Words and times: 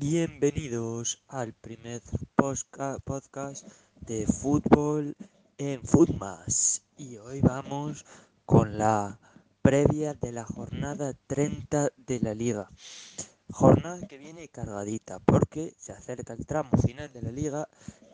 Bienvenidos 0.00 1.24
al 1.26 1.54
primer 1.54 2.00
podcast 2.36 3.66
de 4.00 4.28
fútbol 4.28 5.16
en 5.58 5.82
Futmas. 5.82 6.84
Y 6.96 7.16
hoy 7.16 7.40
vamos 7.40 8.06
con 8.46 8.78
la 8.78 9.18
previa 9.60 10.14
de 10.14 10.30
la 10.30 10.44
jornada 10.44 11.14
30 11.26 11.88
de 11.96 12.20
la 12.20 12.32
liga. 12.36 12.70
Jornada 13.50 14.06
que 14.06 14.18
viene 14.18 14.46
cargadita 14.46 15.18
porque 15.18 15.74
se 15.78 15.90
acerca 15.90 16.32
el 16.32 16.46
tramo 16.46 16.78
final 16.78 17.12
de 17.12 17.22
la 17.22 17.32
liga 17.32 17.68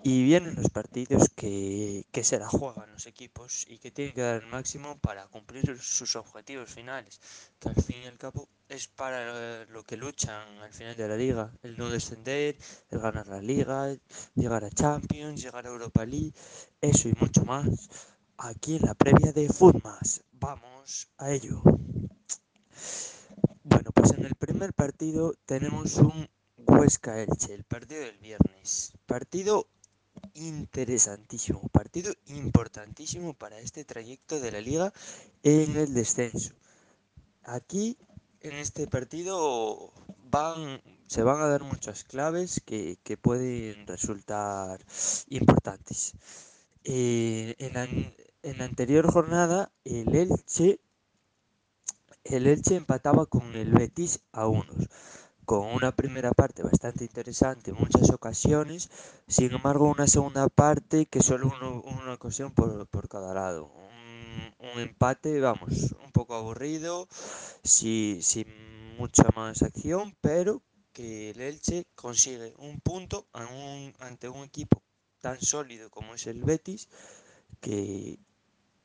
y 0.06 0.22
vienen 0.22 0.54
los 0.54 0.68
partidos 0.68 1.30
que, 1.34 2.04
se 2.22 2.38
la 2.38 2.46
juegan 2.46 2.92
los 2.92 3.06
equipos 3.06 3.66
y 3.70 3.78
que 3.78 3.90
tienen 3.90 4.14
que 4.14 4.20
dar 4.20 4.42
el 4.42 4.48
máximo 4.48 4.98
para 4.98 5.26
cumplir 5.28 5.80
sus 5.80 6.14
objetivos 6.14 6.68
finales, 6.68 7.22
que 7.58 7.70
al 7.70 7.82
fin 7.82 7.96
y 8.04 8.06
al 8.06 8.18
cabo 8.18 8.46
es 8.68 8.86
para 8.86 9.64
lo 9.64 9.82
que 9.84 9.96
luchan 9.96 10.58
al 10.58 10.74
final 10.74 10.94
de 10.94 11.08
la 11.08 11.16
liga, 11.16 11.52
el 11.62 11.78
no 11.78 11.88
descender, 11.88 12.58
el 12.90 12.98
ganar 12.98 13.26
la 13.28 13.40
liga, 13.40 13.96
llegar 14.34 14.64
a 14.64 14.70
Champions, 14.70 15.42
llegar 15.42 15.64
a 15.64 15.70
Europa 15.70 16.04
League, 16.04 16.34
eso 16.82 17.08
y 17.08 17.14
mucho 17.18 17.42
más, 17.46 17.88
aquí 18.36 18.76
en 18.76 18.82
la 18.82 18.94
previa 18.94 19.32
de 19.32 19.48
Futmas. 19.48 20.22
Vamos 20.32 21.08
a 21.16 21.30
ello. 21.30 21.62
Bueno, 23.62 23.90
pues 23.94 24.12
en 24.12 24.26
el 24.26 24.34
primer 24.34 24.74
partido 24.74 25.32
tenemos 25.46 25.96
un 25.96 26.28
Huesca 26.58 27.22
Elche, 27.22 27.54
el 27.54 27.64
partido 27.64 28.02
del 28.02 28.18
viernes. 28.18 28.92
Partido 29.06 29.68
interesantísimo, 30.34 31.68
partido 31.68 32.12
importantísimo 32.26 33.34
para 33.34 33.58
este 33.58 33.84
trayecto 33.84 34.40
de 34.40 34.52
la 34.52 34.60
liga 34.60 34.92
en 35.42 35.76
el 35.76 35.94
descenso. 35.94 36.54
Aquí 37.44 37.96
en 38.40 38.54
este 38.54 38.86
partido 38.86 39.92
van, 40.30 40.82
se 41.06 41.22
van 41.22 41.40
a 41.40 41.48
dar 41.48 41.62
muchas 41.62 42.04
claves 42.04 42.60
que, 42.64 42.98
pueden 43.20 43.86
resultar 43.86 44.84
importantes. 45.28 46.14
Eh, 46.84 47.54
en, 47.58 47.72
la, 47.72 47.84
en 47.84 48.58
la 48.58 48.64
anterior 48.64 49.10
jornada 49.10 49.72
el 49.84 50.14
Elche 50.14 50.80
el 52.24 52.46
Elche 52.46 52.76
empataba 52.76 53.26
con 53.26 53.54
el 53.54 53.70
Betis 53.72 54.20
a 54.32 54.46
unos, 54.46 54.88
con 55.44 55.66
una 55.66 55.92
primera 55.92 56.32
parte 56.32 56.62
bastante 56.62 57.04
interesante 57.04 57.70
en 57.70 57.76
muchas 57.76 58.10
ocasiones, 58.10 58.90
sin 59.28 59.52
embargo 59.52 59.88
una 59.88 60.06
segunda 60.06 60.48
parte 60.48 61.06
que 61.06 61.22
solo 61.22 61.52
una 61.84 62.14
ocasión 62.14 62.52
por, 62.52 63.08
cada 63.08 63.34
lado. 63.34 63.70
Un, 64.58 64.80
empate, 64.80 65.40
vamos, 65.40 65.94
un 66.04 66.10
poco 66.12 66.34
aburrido, 66.34 67.06
sin 67.62 68.20
mucha 68.96 69.24
más 69.36 69.62
acción, 69.62 70.16
pero 70.20 70.62
que 70.92 71.30
el 71.30 71.40
Elche 71.40 71.86
consigue 71.94 72.54
un 72.58 72.80
punto 72.80 73.26
ante 73.32 74.28
un 74.28 74.44
equipo 74.44 74.82
tan 75.20 75.40
sólido 75.40 75.90
como 75.90 76.14
es 76.14 76.26
el 76.26 76.42
Betis, 76.42 76.88
que 77.60 78.18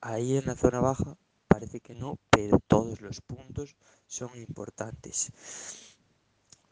ahí 0.01 0.37
en 0.37 0.45
la 0.45 0.55
zona 0.55 0.79
baja 0.79 1.17
parece 1.47 1.81
que 1.81 1.93
no, 1.93 2.17
pero 2.29 2.59
todos 2.59 3.01
los 3.01 3.21
puntos 3.21 3.75
son 4.07 4.29
importantes. 4.37 5.31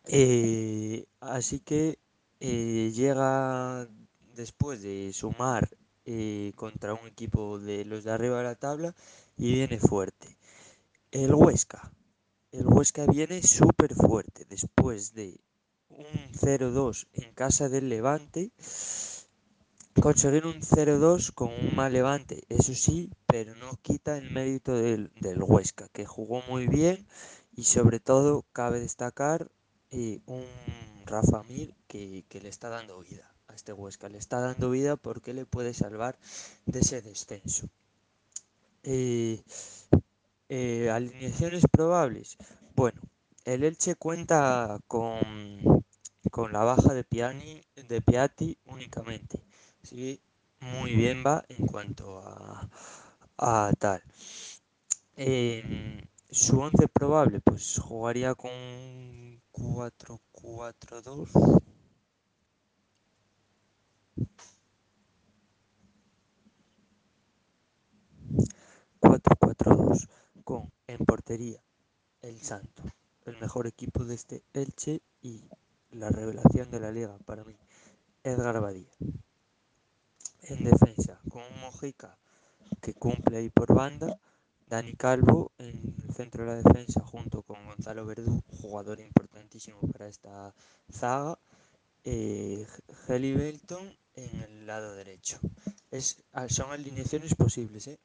Eh, 0.08 1.06
así 1.20 1.60
que 1.60 2.00
eh, 2.40 2.92
llega 2.94 3.88
después 4.36 4.82
de 4.82 5.12
sumar 5.14 5.70
eh, 6.06 6.54
contra 6.56 6.94
un 6.94 7.08
equipo 7.08 7.60
de 7.60 7.86
los 7.86 8.04
de 8.04 8.12
arriba 8.12 8.38
de 8.38 8.44
la 8.44 8.56
tabla 8.56 8.96
y 9.38 9.54
viene 9.54 9.80
fuerte. 9.80 10.38
El 11.12 11.34
Huesca. 11.36 11.92
El 12.52 12.68
Huesca 12.68 13.06
viene 13.06 13.44
súper 13.44 13.94
fuerte 13.94 14.46
después 14.46 15.14
de 15.14 15.40
un 15.90 16.06
0-2 16.34 17.08
en 17.14 17.34
casa 17.34 17.70
del 17.70 17.90
Levante 17.90 18.52
conseguir 20.02 20.46
un 20.46 20.62
0-2 20.62 21.34
con 21.34 21.50
un 21.50 21.76
mal 21.76 21.92
levante, 21.92 22.44
eso 22.50 22.74
sí, 22.74 23.10
pero 23.26 23.56
no 23.56 23.78
quita 23.82 24.18
el 24.18 24.30
mérito 24.32 24.76
del, 24.76 25.12
Huesca, 25.42 25.88
que 25.90 26.06
jugó 26.06 26.42
muy 26.48 26.68
bien 26.68 27.08
y 27.56 27.64
sobre 27.64 28.00
todo 28.00 28.46
cabe 28.54 28.80
destacar 28.80 29.50
eh, 29.92 30.20
un 30.26 30.46
Rafa 31.06 31.44
Mir 31.44 31.74
que, 31.88 32.26
le 32.30 32.50
está 32.50 32.70
dando 32.70 33.00
vida 33.00 33.34
a 33.48 33.54
este 33.54 33.74
Huesca, 33.74 34.10
le 34.10 34.18
está 34.18 34.40
dando 34.40 34.70
vida 34.70 34.98
porque 34.98 35.34
le 35.34 35.46
puede 35.46 35.74
salvar 35.74 36.18
de 36.66 36.80
ese 36.80 37.02
descenso. 37.02 37.70
Eh, 38.84 39.42
eh, 40.50 40.90
alineaciones 40.90 41.66
probables. 41.72 42.38
Bueno, 42.76 43.02
el 43.46 43.64
Elche 43.64 43.96
cuenta 43.96 44.80
con, 44.88 45.84
con 46.32 46.52
la 46.54 46.64
baja 46.64 46.94
de, 46.94 47.04
Piani, 47.04 47.62
de 47.76 48.02
Piatti 48.02 48.58
únicamente. 48.66 49.42
Sí, 49.84 50.22
muy 50.60 50.94
bien 50.94 51.24
va 51.26 51.46
en 51.50 51.68
cuanto 51.68 52.22
a, 53.38 53.72
tal. 53.80 54.04
Su 56.30 56.60
once 56.60 56.88
probable, 56.88 57.40
pues 57.42 57.80
jugaría 57.80 58.36
con 58.36 58.52
4-4-2. 59.52 61.30
4-4-2 69.00 70.08
con 70.44 70.72
en 70.88 71.06
portería 71.06 71.62
el 72.22 72.42
Santo, 72.42 72.84
el 73.26 73.40
mejor 73.40 73.68
equipo 73.68 74.04
de 74.06 74.16
este 74.16 74.44
Elche 74.54 75.02
y 75.22 75.44
la 75.92 76.10
revelación 76.10 76.72
de 76.72 76.80
la 76.80 76.92
liga 76.92 77.18
para 77.26 77.44
mí, 77.44 77.56
Edgar 78.24 78.60
Badía 78.60 78.92
en 80.50 80.64
defensa, 80.64 81.20
con 81.30 81.42
un 81.42 81.62
Mojica 81.62 82.18
que 82.82 82.94
cumple 82.94 83.38
ahí 83.38 83.50
por 83.50 83.74
banda, 83.74 84.20
Dani 84.68 84.94
Calvo 84.94 85.52
en 85.58 85.96
centro 86.18 86.44
de 86.44 86.50
la 86.50 86.62
defensa 86.64 87.02
junto 87.02 87.44
con 87.44 87.64
Gonzalo 87.68 88.06
Verdú, 88.06 88.42
jugador 88.60 89.00
importantísimo 89.00 89.80
para 89.92 90.08
esta 90.08 90.56
zaga, 90.92 91.38
eh, 92.04 92.66
Heli 93.08 93.34
Belton 93.34 93.96
en 94.16 94.42
el 94.42 94.66
lado 94.66 94.96
derecho. 94.96 95.40
Es, 95.92 96.24
ah, 96.34 96.50
son 96.50 96.72
alineaciones 96.72 97.36
posibles, 97.36 97.88
¿eh? 97.88 98.00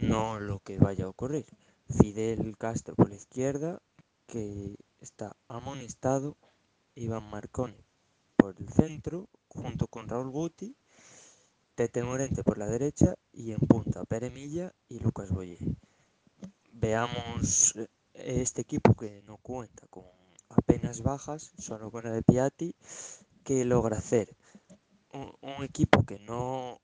no 0.00 0.40
lo 0.40 0.58
que 0.58 0.78
vaya 0.78 1.04
a 1.04 1.08
ocurrir. 1.08 1.46
Fidel 1.88 2.56
Castro 2.58 2.96
por 2.96 3.08
la 3.08 3.14
izquierda, 3.14 3.80
que 4.26 4.76
está 5.00 5.36
amonestado, 5.46 6.36
Iván 6.96 7.30
Marconi 7.30 7.78
por 8.36 8.56
el 8.58 8.68
centro, 8.70 9.28
junto 9.48 9.86
con 9.86 10.08
Raúl 10.08 10.30
Guti 10.30 10.76
Tete 11.76 12.02
Morente 12.02 12.42
por 12.42 12.56
la 12.56 12.66
derecha 12.66 13.16
y 13.32 13.52
en 13.52 13.60
punta 13.60 14.02
Pere 14.06 14.30
Milla 14.30 14.72
y 14.88 14.98
Lucas 14.98 15.30
Boye. 15.30 15.58
Veamos 16.78 17.74
eh, 17.76 17.88
este 18.12 18.60
equipo 18.60 18.94
que 18.94 19.22
no 19.22 19.38
cuenta 19.38 19.86
con 19.88 20.04
apenas 20.50 21.02
bajas, 21.02 21.52
solo 21.58 21.90
con 21.90 22.04
la 22.04 22.12
de 22.12 22.22
Piatti, 22.22 22.74
que 23.44 23.64
logra 23.64 23.96
hacer 23.96 24.36
un, 25.12 25.64
equipo 25.64 26.04
que 26.04 26.18
no 26.18 26.80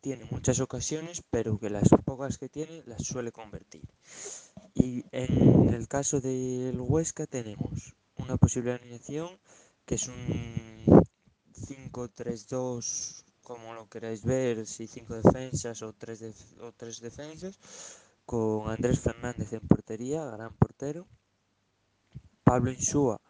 tiene 0.00 0.24
muchas 0.30 0.60
ocasiones, 0.60 1.22
pero 1.30 1.58
que 1.58 1.68
las 1.68 1.88
pocas 2.04 2.38
que 2.38 2.48
tiene 2.48 2.84
las 2.86 3.02
suele 3.02 3.32
convertir. 3.32 3.88
Y 4.72 5.04
en 5.10 5.74
el 5.74 5.88
caso 5.88 6.20
del 6.20 6.80
Huesca 6.80 7.26
tenemos 7.26 7.96
una 8.16 8.36
posible 8.36 8.72
alineación 8.72 9.28
que 9.84 9.96
es 9.96 10.06
un 10.06 11.04
5-3-2 11.54 13.24
como 13.42 13.74
lo 13.74 13.88
queráis 13.88 14.24
ver, 14.24 14.66
si 14.66 14.86
cinco 14.86 15.14
defensas 15.14 15.82
o 15.82 15.92
tres, 15.92 16.22
o 16.60 16.72
tres 16.72 17.00
defensas, 17.00 17.58
con 18.24 18.70
Andrés 18.70 19.00
Fernández 19.00 19.52
en 19.52 19.66
portería, 19.66 20.24
gran 20.24 20.54
portero, 20.54 21.06
Pablo 22.42 22.70
Insúa 22.70 23.20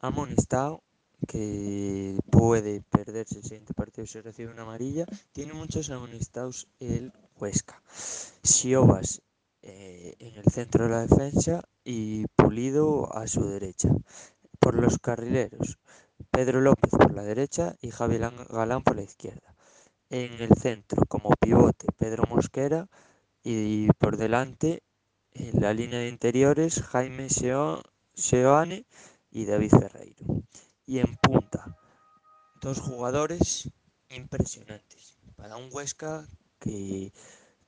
amonestado, 0.00 0.82
que 1.26 2.18
puede 2.30 2.82
perderse 2.82 3.38
el 3.38 3.44
siguiente 3.44 3.74
partido 3.74 4.06
si 4.06 4.20
recibe 4.20 4.52
una 4.52 4.62
amarilla, 4.62 5.04
tiene 5.32 5.52
muchos 5.52 5.90
amonestados 5.90 6.68
el 6.80 7.12
Huesca. 7.38 7.82
Siobas 8.42 9.22
eh, 9.62 10.14
en 10.18 10.36
el 10.36 10.50
centro 10.50 10.84
de 10.84 10.90
la 10.90 11.06
defensa 11.06 11.62
y 11.84 12.26
Pulido 12.36 13.14
a 13.14 13.26
su 13.26 13.46
derecha. 13.46 13.90
Por 14.58 14.74
los 14.74 14.98
carrileros, 14.98 15.78
Pedro 16.30 16.60
López 16.60 16.90
por 16.90 17.12
la 17.12 17.22
derecha 17.22 17.76
y 17.80 17.90
Javier 17.90 18.30
Galán 18.50 18.82
por 18.82 18.96
la 18.96 19.02
izquierda 19.02 19.54
en 20.10 20.32
el 20.42 20.54
centro 20.56 21.02
como 21.06 21.30
pivote 21.40 21.86
Pedro 21.96 22.24
Mosquera 22.28 22.88
y 23.42 23.88
por 23.98 24.16
delante 24.16 24.82
en 25.32 25.60
la 25.60 25.72
línea 25.72 26.00
de 26.00 26.08
interiores 26.08 26.82
Jaime 26.82 27.28
Seoane 28.14 28.86
y 29.30 29.44
David 29.44 29.70
Ferreiro. 29.70 30.42
Y 30.86 30.98
en 30.98 31.16
punta, 31.16 31.76
dos 32.60 32.80
jugadores 32.80 33.70
impresionantes 34.08 35.18
para 35.36 35.56
un 35.56 35.68
Huesca 35.72 36.26
que, 36.58 37.12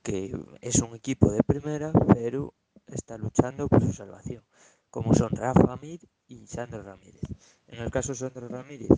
que 0.02 0.36
es 0.60 0.80
un 0.80 0.94
equipo 0.94 1.30
de 1.30 1.42
primera, 1.42 1.92
pero 2.12 2.54
está 2.86 3.16
luchando 3.16 3.68
por 3.68 3.82
su 3.82 3.92
salvación, 3.92 4.44
como 4.90 5.14
son 5.14 5.30
Rafa 5.30 5.76
Mir 5.76 6.00
y 6.26 6.46
Sandro 6.46 6.82
Ramírez. 6.82 7.22
En 7.68 7.80
el 7.80 7.90
caso 7.90 8.12
de 8.12 8.18
Sandro 8.18 8.48
Ramírez, 8.48 8.90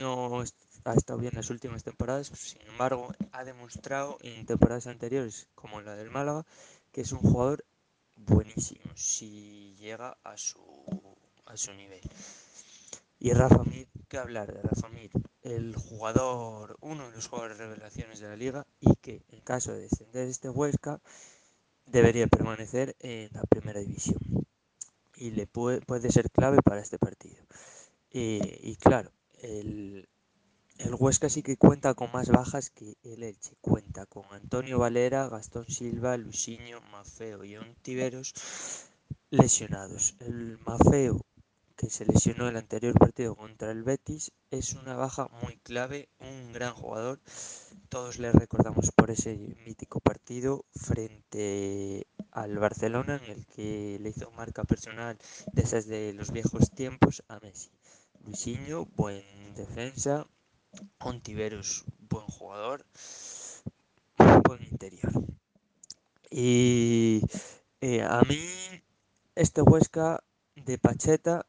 no 0.00 0.42
ha 0.84 0.94
estado 0.94 1.18
bien 1.18 1.34
las 1.34 1.50
últimas 1.50 1.84
temporadas, 1.84 2.28
sin 2.34 2.62
embargo, 2.62 3.12
ha 3.32 3.44
demostrado 3.44 4.18
en 4.22 4.46
temporadas 4.46 4.86
anteriores, 4.86 5.48
como 5.54 5.80
la 5.80 5.94
del 5.94 6.10
Málaga, 6.10 6.44
que 6.90 7.02
es 7.02 7.12
un 7.12 7.20
jugador 7.20 7.64
buenísimo 8.16 8.84
si 8.94 9.74
llega 9.78 10.16
a 10.24 10.36
su, 10.36 10.60
a 11.46 11.56
su 11.56 11.72
nivel. 11.74 12.00
Y 13.18 13.32
Rafa 13.32 13.62
Mir, 13.62 13.88
¿qué 14.08 14.18
hablar 14.18 14.52
de 14.52 14.62
Rafa 14.62 14.88
Mir? 14.88 15.10
El 15.42 15.76
jugador, 15.76 16.76
uno 16.80 17.08
de 17.08 17.16
los 17.16 17.28
jugadores 17.28 17.58
revelaciones 17.58 18.18
de 18.20 18.28
la 18.28 18.36
liga 18.36 18.66
y 18.80 18.96
que 18.96 19.22
en 19.28 19.40
caso 19.40 19.72
de 19.72 19.82
descender 19.82 20.26
este 20.28 20.48
Huesca 20.48 21.00
debería 21.86 22.26
permanecer 22.26 22.96
en 23.00 23.30
la 23.32 23.42
primera 23.42 23.80
división 23.80 24.18
y 25.16 25.30
le 25.30 25.46
puede, 25.46 25.80
puede 25.82 26.10
ser 26.10 26.30
clave 26.30 26.58
para 26.64 26.80
este 26.80 26.98
partido. 26.98 27.44
Eh, 28.10 28.58
y 28.62 28.76
claro, 28.76 29.12
el, 29.40 30.08
el 30.78 30.94
Huesca 30.98 31.28
sí 31.28 31.42
que 31.42 31.56
cuenta 31.56 31.94
con 31.94 32.10
más 32.12 32.28
bajas 32.28 32.70
que 32.70 32.96
el 33.02 33.22
Elche. 33.22 33.56
Cuenta 33.60 34.06
con 34.06 34.24
Antonio 34.30 34.78
Valera, 34.78 35.28
Gastón 35.28 35.66
Silva, 35.68 36.16
Luciño, 36.16 36.80
Mafeo 36.90 37.44
y 37.44 37.56
Ontiveros 37.56 38.34
lesionados. 39.30 40.14
El 40.20 40.58
Mafeo, 40.66 41.24
que 41.76 41.88
se 41.88 42.04
lesionó 42.04 42.48
el 42.48 42.56
anterior 42.56 42.94
partido 42.94 43.34
contra 43.34 43.70
el 43.70 43.82
Betis, 43.82 44.32
es 44.50 44.74
una 44.74 44.94
baja 44.94 45.28
muy 45.42 45.56
clave, 45.58 46.08
un 46.20 46.52
gran 46.52 46.74
jugador. 46.74 47.20
Todos 47.88 48.18
le 48.18 48.32
recordamos 48.32 48.90
por 48.92 49.10
ese 49.10 49.56
mítico 49.66 50.00
partido 50.00 50.64
frente 50.74 52.06
al 52.30 52.58
Barcelona 52.58 53.20
en 53.24 53.30
el 53.30 53.46
que 53.46 53.98
le 54.00 54.10
hizo 54.10 54.30
marca 54.32 54.64
personal 54.64 55.18
de 55.52 55.62
esas 55.62 55.86
de 55.86 56.12
los 56.12 56.30
viejos 56.30 56.70
tiempos 56.70 57.22
a 57.28 57.38
Messi. 57.40 57.70
Luciño, 58.24 58.86
buen 58.96 59.24
defensa, 59.54 60.26
Ontiveros, 60.98 61.84
buen 62.08 62.26
jugador, 62.26 62.86
buen 64.44 64.62
interior. 64.64 65.12
Y 66.30 67.22
eh, 67.80 68.02
a 68.02 68.22
mí 68.22 68.38
este 69.34 69.62
Huesca 69.62 70.22
de 70.54 70.78
Pacheta 70.78 71.46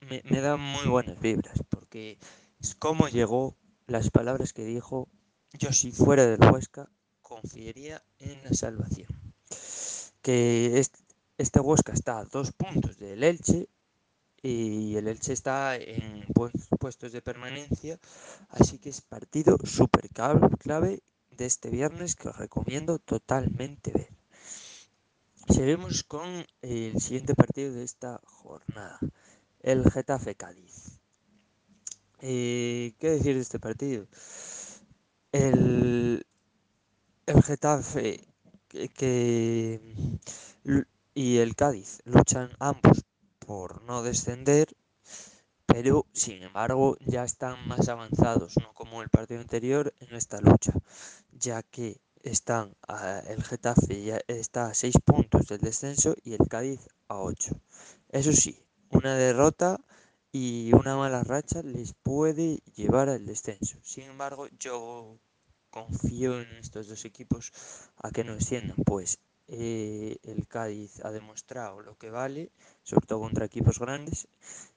me, 0.00 0.22
me, 0.28 0.40
da 0.40 0.56
muy 0.56 0.86
buenas 0.86 1.20
vibras, 1.20 1.62
porque 1.68 2.18
es 2.60 2.74
como 2.74 3.08
llegó, 3.08 3.56
las 3.86 4.10
palabras 4.10 4.52
que 4.52 4.64
dijo, 4.64 5.08
yo 5.52 5.72
si 5.72 5.92
fuera 5.92 6.26
del 6.26 6.40
Huesca 6.50 6.90
confiaría 7.22 8.02
en 8.18 8.42
la 8.44 8.52
salvación. 8.52 9.08
Que 10.22 10.78
este, 10.78 10.98
este 11.38 11.60
Huesca 11.60 11.92
está 11.92 12.18
a 12.18 12.24
dos 12.24 12.52
puntos 12.52 12.98
del 12.98 13.24
Elche 13.24 13.68
y 14.42 14.96
el 14.96 15.08
Elche 15.08 15.32
está 15.32 15.76
en 15.76 16.26
puestos 16.78 17.12
de 17.12 17.22
permanencia, 17.22 17.98
así 18.50 18.78
que 18.78 18.90
es 18.90 19.00
partido 19.00 19.58
súper 19.64 20.08
clave 20.10 21.02
de 21.36 21.46
este 21.46 21.70
viernes 21.70 22.14
que 22.14 22.28
os 22.28 22.36
recomiendo 22.36 22.98
totalmente 22.98 23.92
ver. 23.92 24.08
Seguimos 25.48 26.04
con 26.04 26.46
el 26.62 27.00
siguiente 27.00 27.34
partido 27.34 27.72
de 27.72 27.82
esta 27.82 28.20
jornada, 28.24 28.98
el 29.60 29.90
Getafe 29.90 30.34
Cádiz. 30.34 31.00
Eh, 32.20 32.94
¿Qué 32.98 33.10
decir 33.10 33.34
de 33.34 33.40
este 33.40 33.58
partido? 33.58 34.06
El, 35.32 36.26
el 37.26 37.42
Getafe 37.42 38.28
que, 38.68 38.88
que, 38.88 39.80
y 41.14 41.38
el 41.38 41.56
Cádiz 41.56 42.00
luchan 42.04 42.50
ambos 42.58 43.04
por 43.48 43.80
no 43.84 44.02
descender, 44.02 44.76
pero 45.64 46.04
sin 46.12 46.42
embargo 46.42 46.98
ya 47.00 47.24
están 47.24 47.66
más 47.66 47.88
avanzados, 47.88 48.58
no 48.58 48.74
como 48.74 49.00
el 49.00 49.08
partido 49.08 49.40
anterior 49.40 49.94
en 50.00 50.14
esta 50.14 50.38
lucha, 50.42 50.74
ya 51.32 51.62
que 51.62 51.98
están 52.22 52.76
a, 52.86 53.20
el 53.20 53.42
Getafe 53.42 54.02
ya 54.02 54.20
está 54.28 54.66
a 54.66 54.74
6 54.74 54.96
puntos 55.02 55.46
del 55.46 55.60
descenso 55.60 56.14
y 56.22 56.34
el 56.34 56.46
Cádiz 56.46 56.88
a 57.08 57.20
8. 57.20 57.58
Eso 58.10 58.34
sí, 58.34 58.62
una 58.90 59.14
derrota 59.14 59.80
y 60.30 60.70
una 60.74 60.96
mala 60.96 61.24
racha 61.24 61.62
les 61.62 61.94
puede 61.94 62.58
llevar 62.76 63.08
al 63.08 63.24
descenso. 63.24 63.78
Sin 63.82 64.04
embargo, 64.04 64.46
yo 64.58 65.16
confío 65.70 66.38
en 66.38 66.54
estos 66.56 66.86
dos 66.86 67.06
equipos 67.06 67.50
a 67.96 68.10
que 68.10 68.24
no 68.24 68.34
desciendan, 68.34 68.76
pues 68.84 69.18
eh, 69.48 70.18
el 70.22 70.46
Cádiz 70.46 71.04
ha 71.04 71.10
demostrado 71.10 71.80
lo 71.80 71.96
que 71.96 72.10
vale, 72.10 72.52
sobre 72.82 73.06
todo 73.06 73.20
contra 73.20 73.46
equipos 73.46 73.78
grandes, 73.78 74.28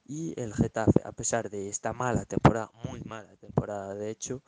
y 0.05 0.33
el 0.39 0.53
Getafe, 0.53 1.01
a 1.03 1.11
pesar 1.11 1.49
de 1.49 1.69
esta 1.69 1.93
mala 1.93 2.25
temporada, 2.25 2.71
muy 2.85 3.01
mala 3.01 3.35
temporada 3.37 3.93
de 3.93 4.09
hecho, 4.09 4.41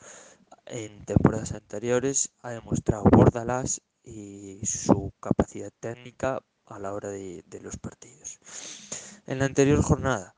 en 0.65 1.05
temporadas 1.05 1.51
anteriores 1.51 2.31
ha 2.41 2.51
demostrado 2.51 3.03
Bordalas 3.11 3.81
y 4.03 4.59
su 4.65 5.13
capacidad 5.19 5.71
técnica 5.79 6.41
a 6.65 6.79
la 6.79 6.93
hora 6.93 7.09
de, 7.09 7.43
de 7.47 7.59
los 7.59 7.77
partidos. 7.77 8.39
En 9.27 9.39
la 9.39 9.45
anterior 9.45 9.81
jornada, 9.81 10.35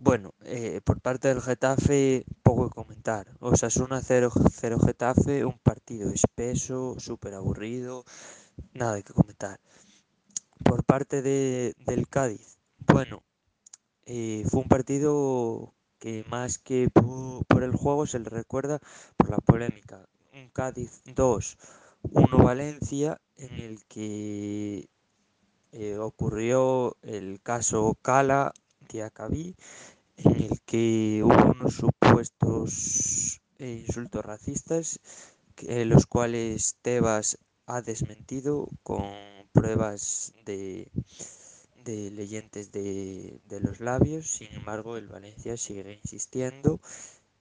bueno, 0.00 0.32
eh, 0.44 0.80
por 0.84 1.00
parte 1.00 1.26
del 1.26 1.42
Getafe, 1.42 2.24
poco 2.44 2.68
que 2.68 2.74
comentar. 2.74 3.26
Osasuna 3.40 4.00
0-0 4.00 4.80
Getafe, 4.86 5.44
un 5.44 5.58
partido 5.58 6.10
espeso, 6.10 6.94
súper 7.00 7.34
aburrido, 7.34 8.04
nada 8.72 9.02
que 9.02 9.12
comentar. 9.12 9.60
Por 10.64 10.84
parte 10.84 11.22
de, 11.22 11.74
del 11.86 12.08
Cádiz, 12.08 12.58
bueno, 12.86 13.22
eh, 14.06 14.44
fue 14.48 14.60
un 14.60 14.68
partido 14.68 15.74
que 15.98 16.24
más 16.28 16.58
que 16.58 16.88
por, 16.90 17.62
el 17.62 17.72
juego 17.72 18.06
se 18.06 18.18
le 18.18 18.30
recuerda 18.30 18.80
por 19.16 19.30
la 19.30 19.38
polémica. 19.38 20.08
Un 20.32 20.48
Cádiz 20.50 21.02
2, 21.04 21.58
1 22.02 22.38
Valencia, 22.38 23.20
en 23.36 23.54
el 23.54 23.84
que 23.86 24.88
eh, 25.72 25.98
ocurrió 25.98 26.96
el 27.02 27.40
caso 27.42 27.98
Cala 28.00 28.52
Diacabí, 28.88 29.56
en 30.16 30.42
el 30.42 30.60
que 30.62 31.22
hubo 31.24 31.52
unos 31.52 31.74
supuestos 31.74 33.40
eh, 33.58 33.84
insultos 33.86 34.24
racistas, 34.24 35.00
que, 35.54 35.84
los 35.84 36.06
cuales 36.06 36.76
Tebas 36.82 37.38
ha 37.68 37.82
desmentido 37.82 38.68
con 38.82 39.04
pruebas 39.52 40.32
de, 40.44 40.90
de 41.84 42.10
leyentes 42.10 42.72
de, 42.72 43.40
de, 43.46 43.60
los 43.60 43.80
labios. 43.80 44.26
Sin 44.26 44.52
embargo, 44.54 44.96
el 44.96 45.06
Valencia 45.06 45.56
sigue 45.56 46.00
insistiendo 46.02 46.80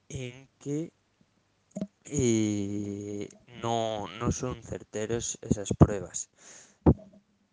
en 0.10 0.50
que 0.60 0.92
eh, 2.06 3.30
no, 3.62 4.08
no 4.20 4.32
son 4.32 4.62
certeros 4.64 5.40
esas 5.42 5.70
pruebas. 5.74 6.30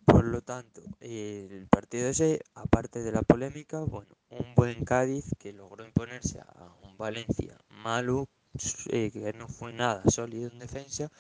Por 0.05 0.25
lo 0.25 0.43
tanto, 0.43 0.83
el 1.01 1.67
partido 1.69 2.09
ese, 2.09 2.41
aparte 2.55 3.03
de 3.03 3.13
la 3.13 3.23
polémica, 3.23 3.81
bueno, 3.81 4.15
un 4.31 4.55
buen 4.57 4.85
Cádiz 4.85 5.25
que 5.39 5.53
logró 5.53 5.85
imponerse 5.85 6.41
a 6.41 6.75
un 6.83 6.97
Valencia 6.97 7.57
malo, 7.69 8.29
eh, 8.91 9.11
que 9.13 9.33
no 9.33 9.49
fue 9.49 9.73
nada 9.73 10.03
sólido 10.11 10.51
en 10.51 10.59
defensa, 10.59 11.11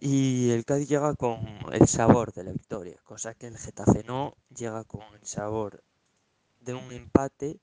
y 0.00 0.50
el 0.50 0.64
Cádiz 0.64 0.88
llega 0.88 1.14
con 1.14 1.46
el 1.72 1.86
sabor 1.86 2.32
de 2.32 2.44
la 2.44 2.52
victoria, 2.52 2.96
cosa 3.04 3.34
que 3.34 3.46
el 3.46 3.58
Getafe 3.58 4.02
no 4.04 4.34
llega 4.48 4.84
con 4.84 5.02
el 5.14 5.26
sabor 5.26 5.84
de 6.60 6.72
un 6.72 6.90
empate. 6.90 7.60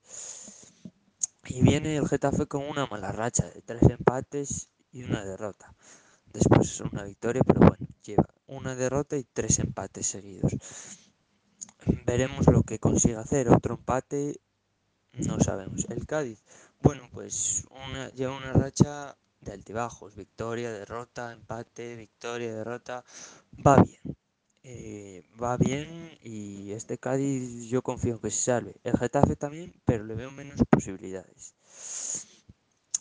Y 1.46 1.62
viene 1.62 1.96
el 1.96 2.06
Getafe 2.06 2.46
con 2.46 2.62
una 2.62 2.86
mala 2.86 3.10
racha 3.10 3.48
de 3.48 3.60
tres 3.62 3.82
empates 3.82 4.68
y 4.92 5.02
una 5.02 5.24
derrota. 5.24 5.74
Después 6.26 6.70
es 6.70 6.80
una 6.80 7.02
victoria, 7.02 7.42
pero 7.42 7.60
bueno, 7.60 7.88
lleva 8.04 8.28
una 8.46 8.76
derrota 8.76 9.16
y 9.16 9.24
tres 9.24 9.58
empates 9.58 10.06
seguidos. 10.06 10.52
Veremos 12.06 12.46
lo 12.46 12.62
que 12.62 12.78
consigue 12.78 13.16
hacer. 13.16 13.48
Otro 13.48 13.74
empate, 13.74 14.40
no 15.14 15.40
sabemos. 15.40 15.86
El 15.88 16.06
Cádiz, 16.06 16.44
bueno, 16.82 17.08
pues 17.12 17.66
una, 17.70 18.10
lleva 18.10 18.36
una 18.36 18.52
racha 18.52 19.16
de 19.40 19.52
altibajos. 19.52 20.14
Victoria, 20.16 20.72
derrota, 20.72 21.32
empate, 21.32 21.96
victoria, 21.96 22.54
derrota. 22.54 23.04
Va 23.66 23.82
bien. 23.82 24.16
Eh, 24.64 25.24
va 25.42 25.56
bien 25.56 26.18
y 26.22 26.72
este 26.72 26.98
Cádiz 26.98 27.68
yo 27.70 27.82
confío 27.82 28.20
que 28.20 28.30
se 28.30 28.42
salve. 28.42 28.74
El 28.84 28.98
Getafe 28.98 29.36
también, 29.36 29.72
pero 29.84 30.04
le 30.04 30.14
veo 30.14 30.30
menos 30.30 30.60
posibilidades. 30.68 31.54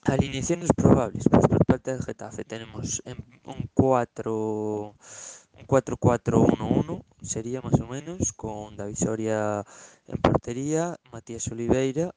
Alineaciones 0.03 0.70
probables, 0.74 1.25
pues 1.29 1.48
por 1.48 1.65
parte 1.65 1.91
del 1.91 2.03
Getafe 2.03 2.46
tenemos 2.46 3.01
un 3.44 3.70
4 3.74 4.96
un 5.60 5.65
4-4-1-1 5.65 7.03
sería 7.22 7.62
más 7.62 7.79
o 7.82 7.88
menos 7.88 8.32
con 8.32 8.77
David 8.77 8.96
Soria 8.96 9.65
en 10.06 10.22
portería, 10.22 10.98
Matías 11.12 11.48
Oliveira 11.50 12.13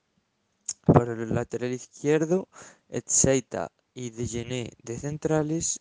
por 0.85 1.09
el 1.09 1.35
lateral 1.35 1.73
izquierdo, 1.73 2.49
Etseita 2.89 3.73
y 3.95 4.11
Degené 4.11 4.73
de 4.83 4.99
centrales 4.99 5.81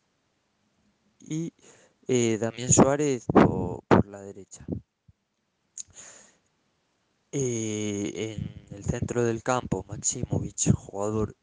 y 1.20 1.54
eh, 2.08 2.38
Damián 2.40 2.72
Suárez 2.72 3.26
por, 3.26 3.84
la 4.08 4.22
derecha. 4.22 4.66
Eh, 7.32 8.38
en 8.70 8.76
el 8.76 8.84
centro 8.84 9.24
del 9.24 9.44
campo, 9.44 9.86
Maximovic, 9.88 10.74
jugador 10.74 11.36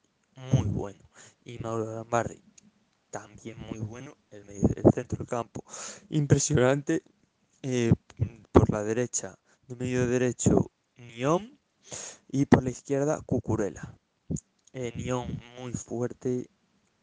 muy 0.53 0.67
bueno. 0.67 1.09
Y 1.45 1.59
Mauro 1.59 1.95
Lambarri, 1.95 2.43
también 3.11 3.59
muy 3.71 3.79
bueno. 3.79 4.17
El, 4.31 4.45
centro 4.93 5.19
del 5.19 5.29
campo, 5.29 5.65
impresionante. 6.11 7.03
Eh, 7.63 7.93
por 8.53 8.71
la 8.71 8.83
derecha, 8.83 9.39
de 9.69 9.77
medio 9.77 10.07
derecho, 10.09 10.71
Niom. 10.97 11.57
Y 12.29 12.47
por 12.47 12.65
la 12.65 12.71
izquierda, 12.71 13.21
Cucurella. 13.25 13.97
Eh, 14.73 14.93
Niom 14.97 15.29
muy 15.59 15.73
fuerte, 15.73 16.51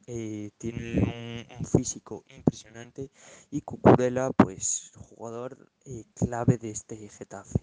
eh, 0.08 0.52
tiene 0.58 1.46
un, 1.50 1.58
un, 1.60 1.66
físico 1.66 2.24
impresionante 2.30 3.10
y 3.52 3.62
Cucurella 3.62 4.32
pues 4.32 4.92
jugador 4.96 5.72
eh, 5.86 6.06
clave 6.16 6.58
de 6.58 6.72
este 6.72 7.10
Getafe. 7.10 7.60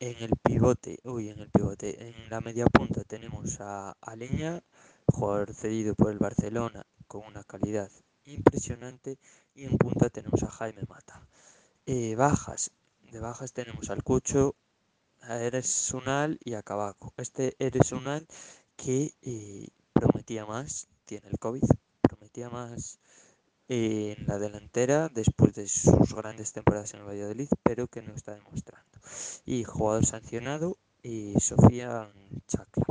En 0.00 0.16
el 0.22 0.32
pivote 0.42 0.98
uy 1.04 1.30
en 1.30 1.38
el 1.38 1.50
pivote 1.50 2.08
en 2.08 2.30
la 2.30 2.40
media 2.40 2.66
punta 2.66 3.02
tenemos 3.04 3.60
a 3.60 3.96
Aleña 4.00 4.62
jugador 5.06 5.54
cedido 5.54 5.94
por 5.94 6.10
el 6.12 6.18
Barcelona 6.18 6.86
con 7.06 7.24
una 7.26 7.44
calidad 7.44 7.90
impresionante 8.24 9.18
y 9.54 9.64
en 9.64 9.78
punta 9.78 10.10
tenemos 10.10 10.42
a 10.42 10.50
Jaime 10.50 10.82
Mata. 10.88 11.26
Eh, 11.86 12.14
bajas 12.16 12.72
de 13.12 13.20
bajas 13.20 13.52
tenemos 13.52 13.90
al 13.90 14.02
Cucho 14.02 14.56
a 15.22 15.40
Eres 15.40 15.92
Unal 15.94 16.38
y 16.44 16.54
a 16.54 16.62
Cabaco. 16.62 17.12
Este 17.16 17.56
Eres 17.58 17.92
Unal 17.92 18.26
que 18.76 19.14
eh, 19.22 19.68
prometía 19.92 20.44
más 20.44 20.88
tiene 21.06 21.28
el 21.28 21.38
COVID, 21.38 21.64
prometía 22.02 22.50
más 22.50 22.98
en 23.68 24.26
la 24.26 24.38
delantera 24.38 25.08
después 25.08 25.54
de 25.54 25.66
sus 25.66 26.14
grandes 26.14 26.52
temporadas 26.52 26.92
en 26.94 27.00
el 27.00 27.06
Valladolid, 27.06 27.48
pero 27.62 27.88
que 27.88 28.02
no 28.02 28.14
está 28.14 28.34
demostrando. 28.34 28.98
Y 29.44 29.64
jugador 29.64 30.04
sancionado, 30.04 30.76
y 31.02 31.34
Sofía 31.40 32.12
Chacla. 32.46 32.84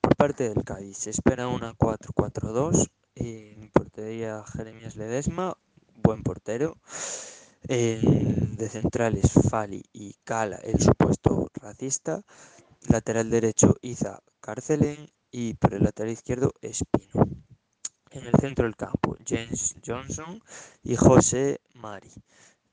Por 0.00 0.16
parte 0.16 0.48
del 0.48 0.64
Cádiz, 0.64 0.98
se 0.98 1.10
espera 1.10 1.48
una 1.48 1.74
4-4-2. 1.74 2.90
En 3.14 3.70
portería 3.70 4.44
Jeremías 4.44 4.96
Ledesma, 4.96 5.56
buen 5.94 6.22
portero. 6.22 6.76
De 7.62 8.68
centrales 8.68 9.32
Fali 9.48 9.84
y 9.92 10.14
Cala, 10.24 10.56
el 10.56 10.80
supuesto 10.80 11.48
racista. 11.54 12.22
Lateral 12.88 13.30
derecho 13.30 13.76
Iza 13.82 14.22
Carcelen 14.40 15.10
y 15.30 15.54
por 15.54 15.74
el 15.74 15.84
lateral 15.84 16.12
izquierdo 16.12 16.52
Espino. 16.60 17.28
En 18.10 18.26
el 18.26 18.34
centro 18.40 18.64
del 18.64 18.76
campo, 18.76 19.16
James 19.26 19.76
Johnson 19.86 20.42
y 20.82 20.96
José 20.96 21.60
Mari. 21.74 22.10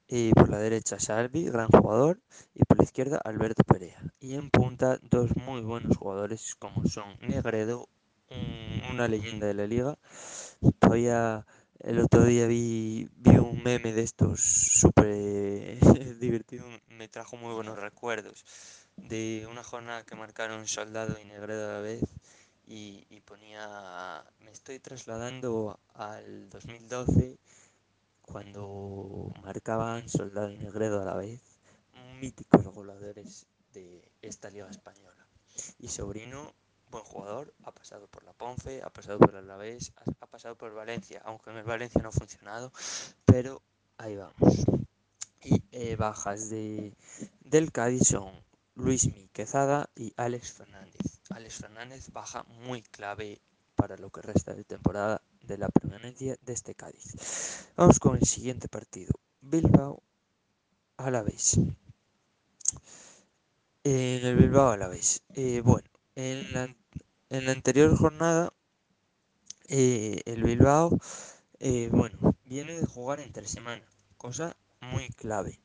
Y 0.07 0.31
por 0.31 0.49
la 0.49 0.57
derecha, 0.57 0.99
Salvi, 0.99 1.43
gran 1.45 1.67
jugador. 1.67 2.19
Y 2.55 2.63
por 2.63 2.77
la 2.77 2.83
izquierda, 2.85 3.21
Alberto 3.23 3.63
Perea. 3.63 4.01
Y 4.19 4.33
en 4.35 4.49
punta, 4.49 4.99
dos 5.03 5.35
muy 5.35 5.61
buenos 5.61 5.97
jugadores 5.97 6.55
como 6.55 6.85
son 6.87 7.17
Negredo, 7.21 7.87
un, 8.29 8.81
una 8.93 9.07
leyenda 9.07 9.45
de 9.47 9.53
la 9.53 9.67
liga. 9.67 9.97
Todavía 10.79 11.45
el 11.79 11.99
otro 11.99 12.25
día 12.25 12.47
vi, 12.47 13.07
vi 13.15 13.37
un 13.37 13.61
meme 13.63 13.93
de 13.93 14.01
estos 14.01 14.41
súper 14.41 15.79
divertido, 16.19 16.65
me 16.89 17.07
trajo 17.07 17.37
muy 17.37 17.53
buenos 17.53 17.77
recuerdos 17.77 18.45
de 18.95 19.47
una 19.49 19.63
jornada 19.63 20.03
que 20.03 20.15
marcaron 20.15 20.67
Soldado 20.67 21.19
y 21.21 21.25
Negredo 21.25 21.69
a 21.69 21.73
la 21.73 21.79
vez 21.79 22.01
y, 22.67 23.07
y, 23.09 23.21
ponía, 23.21 24.23
me 24.41 24.51
estoy 24.51 24.79
trasladando 24.79 25.79
al 25.93 26.49
2012 26.49 27.39
cuando 28.21 29.31
marcaban 29.41 30.09
Soldado 30.09 30.51
y 30.51 30.57
Negredo 30.57 31.01
a 31.01 31.05
la 31.05 31.15
vez, 31.15 31.41
míticos 32.19 32.65
goleadores 32.65 33.47
de 33.73 34.11
esta 34.21 34.49
liga 34.49 34.69
española. 34.69 35.25
Y 35.79 35.87
Sobrino, 35.87 36.53
buen 36.91 37.05
jugador, 37.05 37.53
ha 37.63 37.71
pasado 37.71 38.07
por 38.07 38.23
la 38.23 38.33
Ponce, 38.33 38.83
ha 38.83 38.89
pasado 38.89 39.17
por 39.17 39.31
el 39.31 39.37
Alavés, 39.37 39.93
ha, 40.19 40.27
pasado 40.27 40.55
por 40.55 40.73
Valencia, 40.73 41.21
aunque 41.23 41.51
en 41.51 41.57
el 41.57 41.63
Valencia 41.63 42.01
no 42.01 42.09
ha 42.09 42.11
funcionado, 42.11 42.73
pero 43.25 43.61
ahí 43.97 44.17
vamos. 44.17 44.65
Y 45.41 45.63
eh, 45.71 45.95
bajas 45.95 46.49
de, 46.49 46.93
del 47.39 47.71
Cádiz 47.71 48.09
son 48.09 48.33
Luis 48.75 49.07
Miquezada 49.07 49.89
y 49.95 50.13
Alex 50.17 50.51
Fernández. 50.51 51.16
Alex 51.37 51.57
Fernández 51.57 52.09
baja 52.11 52.43
muy 52.65 52.81
clave 52.81 53.39
para 53.75 53.95
lo 53.95 54.09
que 54.09 54.23
resta 54.23 54.55
de 54.55 54.63
temporada 54.63 55.21
de 55.43 55.59
la 55.59 55.69
permanencia 55.69 56.35
de 56.41 56.53
este 56.53 56.73
Cádiz. 56.73 57.69
Vamos 57.75 57.99
con 57.99 58.17
el 58.17 58.25
siguiente 58.25 58.67
partido. 58.67 59.13
Bilbao 59.41 60.01
a 60.97 61.11
la 61.11 61.21
vez. 61.21 61.59
En 63.83 64.25
el 64.25 64.35
Bilbao 64.35 64.71
a 64.71 64.77
la 64.77 64.87
vez. 64.87 65.21
Eh, 65.35 65.61
bueno, 65.63 65.87
en 66.15 66.51
la, 66.53 66.75
en 67.29 67.45
la, 67.45 67.51
anterior 67.51 67.95
jornada, 67.95 68.51
eh, 69.67 70.23
el 70.25 70.41
Bilbao, 70.41 70.97
eh, 71.59 71.89
bueno, 71.91 72.17
viene 72.45 72.79
de 72.79 72.87
jugar 72.87 73.19
entre 73.19 73.47
semana, 73.47 73.85
cosa 74.17 74.57
muy 74.81 75.09
clave, 75.09 75.59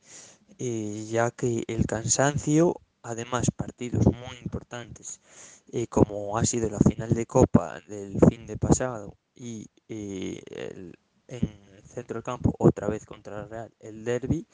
eh, 0.59 1.07
ya 1.11 1.31
que 1.31 1.64
el 1.67 1.87
cansancio, 1.87 2.79
además 3.02 3.50
partidos 3.57 4.05
muy 4.05 4.37
importantes, 4.45 5.21
eh, 5.73 5.87
como 5.87 6.37
ha 6.37 6.45
sido 6.45 6.69
la 6.69 6.79
final 6.79 7.14
de 7.14 7.25
Copa 7.25 7.81
del 7.88 8.19
fin 8.29 8.47
de 8.47 8.59
pasado 8.59 9.17
y 9.35 9.71
eh, 9.88 10.41
el, 10.50 10.99
en 11.29 11.49
el 11.75 11.83
centro 11.85 12.17
del 12.17 12.23
campo 12.23 12.55
otra 12.59 12.88
vez 12.88 13.07
contra 13.07 13.41
el 13.41 13.49
Real, 13.49 13.75
el 13.81 14.05
derby, 14.05 14.47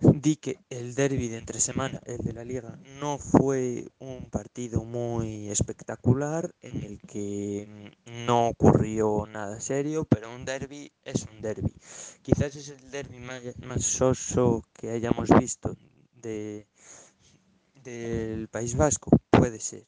di 0.00 0.36
que 0.36 0.58
el 0.70 0.96
derby 0.96 1.28
de 1.28 1.38
entre 1.38 1.60
semana, 1.60 2.00
el 2.04 2.18
de 2.18 2.32
la 2.32 2.44
liga, 2.44 2.78
no 3.00 3.18
fue 3.18 3.88
un 4.00 4.28
partido 4.28 4.82
muy 4.82 5.48
espectacular 5.50 6.52
en 6.60 6.82
el 6.82 7.00
que 7.00 7.92
no 8.26 8.48
ocurrió 8.48 9.26
nada 9.26 9.60
serio, 9.60 10.04
pero 10.04 10.34
un 10.34 10.44
derby 10.44 10.92
es 11.04 11.26
un 11.32 11.40
derby. 11.40 11.72
Quizás 12.22 12.56
es 12.56 12.70
el 12.70 12.90
derby 12.90 13.20
más, 13.20 13.40
más 13.64 13.84
soso 13.84 14.64
que 14.72 14.90
hayamos 14.90 15.28
visto 15.38 15.76
de, 16.14 16.66
del 17.84 18.48
País 18.48 18.76
Vasco, 18.76 19.10
puede 19.38 19.60
ser, 19.60 19.84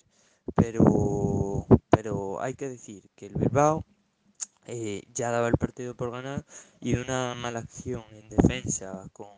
pero, 0.55 1.67
pero 1.90 2.40
hay 2.40 2.55
que 2.55 2.69
decir 2.69 3.09
que 3.17 3.26
el 3.26 3.35
Bilbao 3.37 3.85
eh, 4.67 5.02
ya 5.14 5.31
daba 5.31 5.49
el 5.49 5.57
partido 5.59 5.95
por 5.97 6.11
ganar 6.11 6.45
y 6.81 6.95
una 6.97 7.35
mala 7.35 7.61
acción 7.61 8.05
en 8.12 8.28
defensa 8.28 9.09
con 9.12 9.28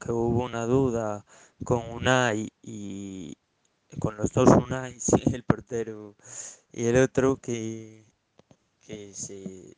que 0.00 0.12
hubo 0.12 0.44
una 0.44 0.66
duda 0.66 1.24
con 1.64 1.82
Unai 1.90 2.50
y 2.62 3.36
con 4.00 4.16
los 4.16 4.32
dos 4.32 4.48
Unai, 4.50 4.98
el 5.34 5.44
portero 5.44 6.16
y 6.72 6.86
el 6.86 6.96
otro 6.96 7.36
que, 7.38 8.04
que 8.86 9.14
se, 9.14 9.76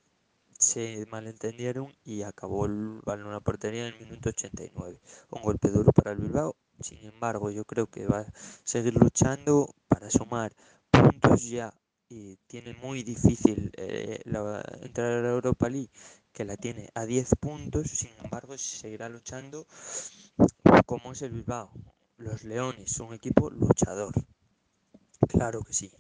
se 0.59 1.07
malentendieron 1.11 1.95
y 2.05 2.23
acabó 2.23 2.67
el 2.67 3.01
balón 3.05 3.41
portería 3.43 3.89
en 3.89 3.95
el 3.95 4.01
minuto 4.01 4.31
89. 4.31 5.01
Un 5.31 5.43
golpe 5.43 5.69
duro 5.71 5.93
para 5.93 6.13
el 6.13 6.19
Bilbao. 6.19 6.57
Sin 6.81 7.05
embargo, 7.05 7.51
yo 7.51 7.65
creo 7.65 7.87
que 7.87 8.07
va 8.07 8.21
a 8.21 8.33
seguir 8.65 8.95
luchando 8.95 9.75
para 9.89 10.11
sumar 10.11 10.53
puntos 10.91 11.43
ya 11.49 11.73
y 12.09 12.37
tiene 12.47 12.75
muy 12.75 13.03
difícil 13.03 13.73
eh, 13.77 14.21
la, 14.25 14.63
entrar 14.83 15.13
a 15.13 15.23
la 15.23 15.31
Europa 15.31 15.69
League 15.69 15.91
que 16.33 16.45
la 16.45 16.57
tiene 16.57 16.91
a 16.95 17.07
10 17.07 17.35
puntos, 17.41 17.89
sin 17.89 18.11
embargo 18.23 18.57
seguirá 18.59 19.09
luchando 19.09 19.67
como 20.85 21.13
es 21.13 21.23
el 21.23 21.33
Bilbao. 21.33 21.71
Los 22.19 22.45
Leones, 22.45 22.99
un 23.01 23.15
equipo 23.15 23.51
luchador. 23.51 24.15
Claro 25.29 25.63
que 25.63 25.73
sí. 25.73 25.93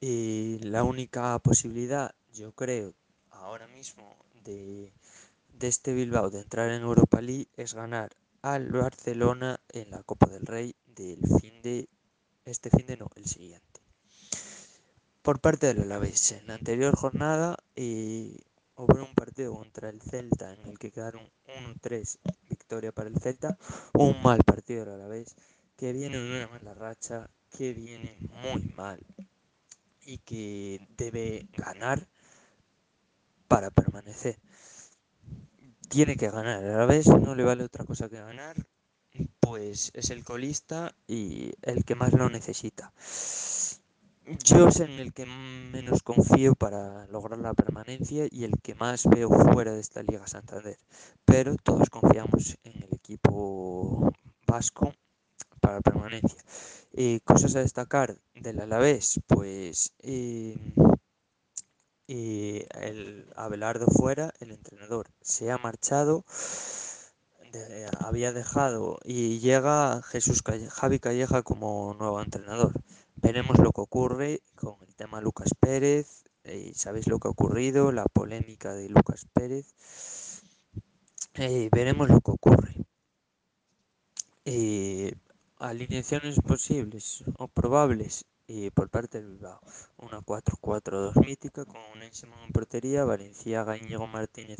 Y 0.00 0.58
la 0.60 0.84
única 0.84 1.38
posibilidad, 1.38 2.14
yo 2.32 2.52
creo, 2.52 2.94
ahora 3.30 3.66
mismo 3.68 4.16
de, 4.44 4.92
de 5.52 5.68
este 5.68 5.92
Bilbao 5.92 6.30
de 6.30 6.40
entrar 6.40 6.70
en 6.70 6.82
Europa 6.82 7.20
League 7.20 7.48
es 7.56 7.74
ganar 7.74 8.10
al 8.42 8.70
Barcelona 8.70 9.60
en 9.70 9.90
la 9.90 10.02
Copa 10.02 10.26
del 10.26 10.46
Rey 10.46 10.74
del 10.86 11.20
fin 11.40 11.62
de 11.62 11.88
este 12.44 12.70
fin 12.70 12.86
de 12.86 12.96
no, 12.96 13.10
el 13.14 13.26
siguiente. 13.26 13.80
Por 15.22 15.40
parte 15.40 15.66
del 15.66 15.82
Alavés, 15.82 16.32
en 16.32 16.46
la 16.46 16.54
anterior 16.54 16.96
jornada 16.96 17.56
eh, 17.76 18.36
hubo 18.76 18.94
un 19.04 19.14
partido 19.14 19.54
contra 19.54 19.90
el 19.90 20.00
Celta 20.00 20.54
en 20.54 20.66
el 20.66 20.78
que 20.78 20.90
quedaron 20.90 21.28
1-3 21.46 22.18
victoria 22.48 22.92
para 22.92 23.08
el 23.08 23.18
Celta, 23.20 23.58
un 23.92 24.22
mal 24.22 24.42
partido 24.44 24.84
del 24.84 24.94
Alavés 24.94 25.36
que 25.76 25.92
viene 25.92 26.18
de 26.18 26.44
una 26.44 26.48
mala 26.48 26.74
racha, 26.74 27.30
que 27.56 27.72
viene 27.72 28.16
muy 28.42 28.62
mal 28.76 28.98
y 30.04 30.18
que 30.18 30.86
debe 30.96 31.46
ganar 31.52 32.08
para 33.46 33.70
permanecer. 33.70 34.38
Tiene 35.88 36.16
que 36.16 36.30
ganar, 36.30 36.64
a 36.64 36.78
la 36.78 36.86
vez 36.86 37.06
no 37.06 37.34
le 37.34 37.44
vale 37.44 37.64
otra 37.64 37.84
cosa 37.84 38.08
que 38.08 38.20
ganar, 38.20 38.56
pues 39.40 39.90
es 39.94 40.10
el 40.10 40.22
colista 40.22 40.94
y 41.06 41.52
el 41.62 41.84
que 41.84 41.94
más 41.94 42.12
lo 42.12 42.28
necesita. 42.28 42.92
Yo 44.44 44.68
es 44.68 44.80
en 44.80 44.90
el 44.90 45.14
que 45.14 45.24
menos 45.24 46.02
confío 46.02 46.54
para 46.54 47.06
lograr 47.06 47.38
la 47.38 47.54
permanencia 47.54 48.26
y 48.30 48.44
el 48.44 48.60
que 48.60 48.74
más 48.74 49.06
veo 49.06 49.30
fuera 49.30 49.72
de 49.72 49.80
esta 49.80 50.02
Liga 50.02 50.26
Santander. 50.26 50.76
Pero 51.24 51.56
todos 51.56 51.88
confiamos 51.88 52.58
en 52.64 52.82
el 52.82 52.94
equipo 52.94 54.12
vasco 54.46 54.92
para 55.60 55.80
permanencia. 55.80 56.44
Eh, 56.92 57.20
cosas 57.24 57.56
a 57.56 57.60
destacar 57.60 58.18
del 58.34 58.60
Alavés, 58.60 59.18
pues 59.26 59.94
eh, 60.00 60.56
eh, 62.08 62.66
el 62.80 63.30
Abelardo 63.36 63.86
fuera, 63.86 64.32
el 64.40 64.50
entrenador, 64.52 65.10
se 65.20 65.50
ha 65.50 65.58
marchado, 65.58 66.24
había 68.00 68.32
dejado 68.32 68.98
y 69.04 69.40
llega 69.40 70.02
Jesús 70.02 70.42
Javi 70.70 70.98
Calleja 71.00 71.42
como 71.42 71.94
nuevo 71.98 72.22
entrenador. 72.22 72.72
Veremos 73.16 73.58
lo 73.58 73.72
que 73.72 73.82
ocurre 73.82 74.40
con 74.54 74.76
el 74.86 74.94
tema 74.94 75.20
Lucas 75.20 75.50
Pérez, 75.60 76.24
sabéis 76.74 77.08
lo 77.08 77.18
que 77.18 77.28
ha 77.28 77.30
ocurrido, 77.30 77.92
la 77.92 78.06
polémica 78.06 78.72
de 78.72 78.88
Lucas 78.88 79.26
Pérez. 79.34 79.66
veremos 81.70 82.08
lo 82.08 82.20
que 82.22 82.30
ocurre. 82.30 82.86
alineaciones 85.58 86.40
posibles 86.40 87.24
o 87.36 87.48
probables 87.48 88.24
por 88.74 88.88
parte 88.88 89.18
del 89.18 89.30
Bilbao. 89.32 89.60
Una 89.98 90.20
4-4-2 90.20 91.26
mítica 91.26 91.64
con 91.66 91.76
un 91.94 92.02
en 92.02 92.52
portería, 92.52 93.04
Valenciaga, 93.04 93.76
Íñigo 93.76 94.06
Martínez, 94.06 94.58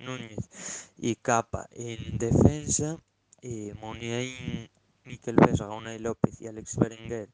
Núñez 0.00 0.90
y 0.96 1.14
Capa 1.16 1.68
en 1.70 2.18
defensa, 2.18 2.98
eh, 3.42 3.74
Moniain, 3.80 4.68
Miquel 5.04 5.36
Vesga, 5.36 5.68
Unai 5.68 5.98
López 5.98 6.40
y 6.40 6.48
Alex 6.48 6.76
Berenguer 6.76 7.28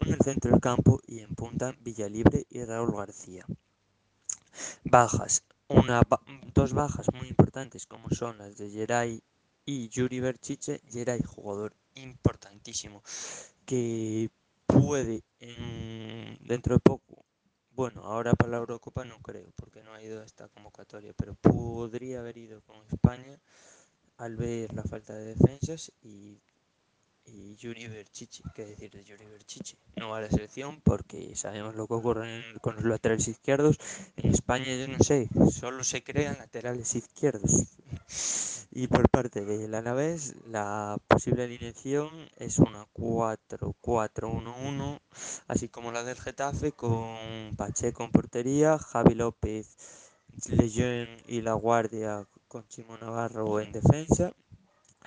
en 0.00 0.12
el 0.12 0.18
centro 0.20 0.50
del 0.50 0.60
campo 0.60 1.00
y 1.06 1.20
en 1.20 1.34
punta 1.34 1.74
Villalibre 1.80 2.46
y 2.50 2.64
Raúl 2.64 2.94
García. 2.94 3.46
Bajas. 4.84 5.44
Una, 5.68 6.00
dos 6.54 6.72
bajas 6.72 7.06
muy 7.12 7.28
importantes 7.28 7.86
como 7.86 8.08
son 8.10 8.38
las 8.38 8.56
de 8.56 8.70
Geray 8.70 9.22
y 9.64 9.88
Yuri 9.88 10.20
Berchiche. 10.20 10.80
Geray, 10.90 11.22
jugador 11.22 11.74
importantísimo 11.94 13.02
que 13.66 14.30
puede 14.68 15.24
dentro 16.40 16.74
de 16.74 16.80
poco, 16.80 17.24
bueno, 17.72 18.02
ahora 18.04 18.34
para 18.34 18.52
la 18.52 18.56
Eurocopa 18.58 19.04
no 19.04 19.18
creo, 19.20 19.52
porque 19.56 19.82
no 19.82 19.92
ha 19.92 20.02
ido 20.02 20.20
a 20.20 20.24
esta 20.24 20.48
convocatoria, 20.48 21.12
pero 21.16 21.34
podría 21.34 22.20
haber 22.20 22.36
ido 22.36 22.60
con 22.62 22.76
España 22.90 23.38
al 24.18 24.36
ver 24.36 24.72
la 24.74 24.82
falta 24.82 25.14
de 25.14 25.34
defensas 25.34 25.92
y, 26.02 26.38
y 27.24 27.54
Yuri 27.56 27.86
Berchichi, 27.86 28.42
¿qué 28.54 28.66
decir 28.66 28.90
de 28.90 29.04
Yuri 29.04 29.26
Berchichi? 29.26 29.76
No 29.96 30.10
va 30.10 30.18
a 30.18 30.22
la 30.22 30.30
selección 30.30 30.80
porque 30.80 31.34
sabemos 31.36 31.74
lo 31.76 31.86
que 31.86 31.94
ocurre 31.94 32.42
con 32.60 32.76
los 32.76 32.84
laterales 32.84 33.28
izquierdos. 33.28 33.78
En 34.16 34.32
España 34.32 34.74
yo 34.74 34.88
no 34.88 34.98
sé, 34.98 35.28
solo 35.52 35.84
se 35.84 36.02
crean 36.02 36.38
laterales 36.38 36.94
izquierdos. 36.94 37.78
Y 38.80 38.86
por 38.86 39.10
parte 39.10 39.44
del 39.44 39.74
Alavés, 39.74 40.36
la 40.46 41.00
posible 41.08 41.42
alineación 41.42 42.10
es 42.36 42.60
una 42.60 42.86
4-4-1-1, 42.94 45.00
así 45.48 45.68
como 45.68 45.90
la 45.90 46.04
del 46.04 46.16
Getafe, 46.16 46.70
con 46.70 47.56
Pacheco 47.56 48.04
en 48.04 48.12
portería, 48.12 48.78
Javi 48.78 49.16
López, 49.16 49.76
Lejeune 50.48 51.24
y 51.26 51.40
La 51.40 51.54
Guardia 51.54 52.28
con 52.46 52.68
Chimo 52.68 52.96
Navarro 52.98 53.58
en 53.58 53.72
defensa, 53.72 54.32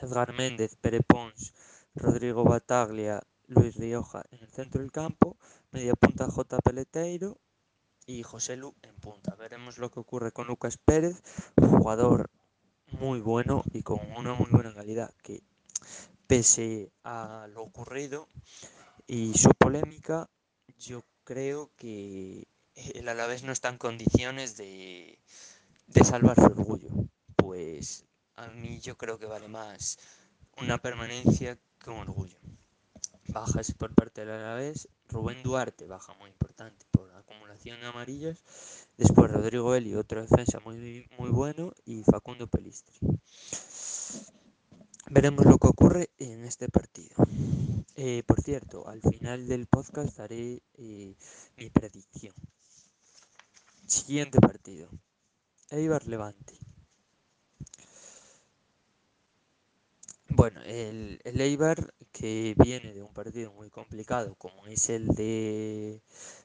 Edgar 0.02 0.34
Méndez, 0.34 0.76
Pere 0.76 1.00
Pons, 1.00 1.54
Rodrigo 1.96 2.44
Bataglia, 2.44 3.24
Luis 3.48 3.78
Rioja 3.78 4.26
en 4.32 4.40
el 4.40 4.50
centro 4.50 4.82
del 4.82 4.92
campo, 4.92 5.38
media 5.72 5.94
punta 5.94 6.30
J. 6.30 6.60
Peleteiro 6.60 7.40
y 8.06 8.24
José 8.24 8.58
Lu 8.58 8.76
en 8.82 8.98
punta. 8.98 9.34
Veremos 9.36 9.78
lo 9.78 9.90
que 9.90 10.02
ocurre 10.02 10.34
con 10.34 10.48
Lucas 10.48 10.76
Pérez, 10.76 11.24
jugador 11.56 12.30
muy 12.92 13.20
bueno 13.20 13.64
y 13.74 13.84
con 13.84 14.00
una 14.18 14.34
muy 14.34 14.50
buena 14.50 14.74
calidad 14.74 15.14
que 15.24 15.42
pese 16.28 16.92
a 17.04 17.48
lo 17.54 17.64
ocurrido 17.64 18.28
y 19.08 19.34
su 19.38 19.50
polémica 19.50 20.30
yo 20.78 21.04
creo 21.24 21.72
que 21.76 22.48
el 22.76 23.10
Alavés 23.10 23.44
no 23.44 23.52
está 23.52 23.70
en 23.70 23.78
condiciones 23.78 24.58
de, 24.58 25.20
de 25.88 26.04
salvar 26.04 26.36
su 26.36 26.46
orgullo. 26.46 26.90
Pues 27.36 28.06
a 28.36 28.48
mí 28.48 28.80
yo 28.80 28.98
creo 28.98 29.20
que 29.20 29.26
vale 29.26 29.48
más 29.48 30.00
una 30.58 30.78
permanencia 30.78 31.58
que 31.80 31.90
un 31.90 32.00
orgullo. 32.00 32.38
Bajas 33.28 33.74
por 33.74 33.94
parte 33.94 34.22
del 34.22 34.32
Alavés 34.32 34.88
Rubén 35.12 35.44
Duarte 35.44 35.86
baja 35.88 36.14
muy 36.14 36.30
importante 36.30 36.86
por 36.92 37.12
acumulación 37.12 37.80
de 37.82 37.88
amarillas 37.88 38.44
Después 38.98 39.32
Rodrigo 39.32 39.74
Eli, 39.74 39.96
otro 39.96 40.22
defensa 40.22 40.60
muy, 40.60 41.08
muy 41.18 41.30
bueno, 41.30 41.74
y 41.86 42.04
Facundo 42.04 42.48
Pelistri. 42.48 43.00
Veremos 45.10 45.46
lo 45.46 45.58
que 45.58 45.68
ocurre 45.68 46.10
en 46.20 46.46
este 46.46 46.70
partido. 46.70 47.16
Eh, 47.96 48.24
por 48.26 48.42
cierto, 48.42 48.88
al 48.88 49.02
final 49.02 49.48
del 49.48 49.66
podcast 49.68 50.20
haré 50.20 50.62
eh, 50.76 51.16
mi 51.58 51.70
predicción. 51.70 52.36
Siguiente 53.88 54.40
partido. 54.40 54.90
Eibar 55.72 56.08
Levante. 56.08 56.60
Bueno, 60.36 60.62
el, 60.64 61.20
el 61.24 61.42
Eibar 61.42 61.94
que 62.12 62.56
viene 62.58 62.94
de 62.94 63.04
un 63.04 63.14
partido 63.14 63.52
muy 63.52 63.70
complicado 63.70 64.36
como 64.36 64.66
es 64.68 64.90
el 64.90 65.08
de 65.10 66.02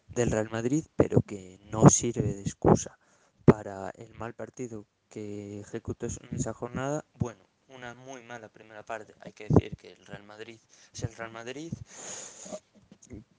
del 0.08 0.30
Real 0.30 0.50
Madrid, 0.50 0.84
pero 0.96 1.20
que 1.20 1.58
no 1.70 1.88
sirve 1.88 2.34
de 2.34 2.42
excusa 2.42 2.98
para 3.44 3.90
el 3.90 4.14
mal 4.14 4.34
partido 4.34 4.86
que 5.08 5.60
ejecutó 5.60 6.06
en 6.06 6.36
esa 6.36 6.52
jornada. 6.52 7.04
Bueno, 7.14 7.40
una 7.68 7.94
muy 7.94 8.22
mala 8.22 8.48
primera 8.48 8.84
parte, 8.84 9.14
hay 9.20 9.32
que 9.32 9.48
decir 9.48 9.76
que 9.76 9.92
el 9.92 10.06
Real 10.06 10.24
Madrid 10.24 10.58
es 10.92 11.02
el 11.02 11.14
Real 11.14 11.30
Madrid. 11.32 11.72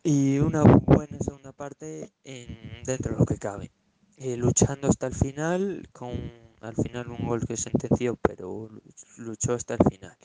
Y 0.04 0.40
una 0.40 0.64
buena 0.64 1.20
segunda 1.20 1.52
parte 1.52 2.12
en, 2.24 2.84
dentro 2.86 3.14
de 3.14 3.20
lo 3.20 3.26
que 3.26 3.38
cabe. 3.38 3.72
Eh, 4.16 4.38
luchando 4.38 4.88
hasta 4.88 5.08
el 5.08 5.14
final, 5.14 5.90
con 5.92 6.12
al 6.62 6.76
final 6.76 7.12
un 7.12 7.28
gol 7.28 7.46
que 7.46 7.58
sentenció, 7.58 8.16
pero 8.16 8.70
luchó 9.18 9.54
hasta 9.54 9.76
el 9.76 9.80
final. 9.90 10.18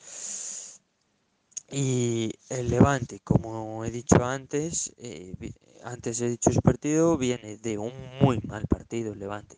Y 1.69 2.31
el 2.49 2.69
Levante, 2.69 3.19
como 3.21 3.83
he 3.83 3.91
dicho 3.91 4.23
antes, 4.23 4.93
eh, 4.97 5.35
antes 5.83 6.21
he 6.21 6.29
dicho 6.29 6.51
su 6.51 6.61
partido, 6.61 7.17
viene 7.17 7.57
de 7.57 7.77
un 7.77 7.93
muy 8.21 8.39
mal 8.41 8.67
partido 8.67 9.13
el 9.13 9.19
Levante 9.19 9.57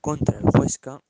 contra 0.00 0.38
el 0.38 0.44
Huesca. 0.44 1.02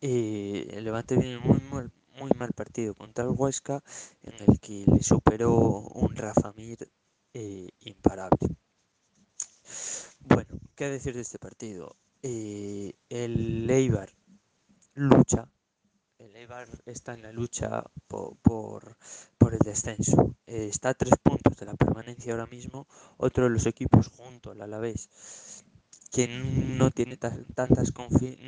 Eh, 0.00 0.68
el 0.72 0.84
Levante 0.84 1.16
viene 1.16 1.38
muy 1.38 1.60
mal, 1.70 1.92
muy 2.18 2.30
mal 2.36 2.52
partido 2.52 2.94
contra 2.94 3.24
el 3.24 3.30
Huesca, 3.30 3.82
en 4.22 4.34
el 4.48 4.58
que 4.58 4.84
le 4.86 5.02
superó 5.02 5.54
un 5.54 6.16
Rafa 6.16 6.52
Mir 6.56 6.90
eh, 7.34 7.68
imparable. 7.80 8.56
Bueno, 10.20 10.58
¿qué 10.74 10.88
decir 10.88 11.14
de 11.14 11.20
este 11.20 11.38
partido? 11.38 11.96
Eh, 12.28 12.92
el 13.08 13.70
Eibar 13.70 14.08
lucha, 14.94 15.48
el 16.18 16.34
Eibar 16.34 16.66
está 16.84 17.14
en 17.14 17.22
la 17.22 17.30
lucha 17.30 17.84
por, 18.08 18.36
por, 18.42 19.54
el 19.54 19.60
descenso. 19.60 20.34
Eh, 20.44 20.66
está 20.68 20.88
a 20.88 20.94
tres 20.94 21.14
puntos 21.22 21.56
de 21.56 21.66
la 21.66 21.74
permanencia 21.74 22.32
ahora 22.32 22.46
mismo. 22.46 22.88
Otro 23.16 23.44
de 23.44 23.50
los 23.50 23.64
equipos 23.66 24.08
junto 24.08 24.50
al 24.50 24.60
Alavés 24.60 25.08
que 26.10 26.26
no 26.26 26.90
tiene 26.90 27.16
tantas 27.16 27.92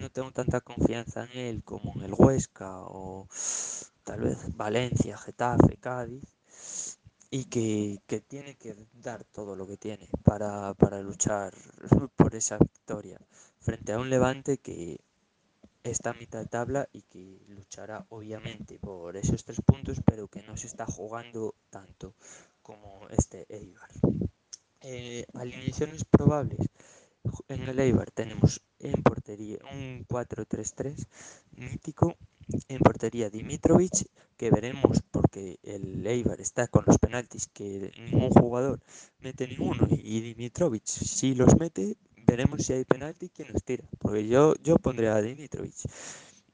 no 0.00 0.10
tengo 0.10 0.32
tanta 0.32 0.60
confianza 0.60 1.28
en 1.30 1.38
él 1.38 1.62
como 1.62 1.92
en 1.94 2.02
el 2.02 2.14
Huesca 2.14 2.80
o 2.80 3.28
tal 4.02 4.22
vez 4.22 4.56
Valencia, 4.56 5.16
Getafe, 5.16 5.76
Cádiz 5.76 6.24
y 7.30 7.44
que, 7.44 8.00
que 8.08 8.20
tiene 8.20 8.56
que 8.56 8.74
dar 8.94 9.22
todo 9.24 9.54
lo 9.54 9.66
que 9.68 9.76
tiene 9.76 10.08
para, 10.24 10.74
para 10.74 11.00
luchar 11.00 11.54
por 12.16 12.34
esa 12.34 12.58
victoria 12.58 13.20
frente 13.68 13.92
a 13.92 13.98
un 13.98 14.08
Levante 14.08 14.56
que 14.56 14.98
está 15.82 16.10
a 16.10 16.14
mitad 16.14 16.38
de 16.38 16.46
tabla 16.46 16.88
y 16.90 17.02
que 17.02 17.38
luchará 17.48 18.06
obviamente 18.08 18.78
por 18.78 19.14
esos 19.14 19.44
tres 19.44 19.60
puntos, 19.60 20.00
pero 20.06 20.26
que 20.26 20.42
no 20.42 20.56
se 20.56 20.66
está 20.66 20.86
jugando 20.86 21.54
tanto 21.68 22.14
como 22.62 23.06
este 23.10 23.44
Eibar. 23.50 23.90
Eh, 24.80 25.26
alineaciones 25.34 26.06
probables. 26.06 26.60
En 27.48 27.68
el 27.68 27.78
Eibar 27.78 28.10
tenemos 28.10 28.62
en 28.78 29.02
portería 29.02 29.58
un 29.70 30.06
4-3-3 30.08 31.06
mítico. 31.52 32.16
En 32.68 32.78
portería 32.78 33.28
Dimitrovic, 33.28 34.08
que 34.38 34.50
veremos 34.50 35.02
porque 35.10 35.58
el 35.62 36.06
Eibar 36.06 36.40
está 36.40 36.68
con 36.68 36.84
los 36.86 36.96
penaltis 36.96 37.48
que 37.48 37.92
ningún 37.98 38.30
jugador 38.30 38.80
mete 39.20 39.46
ninguno 39.46 39.86
y 39.90 40.22
Dimitrovic 40.22 40.86
si 40.86 41.34
los 41.34 41.58
mete 41.58 41.98
veremos 42.28 42.62
si 42.64 42.72
hay 42.74 42.84
penalti 42.84 43.28
quién 43.30 43.48
los 43.52 43.64
tira. 43.64 43.84
Porque 43.98 44.26
yo, 44.28 44.54
yo 44.62 44.76
pondría 44.76 45.16
a 45.16 45.22
Dimitrovic. 45.22 45.74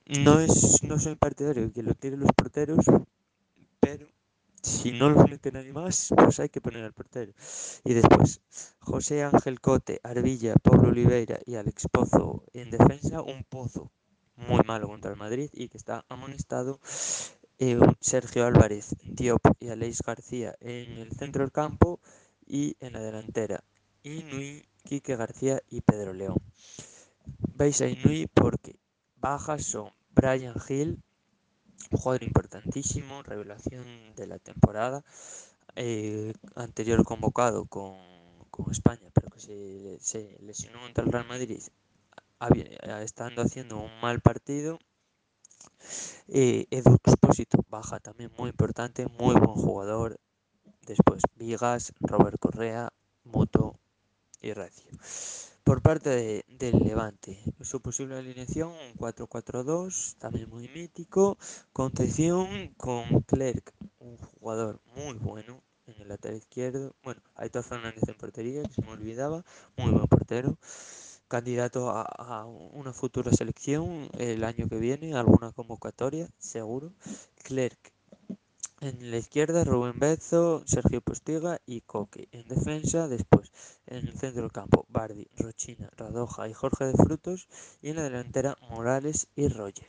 No, 0.07 0.41
es, 0.41 0.83
no 0.83 0.99
soy 0.99 1.17
partidario 1.17 1.65
de 1.67 1.73
que 1.73 1.83
lo 1.83 1.95
tiren 1.95 2.21
los 2.21 2.33
porteros, 2.37 2.85
pero 3.81 4.07
si 4.63 4.93
no 4.93 5.11
los 5.11 5.29
mete 5.29 5.53
nadie 5.53 5.73
más, 5.73 6.13
pues 6.17 6.41
hay 6.41 6.49
que 6.51 6.61
poner 6.61 6.85
al 6.85 6.93
portero. 6.93 7.33
Y 7.85 7.95
después, 7.95 8.41
José 8.81 9.23
Ángel 9.25 9.61
Cote, 9.61 10.01
Arvilla, 10.03 10.55
Pablo 10.63 10.89
Oliveira 10.91 11.39
y 11.47 11.57
Alex 11.57 11.89
Pozo 11.91 12.45
en 12.53 12.71
defensa. 12.71 13.23
Un 13.23 13.45
Pozo 13.45 13.91
muy 14.37 14.61
malo 14.67 14.89
contra 14.89 15.11
el 15.11 15.17
Madrid 15.17 15.51
y 15.53 15.69
que 15.69 15.79
está 15.79 16.05
amonestado. 16.09 16.81
eh, 17.59 17.79
Sergio 18.01 18.47
Álvarez, 18.47 18.97
Diop 19.05 19.41
y 19.61 19.69
Aleix 19.69 20.03
García 20.03 20.55
en 20.61 20.99
el 20.99 21.13
centro 21.13 21.43
del 21.45 21.53
campo 21.53 22.01
y 22.47 22.77
en 22.81 22.93
la 22.95 23.01
delantera 23.01 23.65
Inui, 24.03 24.63
Quique 24.85 25.17
García 25.17 25.61
y 25.71 25.81
Pedro 25.81 26.13
León. 26.13 26.37
Veis 27.57 27.81
a 27.81 27.89
Inui 27.89 28.27
porque 28.27 28.77
bajas 29.17 29.65
son 29.65 29.91
Brian 30.11 30.57
Hill, 30.69 31.03
jugador 31.91 32.23
importantísimo, 32.23 33.23
revelación 33.23 34.15
de 34.15 34.27
la 34.27 34.39
temporada, 34.39 35.03
eh, 35.75 36.35
anterior 36.55 37.05
convocado 37.05 37.65
con, 37.65 37.97
con, 38.51 38.71
España, 38.71 39.09
pero 39.13 39.31
que 39.31 39.41
se, 39.41 39.99
se 40.01 40.37
lesionó 40.41 40.81
contra 40.83 41.05
el 41.05 41.13
Real 41.13 41.27
Madrid, 41.27 41.63
estando 43.01 43.43
haciendo 43.43 43.79
un 43.79 44.01
mal 44.01 44.21
partido. 44.21 44.79
Eh, 46.29 46.67
Edu 46.71 46.95
Expósito 47.05 47.65
baja 47.71 48.01
también 48.01 48.31
muy 48.37 48.51
importante, 48.51 49.07
muy 49.07 49.35
buen 49.35 49.55
jugador. 49.55 50.21
Después 50.83 51.23
Vigas, 51.37 51.95
Robert 52.01 52.39
Correa, 52.39 52.93
Moto 53.25 53.79
y 54.45 54.53
Recio. 54.53 54.91
Por 55.65 55.81
parte 55.81 56.11
de, 56.11 56.45
del 56.49 56.79
Levante, 56.81 57.39
su 57.63 57.81
posible 57.81 58.19
alineación, 58.19 58.71
un 58.71 58.95
4-4-2, 58.99 60.17
también 60.19 60.51
muy 60.51 60.69
mítico. 60.69 61.39
Concepción 61.73 62.75
con 62.77 63.23
Clerc, 63.23 63.73
un 63.99 64.19
jugador 64.19 64.81
muy 64.95 65.15
bueno 65.15 65.63
en 65.87 66.03
el 66.03 66.09
lateral 66.09 66.37
izquierdo. 66.37 66.95
Bueno, 67.03 67.23
Aitor 67.35 67.65
Fernández 67.65 68.07
en 68.07 68.17
portería, 68.17 68.63
que 68.63 68.75
se 68.75 68.83
me 68.83 68.91
olvidaba, 68.91 69.43
muy 69.79 69.91
buen 69.91 70.07
portero. 70.07 70.59
Candidato 71.29 71.89
a, 71.89 72.03
a 72.03 72.45
una 72.45 72.93
futura 72.93 73.33
selección 73.33 74.11
el 74.19 74.45
año 74.45 74.69
que 74.69 74.77
viene, 74.77 75.15
alguna 75.15 75.53
convocatoria, 75.53 76.29
seguro. 76.39 76.93
Clerc 77.43 77.94
en 78.85 79.11
la 79.11 79.17
izquierda, 79.17 79.65
Rubén 79.65 79.99
Bezo, 79.99 80.63
Sergio 80.67 81.01
Postiga 81.01 81.59
y 81.65 81.81
Coque. 81.81 82.29
En 82.33 82.47
defensa, 82.49 83.09
después, 83.09 83.51
en 83.87 84.07
el 84.07 84.19
centro 84.19 84.43
del 84.43 84.53
campo, 84.53 84.85
Bardi, 84.91 85.27
Rochina, 85.37 85.91
Radoja 85.97 86.49
y 86.49 86.53
Jorge 86.53 86.85
de 86.85 86.93
Frutos. 86.93 87.49
Y 87.81 87.91
en 87.91 87.97
la 87.97 88.03
delantera, 88.03 88.57
Morales 88.69 89.29
y 89.37 89.49
Roger. 89.49 89.89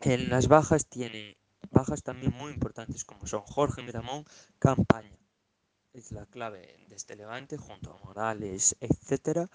En 0.00 0.30
las 0.30 0.48
bajas 0.48 0.86
tiene 0.86 1.36
bajas 1.70 2.02
también 2.02 2.34
muy 2.34 2.52
importantes 2.52 3.04
como 3.04 3.26
son 3.26 3.42
Jorge 3.42 3.82
Miramón, 3.82 4.24
Campaña. 4.58 5.16
Es 5.92 6.10
la 6.10 6.26
clave 6.26 6.84
de 6.88 6.96
este 6.96 7.14
levante 7.14 7.56
junto 7.56 7.92
a 7.92 8.04
Morales, 8.04 8.76
etcétera. 8.80 9.48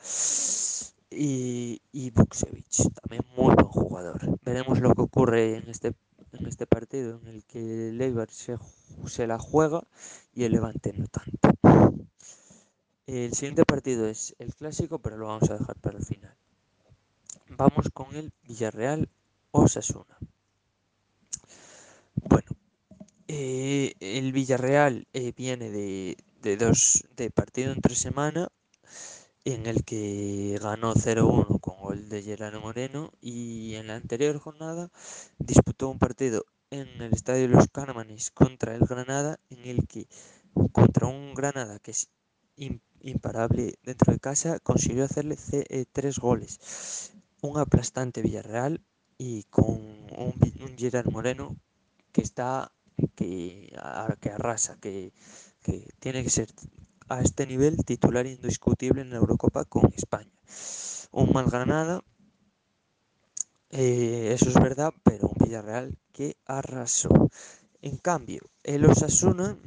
Y, 1.09 1.81
y 1.91 2.11
Buksevich, 2.11 2.93
también 3.01 3.23
muy 3.35 3.55
buen 3.55 3.67
jugador. 3.67 4.39
Veremos 4.43 4.79
lo 4.79 4.93
que 4.93 5.01
ocurre 5.01 5.57
en 5.57 5.69
este 5.69 5.93
en 6.33 6.45
este 6.45 6.67
partido 6.67 7.19
en 7.23 7.27
el 7.27 7.43
que 7.45 7.89
el 7.89 8.01
Eibar 8.01 8.29
se, 8.29 8.57
se, 9.05 9.27
la 9.27 9.39
juega 9.39 9.83
y 10.33 10.43
el 10.43 10.53
Levante 10.53 10.93
no 10.93 11.07
tanto. 11.07 12.07
El 13.05 13.33
siguiente 13.33 13.63
partido 13.63 14.07
es 14.07 14.35
el 14.37 14.53
clásico, 14.53 14.99
pero 14.99 15.17
lo 15.17 15.27
vamos 15.27 15.49
a 15.49 15.57
dejar 15.57 15.77
para 15.77 15.97
el 15.97 16.05
final. 16.05 16.35
Vamos 17.49 17.89
con 17.93 18.13
el 18.15 18.33
Villarreal 18.43 19.09
Osasuna. 19.51 20.17
Bueno, 22.15 22.49
eh, 23.27 23.93
el 23.99 24.33
Villarreal 24.33 25.07
eh, 25.13 25.31
viene 25.35 25.69
de, 25.69 26.17
de, 26.41 26.57
dos 26.57 27.05
de 27.15 27.31
partido 27.31 27.71
entre 27.71 27.95
semana 27.95 28.49
en 29.53 29.65
el 29.65 29.85
que 29.85 30.59
ganó 30.61 30.93
0-1 30.93 31.61
con 31.61 31.77
gol 31.79 32.09
de 32.09 32.21
Gerardo 32.21 32.59
Moreno 32.59 33.13
y 33.21 33.75
en 33.75 33.87
la 33.87 33.95
anterior 33.95 34.37
jornada 34.39 34.91
disputó 35.39 35.87
un 35.87 35.99
partido 35.99 36.45
en 36.69 36.89
el 37.01 37.13
estadio 37.13 37.43
de 37.43 37.55
los 37.55 37.69
Cármenes 37.69 38.29
contra 38.29 38.75
el 38.75 38.85
Granada 38.85 39.39
en 39.49 39.59
el 39.65 39.87
que 39.87 40.09
contra 40.73 41.07
un 41.07 41.33
Granada 41.33 41.79
que 41.79 41.91
es 41.91 42.09
imparable 42.99 43.75
dentro 43.83 44.11
de 44.11 44.19
casa 44.19 44.59
consiguió 44.59 45.05
hacerle 45.05 45.37
eh, 45.53 45.85
tres 45.93 46.19
goles. 46.19 47.13
Un 47.41 47.57
aplastante 47.57 48.21
Villarreal 48.21 48.81
y 49.17 49.43
con 49.43 49.77
un, 49.77 50.33
un 50.59 50.77
Gerard 50.77 51.09
Moreno 51.09 51.55
que 52.11 52.19
está 52.19 52.73
que, 53.15 53.73
que 54.19 54.29
arrasa 54.29 54.77
que, 54.81 55.13
que 55.61 55.87
tiene 55.99 56.21
que 56.23 56.31
ser 56.31 56.49
a 57.09 57.21
este 57.21 57.45
nivel 57.47 57.83
titular 57.85 58.25
indiscutible 58.25 59.01
en 59.01 59.09
la 59.11 59.17
Eurocopa 59.17 59.65
con 59.65 59.91
España. 59.93 60.31
Un 61.11 61.31
mal 61.33 61.49
Granada, 61.49 62.03
eh, 63.69 64.31
eso 64.33 64.49
es 64.49 64.55
verdad, 64.55 64.93
pero 65.03 65.27
un 65.27 65.35
Villarreal 65.39 65.97
que 66.13 66.37
arrasó. 66.45 67.09
En 67.81 67.97
cambio, 67.97 68.41
el 68.63 68.85
Osasuna, 68.85 69.57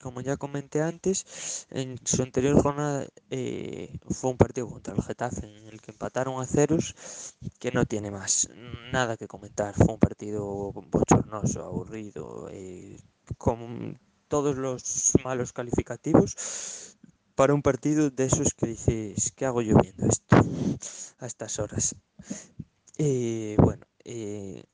como 0.00 0.20
ya 0.20 0.36
comenté 0.36 0.82
antes, 0.82 1.66
en 1.70 1.98
su 2.04 2.22
anterior 2.22 2.60
jornada 2.60 3.06
eh, 3.30 3.98
fue 4.10 4.30
un 4.30 4.36
partido 4.36 4.68
contra 4.68 4.94
el 4.94 5.02
Getafe 5.02 5.46
en 5.46 5.68
el 5.68 5.80
que 5.80 5.92
empataron 5.92 6.40
a 6.40 6.46
ceros, 6.46 6.94
que 7.58 7.72
no 7.72 7.84
tiene 7.86 8.10
más 8.10 8.48
nada 8.92 9.16
que 9.16 9.28
comentar. 9.28 9.74
Fue 9.74 9.94
un 9.94 10.00
partido 10.00 10.72
bochornoso, 10.72 11.62
aburrido, 11.64 12.48
eh, 12.50 12.98
todos 14.28 14.56
los 14.56 15.12
malos 15.24 15.52
calificativos 15.52 16.96
para 17.34 17.54
un 17.54 17.62
partido 17.62 18.10
de 18.10 18.24
esos 18.24 18.54
que 18.54 18.66
dices, 18.66 19.32
¿qué 19.32 19.46
hago 19.46 19.62
yo 19.62 19.76
viendo 19.78 20.06
esto 20.06 20.36
a 21.18 21.26
estas 21.26 21.58
horas? 21.58 21.94
Eh, 22.98 23.56
bueno, 23.58 23.86
eh, 24.04 24.64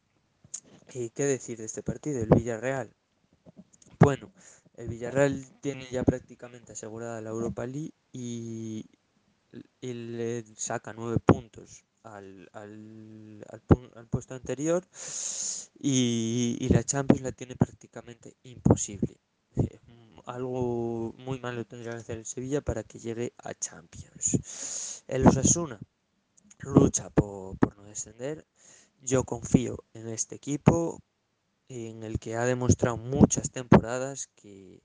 ¿qué 0.89 1.25
decir 1.25 1.59
de 1.59 1.65
este 1.65 1.83
partido? 1.83 2.21
El 2.21 2.29
Villarreal. 2.29 2.95
Bueno, 3.99 4.33
el 4.77 4.89
Villarreal 4.89 5.45
tiene 5.61 5.89
ya 5.91 6.05
prácticamente 6.05 6.73
asegurada 6.73 7.21
la 7.21 7.31
Europa 7.31 7.67
League 7.67 7.93
y, 8.13 8.87
y 9.81 9.93
le 9.93 10.45
saca 10.57 10.93
nueve 10.93 11.19
puntos 11.19 11.85
al, 12.05 12.49
al, 12.53 13.45
al, 13.49 13.63
al 13.97 14.07
puesto 14.09 14.35
anterior 14.35 14.87
y, 15.79 16.57
y, 16.61 16.69
la 16.69 16.85
Champions 16.85 17.23
la 17.23 17.33
tiene 17.33 17.57
prácticamente 17.57 18.37
imposible. 18.45 19.19
Algo 20.27 21.15
muy 21.19 21.41
malo 21.41 21.65
tendría 21.65 21.93
que 21.93 21.99
hacer 21.99 22.19
el 22.19 22.27
Sevilla 22.27 22.61
para 22.61 22.85
que 22.85 22.99
llegue 22.99 23.33
a 23.39 23.55
Champions. 23.55 25.03
El 25.09 25.27
Osasuna 25.27 25.81
lucha 26.61 27.11
por, 27.11 27.77
no 27.77 27.85
descender. 27.85 28.47
Yo 29.03 29.25
confío 29.25 29.85
en 29.95 30.09
este 30.09 30.37
equipo, 30.37 31.03
en 31.69 32.05
el 32.05 32.21
que 32.21 32.37
ha 32.37 32.45
demostrado 32.45 32.97
muchas 32.97 33.51
temporadas 33.51 34.29
que, 34.37 34.81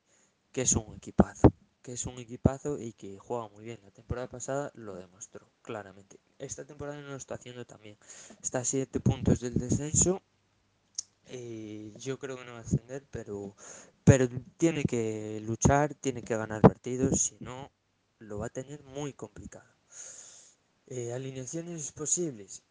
que 0.51 0.61
es 0.61 0.75
un 0.75 0.95
equipazo 0.95 1.51
que 1.87 1.93
es 1.93 2.05
un 2.05 2.19
equipazo 2.19 2.81
y 2.81 2.91
que 2.91 3.17
juega 3.17 3.47
muy 3.47 3.63
bien. 3.63 3.79
La 3.81 3.91
temporada 3.91 4.27
pasada 4.27 4.71
lo 4.73 4.95
demostró 4.95 5.49
claramente. 5.61 6.19
Esta 6.37 6.65
temporada 6.65 6.99
no 6.99 7.07
lo 7.07 7.15
está 7.15 7.35
haciendo 7.35 7.65
también. 7.65 7.97
Está 8.41 8.59
a 8.59 8.65
7 8.65 8.99
puntos 8.99 9.39
del 9.39 9.53
descenso. 9.53 10.21
Eh, 11.27 11.93
yo 11.95 12.19
creo 12.19 12.35
que 12.35 12.43
no 12.43 12.51
va 12.51 12.57
a 12.57 12.63
ascender, 12.63 13.05
pero, 13.09 13.55
pero 14.07 14.29
tiene 14.55 14.85
que 14.85 15.41
luchar, 15.45 15.93
tiene 15.93 16.23
que 16.23 16.37
ganar 16.37 16.61
partidos, 16.61 17.19
si 17.23 17.35
no, 17.41 17.69
lo 18.19 18.39
va 18.39 18.45
a 18.45 18.49
tener 18.49 18.81
muy 18.85 19.11
complicado. 19.11 19.69
Eh, 20.85 21.11
alineaciones 21.11 21.91
posibles. 21.91 22.63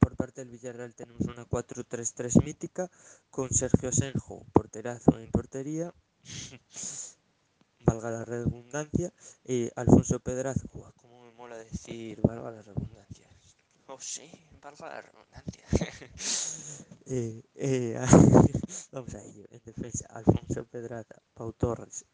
Por 0.00 0.16
parte 0.16 0.40
del 0.40 0.50
Villarreal 0.50 0.94
tenemos 0.94 1.20
una 1.26 1.44
4-3-3 1.46 2.42
mítica 2.42 2.90
con 3.28 3.50
Sergio 3.50 3.92
Senjo, 3.92 4.46
porterazo 4.54 5.18
en 5.18 5.30
portería. 5.30 5.92
valga 7.84 8.10
la 8.10 8.24
redundancia, 8.24 9.12
eh, 9.44 9.70
Alfonso 9.76 10.20
Pedrazo, 10.20 10.68
como 10.96 11.22
me 11.22 11.32
mola 11.32 11.58
decir, 11.58 12.18
valga 12.22 12.50
la 12.50 12.62
redundancia. 12.62 13.07
Oh, 13.90 13.98
sí, 13.98 14.30
valga 14.60 14.86
la 14.88 15.00
redundancia. 15.00 15.64
eh, 17.06 17.42
eh, 17.54 17.98
vamos 18.92 19.14
a 19.14 19.24
ello. 19.24 19.44
En 19.50 19.62
defensa, 19.64 20.06
Alfonso 20.10 20.66
Pedraza, 20.66 21.22
Pau 21.32 21.54
Torres, 21.54 22.04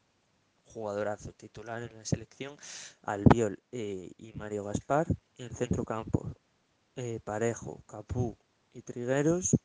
jugadorazo 0.67 1.33
titular 1.33 1.83
en 1.83 1.99
la 1.99 2.05
selección, 2.05 2.57
Albiol 3.03 3.59
eh, 3.73 4.13
y 4.17 4.33
Mario 4.35 4.63
Gaspar. 4.65 5.09
En 5.37 5.47
el 5.47 5.57
centro 5.57 5.85
campo, 5.85 6.33
eh, 6.95 7.19
Parejo, 7.25 7.83
Capú 7.89 8.37
y 8.73 8.83
Trigueros. 8.83 9.57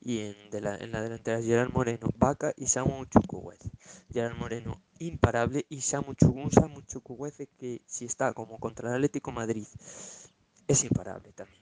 Y 0.00 0.20
en, 0.20 0.50
de 0.50 0.60
la, 0.60 0.76
en 0.76 0.92
la 0.92 1.02
delantera 1.02 1.42
Gerard 1.42 1.72
Moreno, 1.72 2.08
Vaca 2.16 2.52
y 2.56 2.66
Samu 2.66 3.04
Chukwueze. 3.06 3.70
Gerard 4.12 4.36
Moreno 4.36 4.82
imparable 4.98 5.66
y 5.68 5.80
Samu, 5.80 6.14
un 6.22 6.50
Samu 6.50 6.82
Chukwueze 6.82 7.48
que 7.58 7.82
si 7.86 8.06
está 8.06 8.32
como 8.32 8.58
contra 8.58 8.88
el 8.88 8.94
Atlético 8.96 9.32
Madrid 9.32 9.66
es 10.68 10.84
imparable 10.84 11.32
también. 11.32 11.60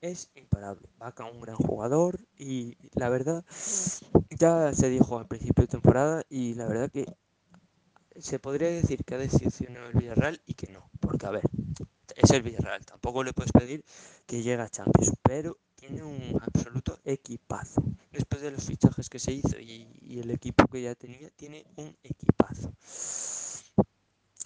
Es 0.00 0.30
imparable. 0.34 0.88
Vaca 0.98 1.24
un 1.24 1.40
gran 1.40 1.56
jugador 1.56 2.20
y 2.36 2.76
la 2.94 3.08
verdad 3.08 3.44
ya 4.38 4.72
se 4.72 4.88
dijo 4.88 5.18
al 5.18 5.26
principio 5.26 5.62
de 5.62 5.68
temporada 5.68 6.22
y 6.28 6.54
la 6.54 6.66
verdad 6.66 6.90
que 6.90 7.06
se 8.16 8.38
podría 8.38 8.68
decir 8.68 9.04
que 9.04 9.14
ha 9.14 9.18
decepcionado 9.18 9.88
el 9.88 9.94
Villarreal 9.94 10.42
y 10.46 10.54
que 10.54 10.72
no, 10.72 10.90
porque 11.00 11.26
a 11.26 11.30
ver, 11.30 11.42
es 12.16 12.30
el 12.30 12.42
Villarreal, 12.42 12.84
tampoco 12.84 13.24
le 13.24 13.32
puedes 13.32 13.52
pedir 13.52 13.84
que 14.26 14.42
llegue 14.42 14.62
a 14.62 14.68
Champions, 14.68 15.12
pero 15.22 15.58
tiene 15.80 16.02
un 16.02 16.38
absoluto 16.42 17.00
equipazo. 17.04 17.82
Después 18.12 18.42
de 18.42 18.50
los 18.50 18.64
fichajes 18.64 19.08
que 19.08 19.18
se 19.18 19.32
hizo 19.32 19.58
y, 19.58 19.88
el 20.20 20.30
equipo 20.30 20.66
que 20.66 20.82
ya 20.82 20.94
tenía, 20.94 21.30
tiene 21.30 21.64
un 21.76 21.96
equipazo. 22.02 22.72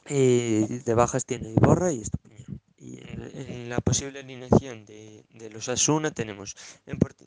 Eh, 0.06 0.82
de 0.84 0.94
bajas 0.94 1.26
tiene 1.26 1.50
Iborra 1.50 1.92
y 1.92 2.00
Estupiñán. 2.00 2.60
Y 2.78 2.98
en, 3.00 3.70
la 3.70 3.80
posible 3.80 4.20
alineación 4.20 4.84
de, 4.84 5.24
los 5.50 5.68
Asuna 5.68 6.10
tenemos 6.10 6.54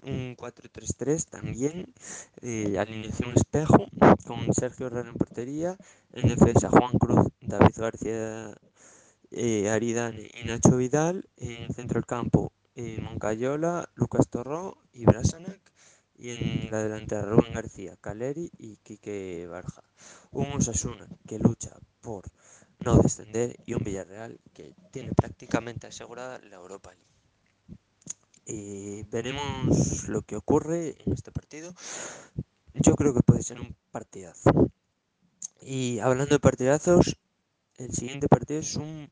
un 0.03 0.37
4-3-3 0.37 1.25
también, 1.25 1.93
eh, 2.41 2.77
alineación 2.77 3.33
espejo, 3.35 3.87
con 4.25 4.53
Sergio 4.53 4.87
Herrera 4.87 5.09
en 5.09 5.15
portería, 5.15 5.77
en 6.13 6.29
defensa 6.29 6.69
Juan 6.69 6.97
Cruz, 6.99 7.27
David 7.41 7.75
García 7.75 8.55
eh, 9.31 9.69
Aridane 9.69 10.29
y 10.41 10.47
Nacho 10.47 10.77
Vidal, 10.77 11.27
en 11.37 11.73
centro 11.73 11.95
del 11.95 12.05
campo 12.05 12.51
eh, 12.77 13.01
Moncayola, 13.01 13.89
Lucas 13.95 14.29
Torró 14.29 14.77
y 14.93 15.05
Brasanac, 15.05 15.59
y 16.15 16.29
en 16.29 16.69
la 16.69 16.83
delantera 16.83 17.23
Rubén 17.23 17.51
García, 17.51 17.97
Caleri 17.99 18.51
y 18.59 18.77
Quique 18.77 19.47
Barja. 19.49 19.83
Un 20.29 20.51
Osasuna 20.51 21.07
que 21.27 21.39
lucha 21.39 21.75
por 22.01 22.25
no 22.85 22.97
descender 22.97 23.55
y 23.65 23.73
un 23.73 23.83
Villarreal 23.83 24.39
que 24.53 24.75
tiene 24.91 25.11
prácticamente 25.13 25.87
asegurada 25.87 26.39
la 26.39 26.57
Europa 26.57 26.91
League. 26.91 27.79
Eh, 28.45 29.05
veremos 29.09 30.07
lo 30.07 30.21
que 30.21 30.35
ocurre 30.35 30.97
en 31.03 31.13
este 31.13 31.31
partido. 31.31 31.73
Yo 32.75 32.95
creo 32.95 33.15
que 33.15 33.23
puede 33.23 33.41
ser 33.41 33.59
un 33.59 33.75
partidazo. 33.91 34.69
Y 35.61 35.97
hablando 35.97 36.35
de 36.35 36.39
partidazos, 36.39 37.17
el 37.77 37.91
siguiente 37.91 38.27
partido 38.27 38.59
es 38.59 38.75
un 38.75 39.09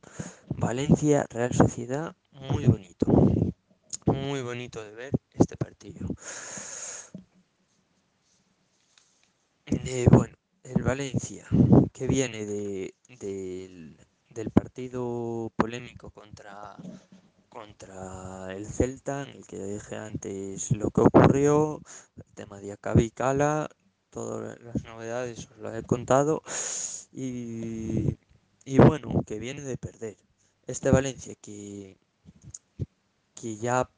Valencia 0.49 1.25
Real 1.31 1.53
Sociedad 1.53 2.15
muy 2.31 2.67
bonito. 2.67 3.07
Muy 4.05 4.41
bonito 4.41 4.83
de 4.83 4.91
ver 4.91 5.11
este 5.33 5.57
partido. 5.57 6.07
Eh, 9.65 10.05
bueno, 10.11 10.35
el 10.63 10.83
Valencia, 10.83 11.47
que 11.91 12.07
viene 12.07 12.45
de, 12.45 12.93
del, 13.19 14.51
partido 14.51 15.51
polémico 15.55 16.11
contra, 16.11 16.75
contra 17.49 18.53
el 18.55 18.67
Celta, 18.67 19.23
en 19.23 19.37
el 19.37 19.47
que 19.47 19.57
dije 19.57 19.95
antes 19.95 20.71
lo 20.71 20.91
que 20.91 21.01
ocurrió, 21.01 21.81
el 22.15 22.35
tema 22.35 22.59
de 22.59 22.73
Acabi 22.73 23.09
Cala, 23.09 23.69
todas 24.11 24.59
las 24.61 24.83
novedades 24.83 25.47
os 25.49 25.57
las 25.57 25.75
he 25.75 25.83
contado. 25.83 26.43
Y, 27.11 28.17
y 28.65 28.77
bueno, 28.77 29.23
que 29.25 29.39
viene 29.39 29.61
de 29.61 29.77
perder. 29.77 30.17
Este 30.67 30.91
Valencia 30.91 31.35
que, 31.35 31.97
que 33.35 33.57
ya 33.57 33.89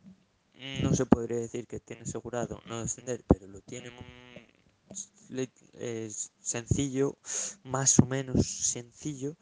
no 0.81 0.93
se 0.93 1.05
podría 1.05 1.37
decir 1.37 1.67
que 1.67 1.79
tiene 1.79 2.01
asegurado 2.01 2.59
no 2.65 2.81
descender, 2.81 3.23
pero 3.27 3.47
lo 3.47 3.61
tiene 3.61 3.91
es 5.73 6.31
sencillo, 6.41 7.17
más 7.63 7.99
o 7.99 8.05
menos 8.05 8.45
sencillo. 8.47 9.35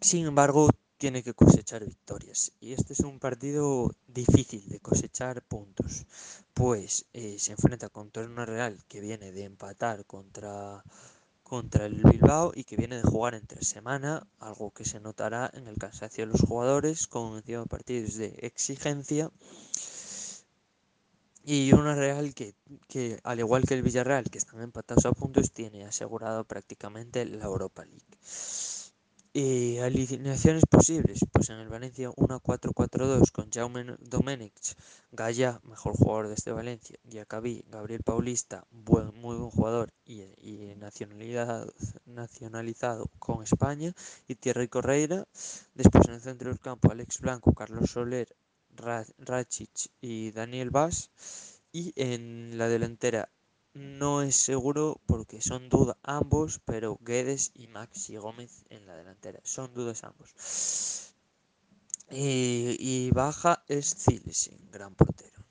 Sin 0.00 0.26
embargo, 0.26 0.70
tiene 0.96 1.22
que 1.22 1.34
cosechar 1.34 1.84
victorias. 1.84 2.52
Y 2.60 2.72
este 2.72 2.92
es 2.92 3.00
un 3.00 3.18
partido 3.18 3.94
difícil 4.06 4.68
de 4.68 4.80
cosechar 4.80 5.42
puntos. 5.42 6.06
Pues 6.54 7.06
eh, 7.12 7.36
se 7.38 7.52
enfrenta 7.52 7.88
contra 7.88 8.24
una 8.24 8.46
Real 8.46 8.84
que 8.88 9.00
viene 9.00 9.32
de 9.32 9.44
empatar 9.44 10.04
contra, 10.06 10.84
contra 11.48 11.86
el 11.86 12.02
Bilbao 12.04 12.52
y 12.54 12.62
que 12.62 12.76
viene 12.76 12.96
de 12.96 13.02
jugar 13.02 13.34
entre 13.34 13.64
semana, 13.64 14.26
algo 14.38 14.70
que 14.70 14.84
se 14.84 15.00
notará 15.00 15.50
en 15.54 15.66
el 15.66 15.76
cansancio 15.76 16.24
de 16.24 16.32
los 16.32 16.42
jugadores 16.42 17.08
con 17.08 17.36
encima 17.38 17.64
partidos 17.64 18.14
de 18.14 18.38
exigencia 18.42 19.30
y 21.44 21.72
una 21.72 21.94
Real 21.94 22.34
que, 22.34 22.54
que, 22.88 23.18
al 23.24 23.38
igual 23.38 23.64
que 23.64 23.72
el 23.72 23.82
Villarreal, 23.82 24.28
que 24.30 24.36
están 24.36 24.60
empatados 24.60 25.06
a 25.06 25.12
puntos, 25.12 25.50
tiene 25.50 25.86
asegurado 25.86 26.44
prácticamente 26.44 27.24
la 27.24 27.46
Europa 27.46 27.86
League. 27.86 28.04
Y 29.32 29.78
alineaciones 29.78 30.64
posibles, 30.68 31.20
pues 31.30 31.50
en 31.50 31.58
el 31.58 31.68
Valencia 31.68 32.08
1-4-4-2 32.10 33.30
con 33.30 33.50
Jaume 33.50 33.84
Domenech, 34.00 34.74
Gaya, 35.12 35.60
mejor 35.64 35.92
jugador 35.94 36.28
de 36.28 36.34
este 36.34 36.50
Valencia, 36.50 36.98
Diacabí, 37.04 37.64
Gabriel 37.70 38.02
Paulista, 38.02 38.66
buen, 38.70 39.14
muy 39.20 39.36
buen 39.36 39.50
jugador 39.50 39.92
y, 40.06 40.22
y 40.38 40.74
nacionalidad, 40.76 41.68
nacionalizado 42.06 43.10
con 43.18 43.42
España, 43.42 43.92
y 44.26 44.34
Thierry 44.34 44.68
Correira. 44.68 45.28
Después 45.74 46.08
en 46.08 46.14
el 46.14 46.20
centro 46.20 46.48
del 46.48 46.58
campo 46.58 46.90
Alex 46.90 47.20
Blanco, 47.20 47.52
Carlos 47.52 47.90
Soler, 47.90 48.34
Rachic 49.18 49.90
y 50.00 50.30
Daniel 50.30 50.70
Vaz. 50.70 51.10
Y 51.70 51.92
en 51.96 52.56
la 52.56 52.66
delantera 52.68 53.28
no 53.78 54.22
es 54.22 54.36
seguro 54.36 55.00
porque 55.06 55.40
son 55.40 55.68
dudas 55.68 55.96
ambos, 56.02 56.60
pero 56.64 56.98
Guedes 57.00 57.52
y 57.54 57.68
Maxi 57.68 58.16
Gómez 58.16 58.64
en 58.70 58.86
la 58.86 58.96
delantera. 58.96 59.40
Son 59.44 59.72
dudas 59.72 60.04
ambos. 60.04 61.14
Y, 62.10 63.10
baja 63.12 63.62
es 63.68 63.94
Zilesen, 63.94 64.70
gran 64.70 64.94
portero. 64.94 65.44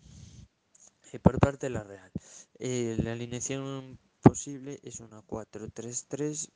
Eh, 1.13 1.19
por 1.19 1.39
parte 1.39 1.67
de 1.67 1.69
la 1.71 1.83
Real. 1.83 2.11
Eh, 2.59 2.97
la 3.01 3.13
alineación 3.13 3.97
posible 4.21 4.79
es 4.83 4.99
una 4.99 5.21
4-3-3 5.21 6.49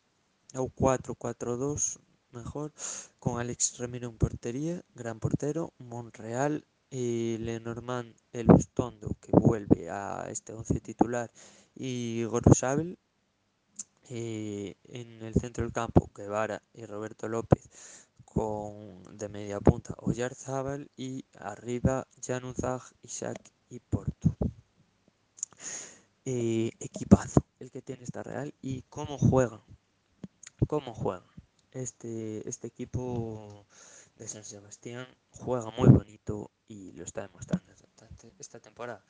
o 0.55 0.67
4-4-2 0.67 1.99
mejor, 2.31 2.73
con 3.19 3.39
Alex 3.39 3.77
Remiro 3.77 4.09
en 4.09 4.17
portería, 4.17 4.83
gran 4.93 5.19
portero, 5.19 5.73
Monreal, 5.77 6.65
y 6.91 7.37
Lenormand 7.37 8.13
El 8.33 8.47
Bustondo, 8.47 9.15
que 9.21 9.31
vuelve 9.31 9.89
a 9.89 10.27
este 10.29 10.53
once 10.53 10.81
titular, 10.81 11.31
y 11.75 12.23
Gorosabel. 12.25 12.97
Eh, 14.09 14.75
en 14.85 15.23
el 15.23 15.33
centro 15.35 15.63
del 15.63 15.71
campo, 15.71 16.09
Guevara 16.13 16.61
y 16.73 16.85
Roberto 16.85 17.29
López 17.29 17.69
con 18.25 19.03
de 19.17 19.29
media 19.29 19.59
punta 19.59 19.93
Oyarzábal 19.97 20.89
y 20.95 21.25
arriba 21.37 22.07
Januzaj, 22.25 22.91
Isaac 23.03 23.39
y 23.69 23.79
Porto. 23.79 24.35
Eh, 26.23 26.71
equipazo 26.79 27.43
el 27.59 27.71
que 27.71 27.81
tiene 27.81 28.03
esta 28.03 28.23
Real 28.23 28.53
y 28.61 28.83
cómo 28.83 29.17
juegan. 29.17 29.61
Cómo 30.67 30.93
juegan. 30.93 31.23
Este, 31.71 32.47
este 32.47 32.67
equipo 32.67 33.65
de 34.17 34.27
San 34.27 34.43
Sebastián 34.43 35.07
juega 35.31 35.71
muy 35.71 35.89
bonito 35.89 36.51
y 36.67 36.91
lo 36.93 37.03
está 37.03 37.21
demostrando 37.21 37.71
esta 38.39 38.59
temporada. 38.59 39.03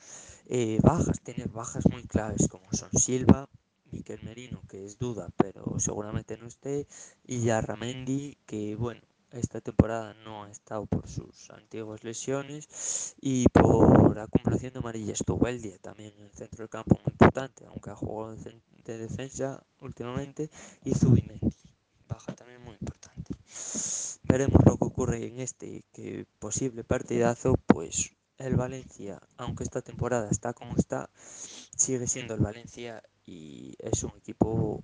Eh, 0.47 0.79
bajas, 0.83 1.21
tiene 1.21 1.45
bajas 1.45 1.85
muy 1.91 2.03
claves 2.03 2.47
como 2.47 2.71
son 2.73 2.89
Silva, 2.91 3.49
Miquel 3.91 4.23
Merino, 4.23 4.61
que 4.67 4.85
es 4.85 4.97
duda, 4.97 5.29
pero 5.37 5.79
seguramente 5.79 6.37
no 6.37 6.47
esté, 6.47 6.87
y 7.25 7.41
Yarramendi, 7.41 8.37
que 8.45 8.75
bueno, 8.75 9.01
esta 9.31 9.61
temporada 9.61 10.13
no 10.25 10.43
ha 10.43 10.51
estado 10.51 10.85
por 10.85 11.07
sus 11.07 11.49
antiguas 11.51 12.03
lesiones 12.03 13.15
y 13.21 13.47
por 13.49 14.19
acumulación 14.19 14.73
de 14.73 14.79
amarillas. 14.79 15.21
Estuvo 15.21 15.47
el 15.47 15.61
día 15.61 15.77
también 15.79 16.13
en 16.17 16.25
el 16.25 16.31
centro 16.31 16.59
del 16.59 16.69
campo 16.69 16.95
muy 16.95 17.11
importante, 17.11 17.65
aunque 17.65 17.89
ha 17.91 17.95
jugado 17.95 18.35
de 18.35 18.97
defensa 18.97 19.63
últimamente, 19.79 20.49
y 20.83 20.93
Zubimendi, 20.93 21.55
baja 22.07 22.33
también 22.35 22.61
muy 22.61 22.73
importante. 22.73 23.35
Veremos 24.23 24.61
lo 24.65 24.77
que 24.77 24.85
ocurre 24.85 25.25
en 25.27 25.39
este 25.39 25.83
que 25.93 26.25
posible 26.39 26.83
partidazo, 26.83 27.55
pues 27.67 28.11
el 28.45 28.55
Valencia, 28.55 29.21
aunque 29.37 29.63
esta 29.63 29.81
temporada 29.81 30.29
está 30.29 30.53
como 30.53 30.75
está, 30.75 31.09
sigue 31.75 32.07
siendo 32.07 32.33
el 32.33 32.41
Valencia 32.41 33.03
y 33.25 33.75
es 33.79 34.03
un 34.03 34.11
equipo 34.17 34.83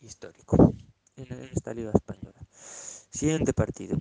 histórico 0.00 0.74
en 1.16 1.32
esta 1.52 1.74
liga 1.74 1.90
española. 1.94 2.40
Siguiente 3.10 3.52
partido. 3.52 3.98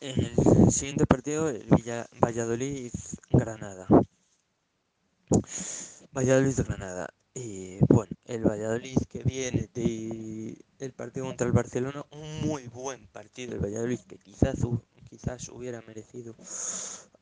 El 0.00 0.34
siguiente 0.72 1.06
partido, 1.06 1.48
el 1.48 1.64
Villa 1.70 2.08
Valladolid-Granada. 2.20 3.86
Valladolid-Granada. 6.12 7.08
Eh, 7.34 7.80
bueno, 7.88 8.12
el 8.26 8.44
Valladolid 8.44 8.98
que 9.08 9.22
viene 9.22 9.70
de 9.72 10.58
el 10.80 10.92
partido 10.92 11.26
contra 11.26 11.46
el 11.46 11.52
Barcelona, 11.52 12.04
un 12.10 12.46
muy 12.46 12.66
buen 12.66 13.06
partido 13.06 13.54
el 13.54 13.60
Valladolid 13.60 14.00
que 14.00 14.18
quizás, 14.18 14.58
quizás 15.12 15.50
hubiera 15.50 15.82
merecido 15.82 16.34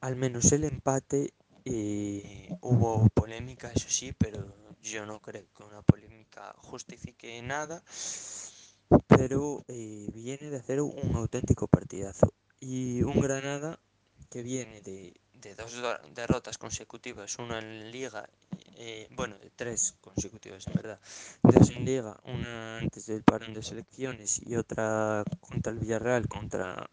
al 0.00 0.14
menos 0.14 0.52
el 0.52 0.62
empate. 0.62 1.34
Eh, 1.64 2.48
hubo 2.60 3.08
polémica, 3.08 3.72
eso 3.74 3.88
sí, 3.88 4.12
pero 4.16 4.46
yo 4.80 5.04
no 5.06 5.20
creo 5.20 5.44
que 5.56 5.64
una 5.64 5.82
polémica 5.82 6.54
justifique 6.58 7.42
nada. 7.42 7.82
Pero 9.08 9.64
eh, 9.66 10.06
viene 10.14 10.50
de 10.50 10.56
hacer 10.56 10.80
un 10.80 11.16
auténtico 11.16 11.66
partidazo. 11.66 12.32
Y 12.60 13.02
un 13.02 13.20
Granada 13.20 13.80
que 14.30 14.44
viene 14.44 14.80
de, 14.82 15.12
de 15.32 15.56
dos 15.56 15.74
derrotas 16.14 16.58
consecutivas, 16.58 17.40
una 17.40 17.58
en 17.58 17.90
Liga 17.90 18.28
eh, 18.82 19.08
bueno, 19.10 19.36
de 19.38 19.50
tres 19.50 19.94
consecutivas 20.00 20.66
en 20.66 20.72
verdad, 20.72 20.98
dos 21.42 21.68
en 21.70 21.84
Liga, 21.84 22.18
una 22.24 22.78
antes 22.78 23.04
del 23.04 23.22
parón 23.22 23.52
de 23.52 23.62
selecciones 23.62 24.40
y 24.42 24.56
otra 24.56 25.22
contra 25.38 25.70
el 25.70 25.78
Villarreal, 25.78 26.26
contra 26.28 26.88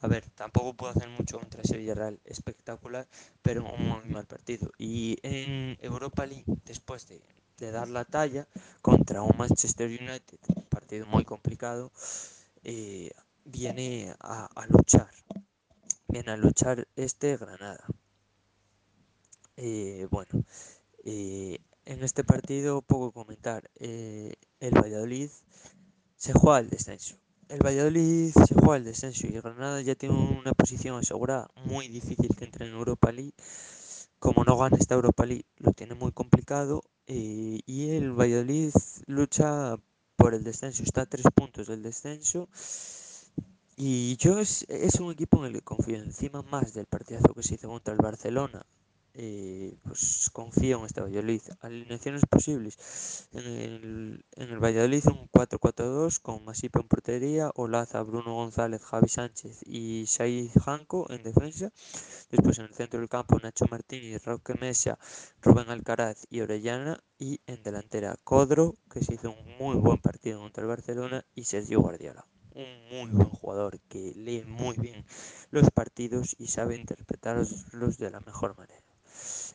A 0.00 0.08
ver, 0.08 0.28
tampoco 0.30 0.74
puedo 0.74 0.92
hacer 0.92 1.08
mucho 1.08 1.38
contra 1.38 1.62
ese 1.62 1.76
Villarreal 1.76 2.20
espectacular, 2.24 3.06
pero 3.42 3.64
un 3.64 3.88
muy 3.88 4.04
mal 4.10 4.26
partido. 4.26 4.70
Y 4.78 5.18
en 5.22 5.76
Europa 5.80 6.26
League, 6.26 6.44
después 6.64 7.08
de, 7.08 7.20
dar 7.72 7.88
la 7.88 8.04
talla 8.04 8.46
contra 8.82 9.22
un 9.22 9.36
Manchester 9.36 9.88
United, 9.88 10.38
un 10.54 10.62
partido 10.64 11.06
muy 11.06 11.24
complicado, 11.24 11.90
eh, 12.62 13.10
viene 13.44 14.14
a, 14.20 14.48
luchar. 14.68 15.10
Viene 16.06 16.32
a 16.32 16.36
luchar 16.36 16.86
este 16.96 17.36
Granada. 17.36 17.84
Eh, 19.56 20.06
bueno, 20.10 20.44
eh, 21.04 21.58
en 21.84 22.04
este 22.04 22.22
partido 22.22 22.82
poco 22.82 23.12
comentar. 23.12 23.70
El 23.74 24.74
Valladolid 24.74 25.30
se 26.16 26.32
juega 26.32 26.58
al 26.58 26.70
descenso. 26.70 27.16
El 27.48 27.64
Valladolid 27.64 28.30
se 28.32 28.54
juega 28.54 28.74
al 28.74 28.84
descenso 28.84 29.26
y 29.26 29.30
Granada 29.30 29.80
ya 29.80 29.94
tiene 29.94 30.14
una 30.14 30.52
posición 30.52 30.98
asegurada 30.98 31.48
muy 31.64 31.88
difícil 31.88 32.28
que 32.36 32.44
entre 32.44 32.66
en 32.66 32.74
Europa 32.74 33.10
League. 33.10 33.32
Como 34.18 34.44
no 34.44 34.58
gana 34.58 34.76
esta 34.78 34.94
Europa 34.96 35.24
League, 35.24 35.46
lo 35.56 35.72
tiene 35.72 35.94
muy 35.94 36.12
complicado. 36.12 36.82
Eh, 37.06 37.60
y 37.64 37.90
el 37.90 38.12
Valladolid 38.12 38.72
lucha 39.06 39.78
por 40.16 40.34
el 40.34 40.44
descenso, 40.44 40.82
está 40.82 41.02
a 41.02 41.06
tres 41.06 41.24
puntos 41.34 41.68
del 41.68 41.82
descenso. 41.82 42.50
Y 43.76 44.16
yo 44.18 44.40
es, 44.40 44.66
es 44.68 44.96
un 45.00 45.10
equipo 45.10 45.38
en 45.38 45.46
el 45.46 45.52
que 45.54 45.62
confío 45.62 45.96
encima 45.96 46.42
más 46.42 46.74
del 46.74 46.84
partidazo 46.84 47.32
que 47.32 47.42
se 47.42 47.54
hizo 47.54 47.68
contra 47.68 47.94
el 47.94 48.00
Barcelona 48.00 48.66
eh, 49.20 49.76
pues 49.82 50.30
confío 50.32 50.78
en 50.78 50.84
este 50.84 51.00
Valladolid. 51.00 51.42
Alineaciones 51.60 52.22
posibles. 52.24 53.28
En 53.32 53.44
el, 53.46 54.24
en 54.36 54.50
el 54.50 54.60
Valladolid 54.60 55.04
un 55.06 55.28
4-4-2 55.28 56.20
con 56.20 56.44
Masipa 56.44 56.78
en 56.78 56.86
portería, 56.86 57.50
Olaza, 57.56 58.00
Bruno 58.04 58.34
González, 58.34 58.80
Javi 58.84 59.08
Sánchez 59.08 59.62
y 59.66 60.06
Said 60.06 60.50
Janco 60.64 61.10
en 61.10 61.24
defensa. 61.24 61.72
Después 62.30 62.60
en 62.60 62.66
el 62.66 62.74
centro 62.74 63.00
del 63.00 63.08
campo 63.08 63.40
Nacho 63.40 63.66
Martínez, 63.68 64.24
Roque 64.24 64.54
Mesa, 64.54 65.00
Rubén 65.42 65.68
Alcaraz 65.68 66.24
y 66.30 66.40
Orellana. 66.40 67.02
Y 67.18 67.40
en 67.48 67.64
delantera 67.64 68.16
Codro, 68.22 68.76
que 68.88 69.02
se 69.02 69.14
hizo 69.14 69.32
un 69.32 69.58
muy 69.58 69.74
buen 69.74 69.98
partido 69.98 70.38
contra 70.38 70.62
el 70.62 70.68
Barcelona, 70.68 71.24
y 71.34 71.42
Sergio 71.42 71.80
Guardiola 71.80 72.24
un 72.54 72.88
muy 72.90 73.10
buen 73.10 73.30
jugador 73.30 73.80
que 73.88 74.12
lee 74.16 74.44
muy 74.46 74.76
bien 74.76 75.04
los 75.50 75.70
partidos 75.70 76.34
y 76.38 76.48
sabe 76.48 76.76
interpretarlos 76.76 77.98
de 77.98 78.10
la 78.10 78.20
mejor 78.20 78.56
manera. 78.56 78.87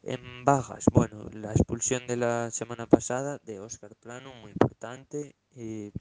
En 0.05 0.43
bajas, 0.43 0.83
bueno, 0.91 1.29
la 1.31 1.53
expulsión 1.53 2.05
de 2.07 2.17
la 2.17 2.51
semana 2.51 2.87
pasada 2.87 3.39
de 3.45 3.61
Oscar 3.61 3.95
Plano, 3.95 4.33
muy 4.41 4.51
importante. 4.51 5.33
Eh, 5.55 5.93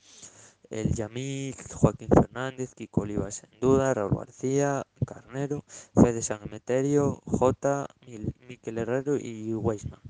el 0.71 0.93
Yamil, 0.93 1.55
Joaquín 1.73 2.09
Fernández, 2.09 2.75
Kiko 2.75 3.03
Olivas 3.03 3.45
en 3.45 3.61
duda, 3.61 3.95
Raúl 3.95 4.17
García, 4.19 4.85
Carnero, 5.07 5.65
Fede 5.95 6.21
San 6.21 6.43
Emeterio, 6.43 7.23
J, 7.27 7.87
Miquel 8.49 8.79
Herrero 8.79 9.17
y 9.17 9.55
Weisman. 9.55 10.01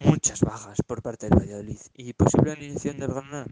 Muchas 0.00 0.40
bajas 0.40 0.76
por 0.86 1.00
parte 1.00 1.30
del 1.30 1.38
Valladolid. 1.38 1.80
Y 1.94 2.12
posible 2.12 2.52
alineación 2.52 2.98
del 2.98 3.08
Granada. 3.08 3.46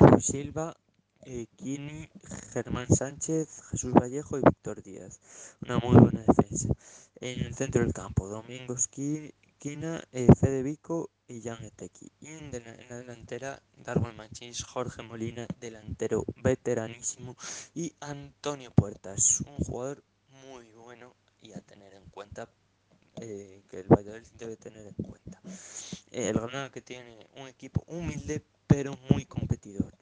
Luis 0.00 0.26
Silva, 0.26 0.76
eh, 1.24 1.46
Kini, 1.54 2.08
Germán 2.52 2.88
Sánchez, 2.88 3.62
Jesús 3.70 3.92
Vallejo 3.92 4.38
y 4.38 4.42
Víctor 4.42 4.82
Díaz. 4.82 5.20
Una 5.60 5.78
muy 5.78 5.96
buena 5.96 6.24
defensa. 6.26 6.68
En 7.22 7.38
el 7.40 7.54
centro 7.54 7.82
del 7.82 7.92
campo, 7.92 8.28
Domingos 8.28 8.88
Quina, 8.88 10.02
eh, 10.10 10.26
Fede 10.40 10.62
Vico 10.62 11.10
y 11.28 11.42
Jan 11.42 11.62
Etequi. 11.62 12.10
Y 12.18 12.28
en, 12.28 12.50
la, 12.88 12.96
delantera, 12.96 13.62
Darwin 13.76 14.16
Machís, 14.16 14.64
Jorge 14.64 15.02
Molina, 15.02 15.46
delantero 15.60 16.24
veteranísimo, 16.42 17.36
y 17.74 17.92
Antonio 18.00 18.70
Puertas, 18.70 19.42
un 19.42 19.58
jugador 19.58 20.02
muy 20.46 20.72
bueno 20.72 21.14
y 21.42 21.52
a 21.52 21.60
tener 21.60 21.92
en 21.92 22.06
cuenta 22.06 22.48
eh, 23.20 23.64
que 23.68 23.80
el 23.80 23.88
Valladolid 23.88 24.26
debe 24.38 24.56
tener 24.56 24.86
en 24.86 24.94
cuenta. 24.94 25.42
Eh, 26.10 26.30
el 26.30 26.40
Granada 26.40 26.70
que 26.70 26.80
tiene 26.80 27.28
un 27.36 27.48
equipo 27.48 27.84
humilde 27.86 28.42
pero 28.66 28.96
muy 29.10 29.26
competidor. 29.26 29.92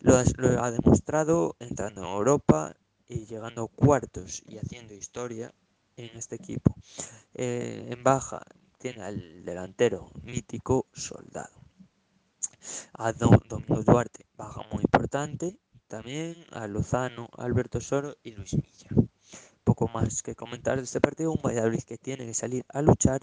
Lo 0.00 0.20
lo 0.38 0.60
ha, 0.60 0.72
demostrado 0.72 1.54
entrando 1.60 2.02
en 2.02 2.08
Europa 2.08 2.74
y 3.06 3.26
llegando 3.26 3.62
a 3.62 3.68
cuartos 3.68 4.42
y 4.48 4.58
haciendo 4.58 4.92
historia 4.92 5.54
en 5.96 6.16
este 6.16 6.36
equipo. 6.36 6.74
Eh, 7.34 7.88
en 7.90 8.02
baja 8.02 8.42
tiene 8.78 9.02
al 9.02 9.44
delantero 9.44 10.10
mítico 10.22 10.86
Soldado. 10.92 11.54
A 12.94 13.12
Don, 13.12 13.40
Domingo 13.48 13.82
Duarte, 13.82 14.26
baja 14.36 14.62
muy 14.72 14.82
importante. 14.82 15.58
También 15.86 16.36
a 16.50 16.66
Lozano, 16.66 17.28
Alberto 17.36 17.80
Soro 17.80 18.16
y 18.22 18.32
Luis 18.32 18.54
Milla. 18.54 18.88
Poco 19.64 19.88
más 19.88 20.22
que 20.22 20.34
comentar 20.34 20.76
de 20.78 20.84
este 20.84 21.00
partido. 21.00 21.32
Un 21.32 21.42
Valladolid 21.42 21.82
que 21.82 21.98
tiene 21.98 22.26
que 22.26 22.34
salir 22.34 22.64
a 22.68 22.82
luchar 22.82 23.20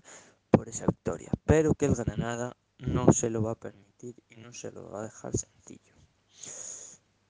por 0.50 0.70
esa 0.70 0.86
victoria, 0.86 1.32
pero 1.46 1.74
que 1.74 1.86
el 1.86 1.96
Granada 1.96 2.56
no 2.78 3.12
se 3.14 3.30
lo 3.30 3.42
va 3.42 3.52
a 3.52 3.60
permitir 3.60 4.16
y 4.30 4.36
no 4.38 4.54
se 4.54 4.72
lo 4.72 4.90
va 4.92 5.02
a 5.02 5.04
dejar 5.04 5.34
sencillo. 5.38 5.96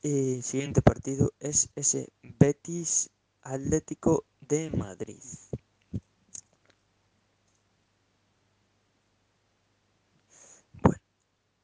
El 0.04 0.40
eh, 0.40 0.42
siguiente 0.42 0.82
partido 0.82 1.32
es 1.40 1.70
ese 1.76 2.12
Betis 2.24 3.12
Atlético 3.42 4.26
de 4.52 4.70
Madrid. 4.72 5.24
Bueno, 10.84 11.00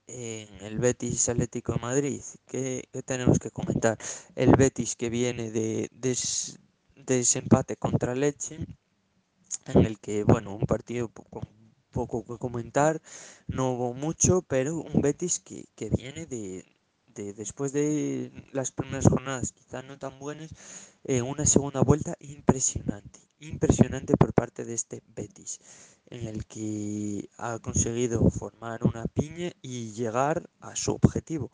en 0.08 0.66
el 0.66 0.80
Betis 0.80 1.28
Atlético 1.28 1.74
de 1.74 1.80
Madrid, 1.80 2.22
¿qué, 2.46 2.88
¿qué, 2.94 3.04
tenemos 3.04 3.40
que 3.40 3.52
comentar? 3.52 3.98
El 4.36 4.56
Betis 4.56 4.96
que 4.96 5.10
viene 5.10 5.52
de, 5.52 5.90
de, 5.92 7.78
contra 7.78 8.16
Leche, 8.16 8.58
en 9.66 9.86
el 9.86 10.00
que, 10.00 10.24
bueno, 10.24 10.56
un 10.56 10.66
partido 10.66 11.10
poco 11.92 12.24
que 12.26 12.38
comentar, 12.38 13.02
no 13.48 13.74
hubo 13.74 13.94
mucho, 13.94 14.44
pero 14.44 14.78
un 14.78 15.02
Betis 15.02 15.40
que, 15.40 15.66
que 15.76 15.90
viene 15.90 16.26
de, 16.26 16.64
de, 17.18 17.34
después 17.34 17.74
de 17.74 18.32
las 18.52 18.72
primeras 18.72 19.08
jornadas 19.08 19.52
quizás 19.52 19.84
no 19.84 19.98
tan 19.98 20.20
buenas, 20.20 20.52
eh, 21.04 21.22
una 21.22 21.46
segunda 21.46 21.82
vuelta 21.82 22.16
impresionante, 22.20 23.20
impresionante 23.40 24.16
por 24.16 24.34
parte 24.34 24.66
de 24.66 24.76
este 24.76 25.02
Betis, 25.16 25.60
en 26.10 26.28
el 26.28 26.46
que 26.46 27.30
ha 27.38 27.60
conseguido 27.60 28.30
formar 28.30 28.84
una 28.84 29.06
piña 29.06 29.52
y 29.62 29.92
llegar 29.94 30.50
a 30.60 30.76
su 30.76 30.92
objetivo, 30.92 31.52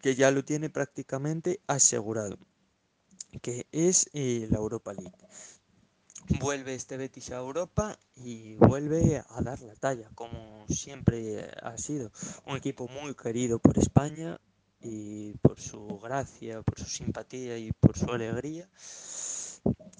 que 0.00 0.14
ya 0.14 0.30
lo 0.30 0.44
tiene 0.44 0.70
prácticamente 0.70 1.60
asegurado, 1.66 2.38
que 3.42 3.66
es 3.72 4.08
eh, 4.14 4.48
la 4.50 4.58
Europa 4.58 4.94
League 4.94 5.16
vuelve 6.38 6.74
este 6.74 6.96
Betis 6.96 7.30
a 7.32 7.38
Europa 7.38 7.98
y 8.14 8.54
vuelve 8.56 9.22
a 9.28 9.42
dar 9.42 9.60
la 9.62 9.74
talla, 9.74 10.08
como 10.14 10.64
siempre 10.68 11.50
ha 11.62 11.76
sido. 11.76 12.12
Un 12.46 12.56
equipo 12.56 12.86
muy 12.88 13.14
querido 13.14 13.58
por 13.58 13.78
España 13.78 14.40
y 14.80 15.32
por 15.42 15.60
su 15.60 15.98
gracia, 15.98 16.62
por 16.62 16.78
su 16.78 16.86
simpatía 16.86 17.58
y 17.58 17.72
por 17.72 17.96
su 17.96 18.10
alegría. 18.10 18.68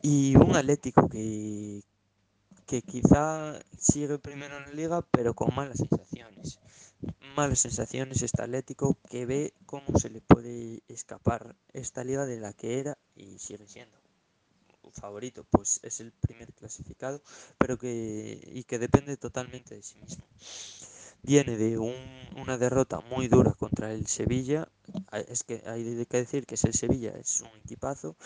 Y 0.02 0.36
un 0.36 0.56
Atlético 0.56 1.08
que, 1.08 1.82
que 2.66 2.82
quizá 2.82 3.60
sigue 3.78 4.18
primero 4.18 4.56
en 4.56 4.64
la 4.64 4.72
liga, 4.72 5.02
pero 5.10 5.34
con 5.34 5.54
malas 5.54 5.78
sensaciones. 5.78 6.58
Malas 7.36 7.60
sensaciones 7.60 8.22
este 8.22 8.42
Atlético 8.42 8.98
que 9.08 9.26
ve 9.26 9.54
cómo 9.66 9.98
se 9.98 10.10
le 10.10 10.20
puede 10.20 10.82
escapar 10.88 11.56
esta 11.72 12.04
liga 12.04 12.26
de 12.26 12.40
la 12.40 12.52
que 12.52 12.80
era 12.80 12.98
y 13.14 13.38
sigue 13.38 13.68
siendo 13.68 14.00
favorito, 14.92 15.44
pues 15.50 15.80
es 15.82 16.00
el 16.00 16.12
primer 16.12 16.52
clasificado, 16.52 17.22
pero 17.58 17.78
que 17.78 18.40
y 18.52 18.64
que 18.64 18.78
depende 18.78 19.16
totalmente 19.16 19.74
de 19.74 19.82
sí 19.82 19.98
mismo. 19.98 20.24
Viene 21.22 21.56
de 21.56 21.78
un, 21.78 21.94
una 22.36 22.58
derrota 22.58 23.00
muy 23.00 23.28
dura 23.28 23.52
contra 23.52 23.92
el 23.92 24.06
Sevilla, 24.06 24.68
es 25.28 25.42
que 25.44 25.62
hay 25.66 26.06
que 26.06 26.18
decir 26.18 26.46
que 26.46 26.54
es 26.54 26.64
el 26.64 26.74
Sevilla, 26.74 27.10
es 27.10 27.40
un 27.40 27.50
equipazo, 27.64 28.16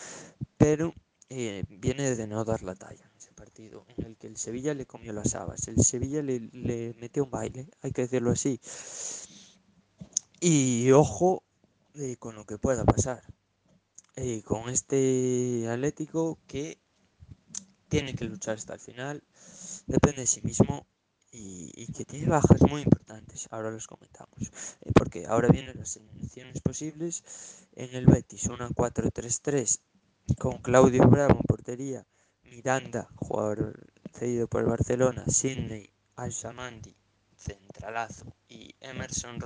pero 0.57 0.93
eh, 1.29 1.63
viene 1.69 2.15
de 2.15 2.27
no 2.27 2.45
dar 2.45 2.63
la 2.63 2.75
talla 2.75 3.03
en 3.03 3.17
ese 3.17 3.33
partido, 3.33 3.85
en 3.97 4.05
el 4.05 4.17
que 4.17 4.27
el 4.27 4.37
Sevilla 4.37 4.73
le 4.73 4.85
comió 4.85 5.11
las 5.11 5.35
habas, 5.35 5.67
el 5.67 5.83
Sevilla 5.83 6.21
le, 6.21 6.39
le 6.53 6.95
metió 6.99 7.23
un 7.23 7.31
baile, 7.31 7.67
hay 7.81 7.91
que 7.91 8.03
decirlo 8.03 8.31
así. 8.31 8.59
Y 10.39 10.91
ojo 10.91 11.43
eh, 11.95 12.17
con 12.17 12.35
lo 12.35 12.45
que 12.45 12.57
pueda 12.57 12.83
pasar, 12.85 13.23
eh, 14.15 14.43
con 14.43 14.69
este 14.69 15.67
Atlético 15.69 16.37
que 16.45 16.77
tiene 17.89 18.15
que 18.15 18.25
luchar 18.25 18.55
hasta 18.57 18.73
el 18.73 18.79
final, 18.79 19.23
depende 19.87 20.21
de 20.21 20.27
sí 20.27 20.41
mismo 20.41 20.85
y, 21.35 21.87
que 21.93 22.05
tiene 22.05 22.27
bajas 22.27 22.61
muy 22.61 22.81
importantes. 22.81 23.47
Ahora 23.51 23.71
los 23.71 23.87
comentamos, 23.87 24.51
eh, 24.81 24.91
porque 24.93 25.25
ahora 25.27 25.49
vienen 25.49 25.77
las 25.77 25.95
eliminaciones 25.97 26.61
posibles 26.61 27.23
en 27.75 27.93
el 27.95 28.05
Betis, 28.05 28.47
una 28.47 28.69
4-3-3 28.69 29.79
con 30.39 30.57
Claudio 30.59 31.07
Bravo 31.07 31.35
en 31.39 31.45
portería, 31.45 32.05
Miranda, 32.43 33.09
jugador 33.15 33.87
cedido 34.13 34.47
por 34.47 34.61
el 34.61 34.67
Barcelona, 34.67 35.23
Sidney, 35.27 35.89
Alshamandi, 36.15 36.95
centralazo. 37.37 38.33
Y 38.47 38.75
Emerson 38.79 39.39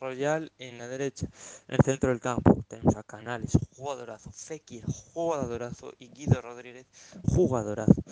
Royal 0.00 0.52
en 0.58 0.78
la 0.78 0.88
derecha. 0.88 1.26
En 1.68 1.76
el 1.76 1.84
centro 1.84 2.10
del 2.10 2.20
campo 2.20 2.64
tenemos 2.68 2.96
a 2.96 3.02
Canales, 3.02 3.56
jugadorazo. 3.76 4.30
Fekir, 4.32 4.84
jugadorazo. 5.12 5.94
Y 5.98 6.08
Guido 6.08 6.40
Rodríguez, 6.40 6.86
jugadorazo. 7.24 8.02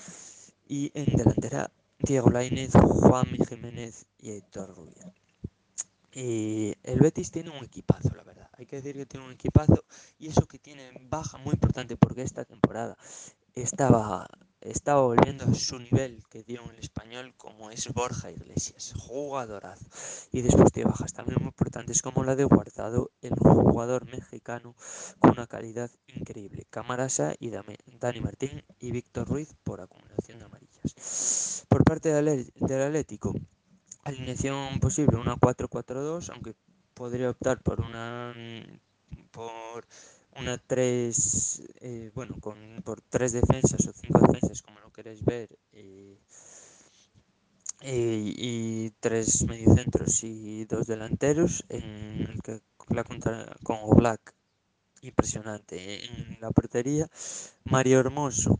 Y 0.66 0.93
en 0.95 1.16
delantera, 1.16 1.71
Diego 2.01 2.30
Lainez, 2.30 2.72
Juan 2.74 3.26
Jiménez 3.26 4.07
y 4.18 4.30
Héctor 4.30 4.74
Rubio. 4.74 5.12
Y 6.12 6.74
el 6.84 7.01
Betis 7.01 7.30
tiene 7.30 7.51
un 7.51 7.64
equipazo, 7.64 8.14
la 8.14 8.22
verdad. 8.22 8.49
Hay 8.53 8.66
que 8.66 8.76
decir 8.76 8.96
que 8.96 9.07
tiene 9.07 9.26
un 9.26 9.32
equipazo 9.32 9.84
y 10.18 10.28
eso 10.28 10.46
que 10.46 10.59
tiene 10.59 10.90
baja 11.11 11.38
muy 11.38 11.55
importante 11.55 11.96
porque 11.96 12.22
esta 12.22 12.44
temporada 12.44 12.96
estaba, 13.55 14.28
estaba 14.61 15.03
volviendo 15.03 15.44
a 15.44 15.55
su 15.55 15.78
nivel 15.78 16.22
que 16.28 16.44
dio 16.44 16.62
en 16.62 16.70
el 16.70 16.78
español 16.78 17.34
como 17.36 17.70
es 17.70 17.92
Borja 17.92 18.30
Iglesias, 18.30 18.94
jugadorazo. 18.96 19.86
Y 20.32 20.42
después 20.42 20.72
tiene 20.72 20.90
bajas 20.90 21.12
también 21.12 21.38
muy 21.40 21.49
importantes 21.49 22.01
como 22.01 22.24
la 22.24 22.36
de 22.36 22.44
Guardado, 22.44 23.11
el 23.22 23.34
jugador 23.34 24.07
mexicano 24.07 24.76
con 25.18 25.32
una 25.32 25.46
calidad 25.46 25.90
increíble. 26.07 26.66
Camarasa 26.70 27.34
y 27.38 27.51
Dani 27.51 28.20
Martín 28.20 28.64
y 28.78 28.92
Víctor 28.92 29.28
Ruiz 29.28 29.55
por 29.64 29.80
acumulación 29.80 30.38
de 30.38 30.44
amarillas. 30.44 31.57
Por 31.69 31.85
parte 31.85 32.11
del 32.12 32.29
Atlético, 32.83 33.35
alineación 34.05 34.81
posible 34.81 35.16
una 35.16 35.37
4-4-2, 35.37 36.31
aunque 36.31 36.55
podría 36.95 37.31
optar 37.31 37.62
por 37.62 37.81
una 37.81 38.35
por 39.31 39.87
una 40.37 40.59
3 40.59 41.62
eh, 41.81 42.11
bueno 42.14 42.37
con 42.41 42.57
por 42.85 43.01
tres 43.01 43.33
defensas 43.33 43.87
o 43.87 43.93
cinco 43.93 44.21
defensas 44.21 44.62
como 44.62 44.81
lo 44.81 44.91
queréis 44.93 45.25
ver 45.25 45.49
y 47.81 48.91
tres 49.01 49.45
mediocentros 49.45 50.25
y 50.25 50.64
dos 50.64 50.87
delanteros 50.87 51.64
en 51.69 52.27
el 52.29 52.43
que 52.43 52.61
la 52.91 53.05
contra 53.05 53.57
con 53.62 53.79
Black 53.97 54.35
impresionante 55.03 56.05
en 56.07 56.39
la 56.41 56.51
portería. 56.51 57.09
Mario 57.64 58.01
Hermoso 58.01 58.59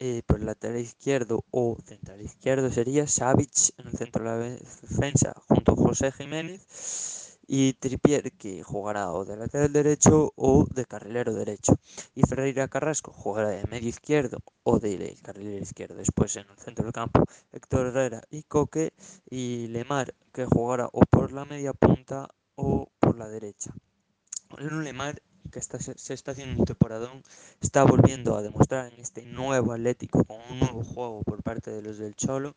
eh, 0.00 0.22
por 0.26 0.40
el 0.40 0.46
lateral 0.46 0.78
izquierdo 0.78 1.44
o 1.50 1.76
central 1.84 2.22
izquierdo 2.22 2.70
sería 2.70 3.06
Savic 3.06 3.74
en 3.76 3.88
el 3.88 3.92
centro 3.92 4.24
de 4.24 4.30
la 4.30 4.38
defensa 4.38 5.34
junto 5.46 5.72
a 5.72 5.76
José 5.76 6.10
Jiménez 6.10 7.38
y 7.46 7.74
Tripier 7.74 8.32
que 8.32 8.62
jugará 8.62 9.12
o 9.12 9.26
de 9.26 9.36
lateral 9.36 9.72
derecho 9.72 10.32
o 10.36 10.66
de 10.72 10.86
carrilero 10.86 11.34
derecho. 11.34 11.76
Y 12.14 12.22
Ferreira 12.22 12.68
Carrasco 12.68 13.12
jugará 13.12 13.50
de 13.50 13.64
medio 13.64 13.90
izquierdo 13.90 14.38
o 14.62 14.78
de 14.78 15.18
carrilero 15.22 15.62
izquierdo. 15.62 15.96
Después 15.96 16.34
en 16.36 16.48
el 16.48 16.56
centro 16.56 16.84
del 16.84 16.94
campo 16.94 17.24
Héctor 17.52 17.88
Herrera 17.88 18.22
y 18.30 18.44
Coque 18.44 18.94
y 19.28 19.66
Lemar 19.66 20.14
que 20.32 20.46
jugará 20.46 20.88
o 20.92 21.00
por 21.00 21.32
la 21.32 21.44
media 21.44 21.74
punta 21.74 22.28
o 22.54 22.90
por 22.98 23.18
la 23.18 23.28
derecha. 23.28 23.74
Lemar 24.58 25.20
que 25.50 25.60
se 25.60 26.14
está 26.14 26.32
haciendo 26.32 26.60
un 26.60 26.66
temporadón, 26.66 27.22
está 27.60 27.84
volviendo 27.84 28.36
a 28.36 28.42
demostrar 28.42 28.92
en 28.92 29.00
este 29.00 29.24
nuevo 29.24 29.72
Atlético 29.72 30.24
con 30.24 30.38
un 30.50 30.60
nuevo 30.60 30.84
juego 30.84 31.22
por 31.22 31.42
parte 31.42 31.70
de 31.70 31.82
los 31.82 31.98
del 31.98 32.14
Cholo, 32.14 32.54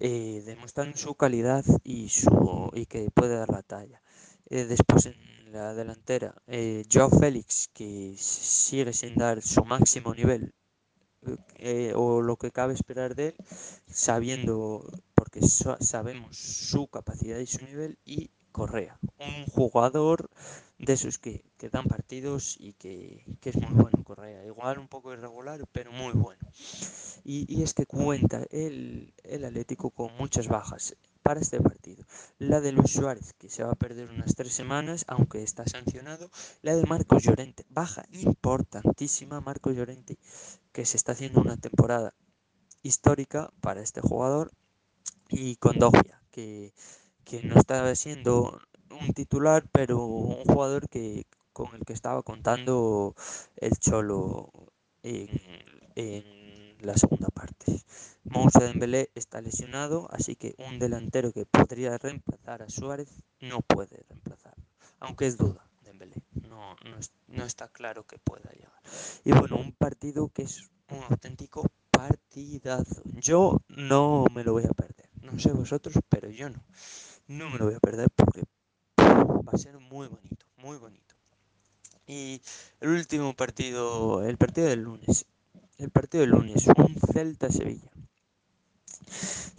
eh, 0.00 0.42
demostrando 0.46 0.96
su 0.96 1.14
calidad 1.14 1.64
y, 1.84 2.08
su, 2.08 2.70
y 2.74 2.86
que 2.86 3.10
puede 3.10 3.36
dar 3.36 3.50
la 3.50 3.62
talla. 3.62 4.02
Eh, 4.50 4.64
después 4.64 5.06
en 5.06 5.16
la 5.52 5.74
delantera, 5.74 6.34
eh, 6.46 6.84
Joe 6.90 7.10
Félix, 7.10 7.68
que 7.72 8.14
sigue 8.18 8.92
sin 8.92 9.14
dar 9.16 9.42
su 9.42 9.64
máximo 9.64 10.14
nivel, 10.14 10.54
eh, 11.56 11.92
o 11.94 12.20
lo 12.20 12.36
que 12.36 12.50
cabe 12.50 12.74
esperar 12.74 13.14
de 13.14 13.28
él, 13.28 13.34
sabiendo, 13.86 14.84
porque 15.14 15.40
sabemos 15.42 16.36
su 16.36 16.88
capacidad 16.88 17.38
y 17.38 17.46
su 17.46 17.64
nivel, 17.64 17.98
y 18.04 18.30
Correa, 18.50 18.98
un 19.18 19.46
jugador 19.46 20.28
de 20.82 20.92
esos 20.94 21.18
que, 21.18 21.44
que 21.58 21.70
dan 21.70 21.86
partidos 21.86 22.56
y 22.58 22.72
que, 22.74 23.24
que, 23.40 23.50
es 23.50 23.56
muy 23.56 23.70
bueno 23.70 24.02
Correa, 24.04 24.44
igual 24.44 24.78
un 24.80 24.88
poco 24.88 25.12
irregular, 25.12 25.64
pero 25.70 25.92
muy 25.92 26.12
bueno. 26.12 26.44
Y, 27.24 27.46
y 27.48 27.62
es 27.62 27.72
que 27.72 27.86
cuenta 27.86 28.44
el, 28.50 29.14
el 29.22 29.44
Atlético 29.44 29.90
con 29.90 30.14
muchas 30.16 30.48
bajas 30.48 30.96
para 31.22 31.40
este 31.40 31.60
partido. 31.60 32.04
La 32.38 32.60
de 32.60 32.72
Luis 32.72 32.90
Suárez, 32.90 33.32
que 33.34 33.48
se 33.48 33.62
va 33.62 33.70
a 33.70 33.76
perder 33.76 34.10
unas 34.10 34.34
tres 34.34 34.52
semanas, 34.52 35.04
aunque 35.06 35.44
está 35.44 35.64
sancionado. 35.66 36.30
La 36.62 36.74
de 36.74 36.84
Marcos 36.84 37.22
Llorente, 37.22 37.64
baja 37.70 38.04
importantísima 38.10 39.40
Marcos 39.40 39.76
Llorente, 39.76 40.18
que 40.72 40.84
se 40.84 40.96
está 40.96 41.12
haciendo 41.12 41.40
una 41.40 41.56
temporada 41.56 42.12
histórica 42.82 43.52
para 43.60 43.82
este 43.82 44.00
jugador. 44.00 44.50
Y 45.28 45.56
con 45.56 45.78
Dogia, 45.78 46.20
que 46.32 46.74
que 47.24 47.42
no 47.42 47.58
estaba 47.58 47.94
siendo 47.94 48.60
un 49.02 49.12
titular, 49.12 49.64
pero 49.72 50.04
un 50.04 50.44
jugador 50.44 50.88
que 50.88 51.26
con 51.52 51.74
el 51.74 51.84
que 51.84 51.92
estaba 51.92 52.22
contando 52.22 53.14
el 53.56 53.76
Cholo 53.78 54.50
en, 55.02 55.28
en 55.96 56.76
la 56.80 56.96
segunda 56.96 57.28
parte. 57.28 57.82
Moussa 58.24 58.60
Dembélé 58.60 59.10
está 59.14 59.40
lesionado, 59.40 60.08
así 60.10 60.36
que 60.36 60.54
un 60.58 60.78
delantero 60.78 61.32
que 61.32 61.44
podría 61.44 61.98
reemplazar 61.98 62.62
a 62.62 62.68
Suárez 62.68 63.10
no 63.40 63.60
puede 63.60 64.02
reemplazarlo, 64.08 64.64
aunque 65.00 65.26
es 65.26 65.36
duda 65.36 65.68
Dembélé, 65.82 66.22
no, 66.48 66.76
no, 66.84 66.96
no 67.28 67.44
está 67.44 67.68
claro 67.68 68.06
que 68.06 68.18
pueda 68.18 68.50
llegar. 68.52 68.80
Y 69.24 69.32
bueno, 69.32 69.56
un 69.56 69.72
partido 69.72 70.28
que 70.28 70.42
es 70.42 70.70
un 70.88 71.02
auténtico 71.10 71.66
partidazo. 71.90 73.02
Yo 73.04 73.60
no 73.68 74.24
me 74.34 74.44
lo 74.44 74.52
voy 74.52 74.64
a 74.64 74.72
perder, 74.72 75.10
no 75.20 75.38
sé 75.38 75.52
vosotros, 75.52 75.96
pero 76.08 76.30
yo 76.30 76.48
no 76.48 76.62
no 77.28 77.50
me 77.50 77.58
lo 77.58 77.66
voy 77.66 77.74
a 77.74 77.80
perder 77.80 78.08
porque 78.14 78.44
va 79.52 79.56
a 79.56 79.58
ser 79.58 79.78
muy 79.78 80.08
bonito, 80.08 80.46
muy 80.56 80.78
bonito. 80.78 81.14
Y 82.06 82.40
el 82.80 82.90
último 82.90 83.34
partido, 83.34 84.24
el 84.24 84.38
partido 84.38 84.68
del 84.68 84.82
lunes, 84.82 85.26
el 85.78 85.90
partido 85.90 86.22
del 86.22 86.30
lunes, 86.30 86.66
un 86.66 86.96
Celta-Sevilla. 87.12 87.90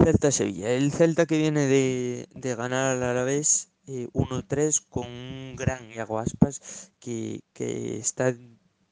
Celta-Sevilla, 0.03 0.71
el 0.71 0.91
Celta 0.91 1.25
que 1.25 1.37
viene 1.37 1.67
de, 1.67 2.27
de 2.33 2.55
ganar 2.55 2.91
al 2.91 3.03
Alavés 3.03 3.69
eh, 3.87 4.09
1-3 4.13 4.83
con 4.89 5.07
un 5.07 5.55
gran 5.55 5.89
Iago 5.91 6.17
Aspas 6.17 6.91
que, 6.99 7.41
que 7.53 7.97
está 7.97 8.33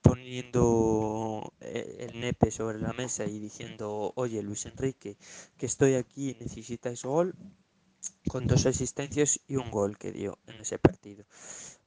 poniendo 0.02 1.54
eh, 1.62 2.08
el 2.12 2.20
nepe 2.20 2.52
sobre 2.52 2.80
la 2.80 2.94
mesa 2.94 3.26
y 3.26 3.40
diciendo, 3.40 4.14
oye 4.16 4.44
Luis 4.44 4.66
Enrique, 4.66 5.18
que 5.58 5.66
estoy 5.66 5.96
aquí, 5.96 6.36
necesitáis 6.40 7.04
gol, 7.04 7.36
con 8.28 8.48
dos 8.48 8.66
asistencias 8.66 9.40
y 9.48 9.56
un 9.56 9.72
gol 9.72 9.98
que 9.98 10.12
dio 10.12 10.40
en 10.48 10.62
ese 10.62 10.80
partido. 10.80 11.26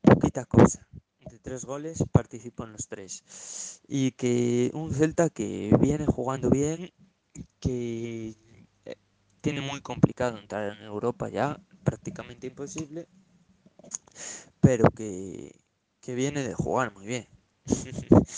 Poquita 0.01 0.45
cosa. 0.45 0.87
De 1.31 1.39
tres 1.39 1.65
goles 1.65 2.05
participó 2.13 2.65
en 2.65 2.73
los 2.73 2.87
tres. 2.89 3.81
Y 3.89 4.13
que 4.13 4.71
un 4.75 4.93
Celta 4.93 5.31
que 5.31 5.75
viene 5.81 6.07
jugando 6.07 6.51
bien, 6.51 6.93
que 7.61 8.37
eh, 8.85 8.97
tiene 9.41 9.61
muy 9.61 9.81
complicado 9.81 10.39
entrar 10.39 10.77
en 10.77 10.85
Europa 10.85 11.29
ya, 11.29 11.61
prácticamente 11.83 12.47
imposible, 12.47 13.09
pero 14.61 14.91
que, 14.91 15.59
que 16.01 16.15
viene 16.15 16.43
de 16.43 16.55
jugar 16.55 16.93
muy 16.93 17.07
bien. 17.07 17.27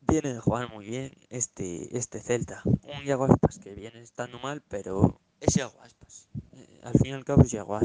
viene 0.00 0.34
de 0.34 0.40
jugar 0.40 0.72
muy 0.72 0.86
bien 0.86 1.12
este, 1.30 1.96
este 1.96 2.20
Celta. 2.20 2.62
Un 2.64 3.04
Iago 3.04 3.26
que 3.62 3.74
viene 3.74 4.00
estando 4.00 4.38
mal, 4.38 4.62
pero 4.68 5.20
es 5.46 5.56
Iago 5.56 5.74
eh, 6.52 6.80
al 6.82 6.92
fin 6.94 7.06
y 7.06 7.12
al 7.12 7.24
cabo 7.24 7.42
es 7.42 7.52
Iago 7.52 7.78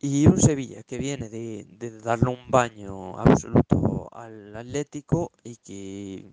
Y 0.00 0.26
un 0.26 0.40
Sevilla 0.40 0.82
que 0.82 0.98
viene 0.98 1.28
de, 1.28 1.66
de, 1.78 1.98
darle 2.00 2.30
un 2.30 2.50
baño 2.50 3.18
absoluto 3.18 4.08
al 4.12 4.56
Atlético 4.56 5.32
y 5.42 5.56
que, 5.56 6.32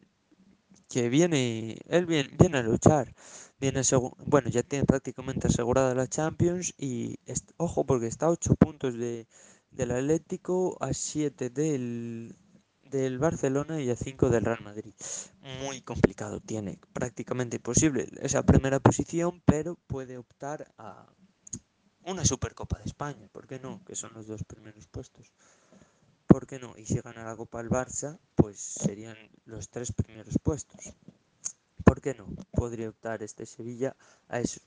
que 0.90 1.10
viene, 1.10 1.78
él 1.88 2.06
viene, 2.06 2.30
viene 2.38 2.58
a 2.60 2.64
luchar. 2.64 3.14
Viene 3.60 3.82
bueno, 4.26 4.50
ya 4.50 4.64
tiene 4.64 4.86
prácticamente 4.86 5.48
asegurada 5.48 5.94
la 5.94 6.08
Champions 6.08 6.74
y 6.78 7.20
ojo 7.58 7.86
porque 7.86 8.08
está 8.08 8.26
a 8.26 8.32
8 8.32 8.56
puntos 8.56 8.98
de, 8.98 9.28
del 9.72 9.92
Atlético, 9.92 10.78
a 10.82 10.94
7 10.94 11.50
del, 11.50 12.36
del 12.92 13.18
Barcelona 13.18 13.82
y 13.82 13.90
a 13.90 13.96
5 13.96 14.30
del 14.30 14.46
Real 14.46 14.62
Madrid. 14.64 14.94
Muy 15.64 15.82
complicado, 15.82 16.42
tiene 16.42 16.78
prácticamente 16.94 17.56
imposible 17.56 18.08
esa 18.22 18.44
primera 18.44 18.80
posición, 18.80 19.42
pero 19.46 19.76
puede 19.88 20.18
optar 20.18 20.72
a 20.78 21.08
una 22.04 22.26
Supercopa 22.26 22.78
de 22.80 22.86
España, 22.86 23.28
¿por 23.32 23.48
qué 23.48 23.60
no? 23.60 23.84
Que 23.86 23.96
son 23.96 24.14
los 24.14 24.28
dos 24.28 24.44
primeros 24.44 24.88
puestos. 24.88 25.32
¿Por 26.28 26.46
qué 26.46 26.60
no? 26.60 26.78
Y 26.78 26.86
si 26.86 27.00
gana 27.00 27.24
la 27.24 27.36
Copa 27.36 27.62
el 27.62 27.70
Barça, 27.70 28.20
pues 28.36 28.60
serían 28.60 29.18
los 29.46 29.70
tres 29.70 29.92
primeros 29.94 30.38
puestos. 30.44 30.94
¿Por 31.84 32.02
qué 32.02 32.14
no? 32.14 32.28
Podría 32.52 32.90
optar 32.90 33.24
este 33.24 33.46
Sevilla 33.46 33.96
a 34.28 34.40
eso. 34.40 34.60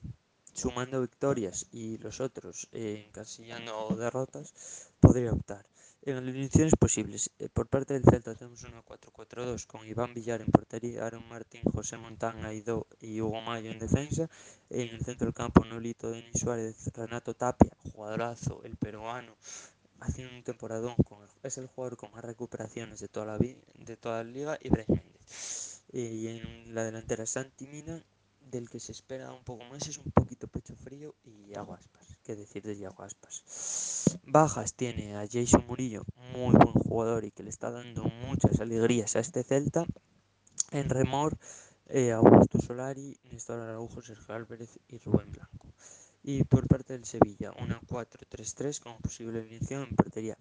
Sumando 0.53 1.01
victorias 1.01 1.67
y 1.71 1.97
los 1.97 2.21
otros 2.21 2.69
eh, 2.71 3.05
encasillando 3.07 3.95
derrotas, 3.97 4.89
podría 4.99 5.33
optar. 5.33 5.65
En 6.07 6.17
alineaciones 6.17 6.75
posibles, 6.75 7.31
eh, 7.39 7.49
por 7.49 7.67
parte 7.67 7.95
del 7.95 8.03
Celta 8.03 8.35
tenemos 8.35 8.61
una 8.63 8.83
4-4-2 8.83 9.65
con 9.65 9.87
Iván 9.87 10.13
Villar 10.13 10.39
en 10.39 10.51
portería, 10.51 11.03
Aaron 11.03 11.27
Martín, 11.27 11.63
José 11.73 11.97
Montán, 11.97 12.45
Aidó 12.45 12.85
y 13.01 13.19
Hugo 13.21 13.41
Mayo 13.41 13.71
en 13.71 13.79
defensa. 13.79 14.29
En 14.69 14.89
el 14.89 15.03
centro 15.03 15.25
del 15.25 15.33
campo, 15.33 15.65
Nolito, 15.65 16.11
Denis 16.11 16.39
Suárez, 16.39 16.91
Renato 16.93 17.33
Tapia, 17.33 17.71
jugadorazo, 17.91 18.61
el 18.63 18.77
peruano, 18.77 19.35
haciendo 19.99 20.35
un 20.35 20.43
temporadón. 20.43 20.93
Con 21.03 21.23
el, 21.23 21.29
es 21.41 21.57
el 21.57 21.65
jugador 21.65 21.97
con 21.97 22.11
más 22.11 22.23
recuperaciones 22.23 22.99
de 22.99 23.07
toda 23.07 23.25
la, 23.25 23.39
de 23.39 23.97
toda 23.97 24.23
la 24.23 24.29
liga 24.29 24.59
y 24.61 24.69
Brais 24.69 24.87
Méndez. 24.87 25.81
Eh, 25.91 26.01
y 26.01 26.27
en 26.27 26.75
la 26.75 26.83
delantera, 26.83 27.25
Santi 27.25 27.65
Mina, 27.65 28.03
del 28.51 28.69
que 28.69 28.79
se 28.79 28.91
espera 28.91 29.33
un 29.33 29.43
poco 29.43 29.63
más, 29.65 29.87
es 29.87 29.97
un 29.97 30.11
poquito 30.11 30.47
pecho 30.47 30.75
frío 30.75 31.15
y 31.23 31.55
Aguaspas. 31.55 32.17
¿Qué 32.23 32.35
decir 32.35 32.63
de 32.63 32.77
Yago 32.77 33.03
Aspas? 33.03 34.17
Bajas 34.23 34.73
tiene 34.73 35.15
a 35.15 35.27
Jason 35.29 35.65
Murillo, 35.67 36.03
muy 36.33 36.53
buen 36.53 36.73
jugador 36.73 37.25
y 37.25 37.31
que 37.31 37.43
le 37.43 37.49
está 37.49 37.71
dando 37.71 38.03
muchas 38.03 38.59
alegrías 38.59 39.15
a 39.15 39.19
este 39.19 39.43
Celta. 39.43 39.85
En 40.71 40.89
remor, 40.89 41.37
eh, 41.87 42.11
Augusto 42.11 42.59
Solari, 42.59 43.17
Néstor 43.31 43.59
Araujo, 43.59 44.01
Sergio 44.01 44.33
Álvarez 44.33 44.79
y 44.87 44.97
Rubén 44.99 45.31
Blanco. 45.31 45.73
Y 46.23 46.43
por 46.43 46.67
parte 46.67 46.93
del 46.93 47.05
Sevilla, 47.05 47.51
una 47.61 47.79
4-3-3 47.81 48.79
como 48.79 48.97
posible 48.99 49.39
alineación 49.39 49.83
en 49.83 49.95
portería. 49.95 50.37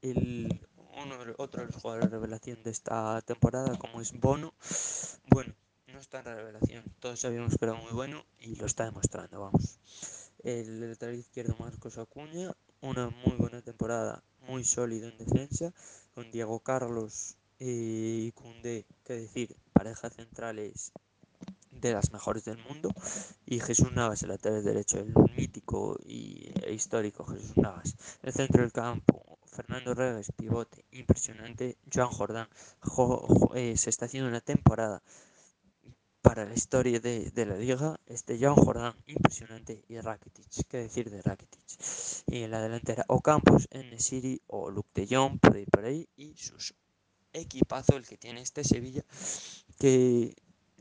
El, 0.00 0.66
uno, 0.96 1.16
otro 1.38 1.60
de 1.60 1.66
los 1.66 1.80
jugadores 1.80 2.10
de 2.10 2.16
revelación 2.16 2.62
de 2.62 2.70
esta 2.70 3.20
temporada, 3.22 3.78
como 3.78 4.00
es 4.00 4.12
Bono, 4.18 4.54
bueno, 5.30 5.54
la 6.20 6.34
revelación, 6.34 6.84
todos 7.00 7.20
sabíamos 7.20 7.56
que 7.56 7.64
era 7.64 7.74
muy 7.74 7.90
bueno 7.92 8.24
y 8.38 8.54
lo 8.56 8.66
está 8.66 8.84
demostrando, 8.84 9.40
vamos. 9.40 9.78
El 10.44 10.90
lateral 10.90 11.14
izquierdo 11.14 11.56
Marcos 11.58 11.96
Acuña, 11.96 12.52
una 12.82 13.08
muy 13.08 13.34
buena 13.38 13.62
temporada, 13.62 14.22
muy 14.40 14.62
sólido 14.62 15.08
en 15.08 15.16
defensa, 15.16 15.72
con 16.14 16.30
Diego 16.30 16.60
Carlos 16.60 17.36
y 17.58 18.30
Cundé, 18.32 18.84
que 19.04 19.14
decir, 19.14 19.56
pareja 19.72 20.10
centrales 20.10 20.92
de 21.70 21.94
las 21.94 22.12
mejores 22.12 22.44
del 22.44 22.58
mundo, 22.58 22.90
y 23.46 23.60
Jesús 23.60 23.90
Navas, 23.92 24.22
el 24.22 24.28
lateral 24.28 24.62
derecho, 24.62 24.98
el 24.98 25.14
mítico 25.34 25.98
y 26.04 26.52
e 26.62 26.74
histórico 26.74 27.24
Jesús 27.24 27.56
Navas. 27.56 27.96
El 28.22 28.34
centro 28.34 28.60
del 28.60 28.72
campo, 28.72 29.38
Fernando 29.46 29.94
Regues, 29.94 30.30
pivote, 30.36 30.84
impresionante. 30.90 31.78
Joan 31.92 32.08
Jordán, 32.08 32.48
jo, 32.80 33.26
jo, 33.26 33.54
eh, 33.54 33.78
se 33.78 33.88
está 33.88 34.04
haciendo 34.04 34.28
una 34.28 34.40
temporada 34.40 35.02
para 36.22 36.44
la 36.44 36.54
historia 36.54 37.00
de, 37.00 37.30
de 37.30 37.46
la 37.46 37.56
liga, 37.56 37.98
este 38.06 38.38
John 38.40 38.54
Jordan, 38.54 38.94
impresionante, 39.06 39.84
y 39.88 40.00
Rakitic, 40.00 40.66
qué 40.68 40.78
decir 40.78 41.10
de 41.10 41.20
Rakitic. 41.20 41.62
Y 42.28 42.44
en 42.44 42.52
la 42.52 42.62
delantera, 42.62 43.04
o 43.08 43.20
Campos, 43.20 43.68
Nesiri 43.72 44.40
o 44.46 44.70
Luke 44.70 44.88
de 44.94 45.14
Jong, 45.14 45.40
por 45.40 45.56
ahí, 45.56 45.66
por 45.66 45.84
ahí, 45.84 46.08
y 46.16 46.36
sus 46.36 46.74
equipazo 47.32 47.96
el 47.96 48.06
que 48.06 48.16
tiene 48.16 48.40
este 48.40 48.62
Sevilla, 48.62 49.04
que 49.78 50.34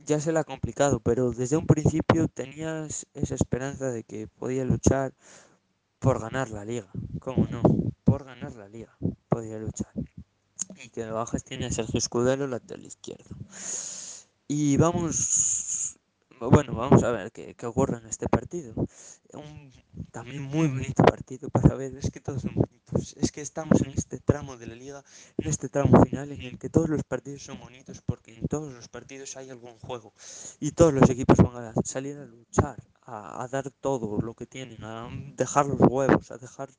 ya 0.05 0.19
se 0.19 0.31
le 0.31 0.39
ha 0.39 0.43
complicado, 0.43 0.99
pero 0.99 1.31
desde 1.31 1.57
un 1.57 1.65
principio 1.65 2.27
tenías 2.27 3.07
esa 3.13 3.35
esperanza 3.35 3.91
de 3.91 4.03
que 4.03 4.27
podía 4.27 4.63
luchar 4.63 5.13
por 5.99 6.19
ganar 6.21 6.49
la 6.49 6.65
liga, 6.65 6.89
¿cómo 7.19 7.47
no? 7.47 7.61
Por 8.03 8.25
ganar 8.25 8.55
la 8.55 8.67
liga, 8.67 8.95
podía 9.27 9.57
luchar. 9.57 9.91
Y 10.83 10.89
que 10.89 11.05
de 11.05 11.11
bajas 11.11 11.43
tiene 11.43 11.67
a 11.67 11.71
Sergio 11.71 11.97
Escudero, 11.97 12.47
lateral 12.47 12.85
izquierdo. 12.85 13.35
Y 14.53 14.75
vamos, 14.75 15.97
bueno, 16.41 16.75
vamos 16.75 17.03
a 17.03 17.11
ver 17.11 17.31
qué, 17.31 17.55
qué 17.55 17.65
ocurre 17.65 17.99
en 17.99 18.07
este 18.07 18.27
partido. 18.27 18.75
Un 19.31 19.71
también 20.11 20.41
muy 20.41 20.67
bonito 20.67 21.03
partido 21.03 21.49
para 21.49 21.73
ver, 21.75 21.95
es 21.95 22.11
que 22.11 22.19
todos 22.19 22.41
son 22.41 22.55
bonitos. 22.55 23.15
Es 23.15 23.31
que 23.31 23.39
estamos 23.39 23.79
en 23.79 23.91
este 23.91 24.19
tramo 24.19 24.57
de 24.57 24.67
la 24.67 24.75
liga, 24.75 25.05
en 25.37 25.47
este 25.47 25.69
tramo 25.69 26.03
final 26.03 26.33
en 26.33 26.41
el 26.41 26.59
que 26.59 26.69
todos 26.69 26.89
los 26.89 27.01
partidos 27.05 27.43
son 27.43 27.61
bonitos 27.61 28.01
porque 28.01 28.37
en 28.37 28.45
todos 28.49 28.73
los 28.73 28.89
partidos 28.89 29.37
hay 29.37 29.49
algún 29.49 29.79
juego 29.79 30.11
y 30.59 30.73
todos 30.73 30.93
los 30.93 31.09
equipos 31.09 31.37
van 31.37 31.67
a 31.67 31.73
salir 31.85 32.17
a 32.17 32.25
luchar, 32.25 32.75
a, 33.03 33.41
a 33.41 33.47
dar 33.47 33.71
todo 33.71 34.19
lo 34.19 34.33
que 34.33 34.47
tienen, 34.47 34.83
a 34.83 35.09
dejar 35.37 35.65
los 35.65 35.79
huevos, 35.79 36.29
a 36.29 36.37
dejar 36.37 36.69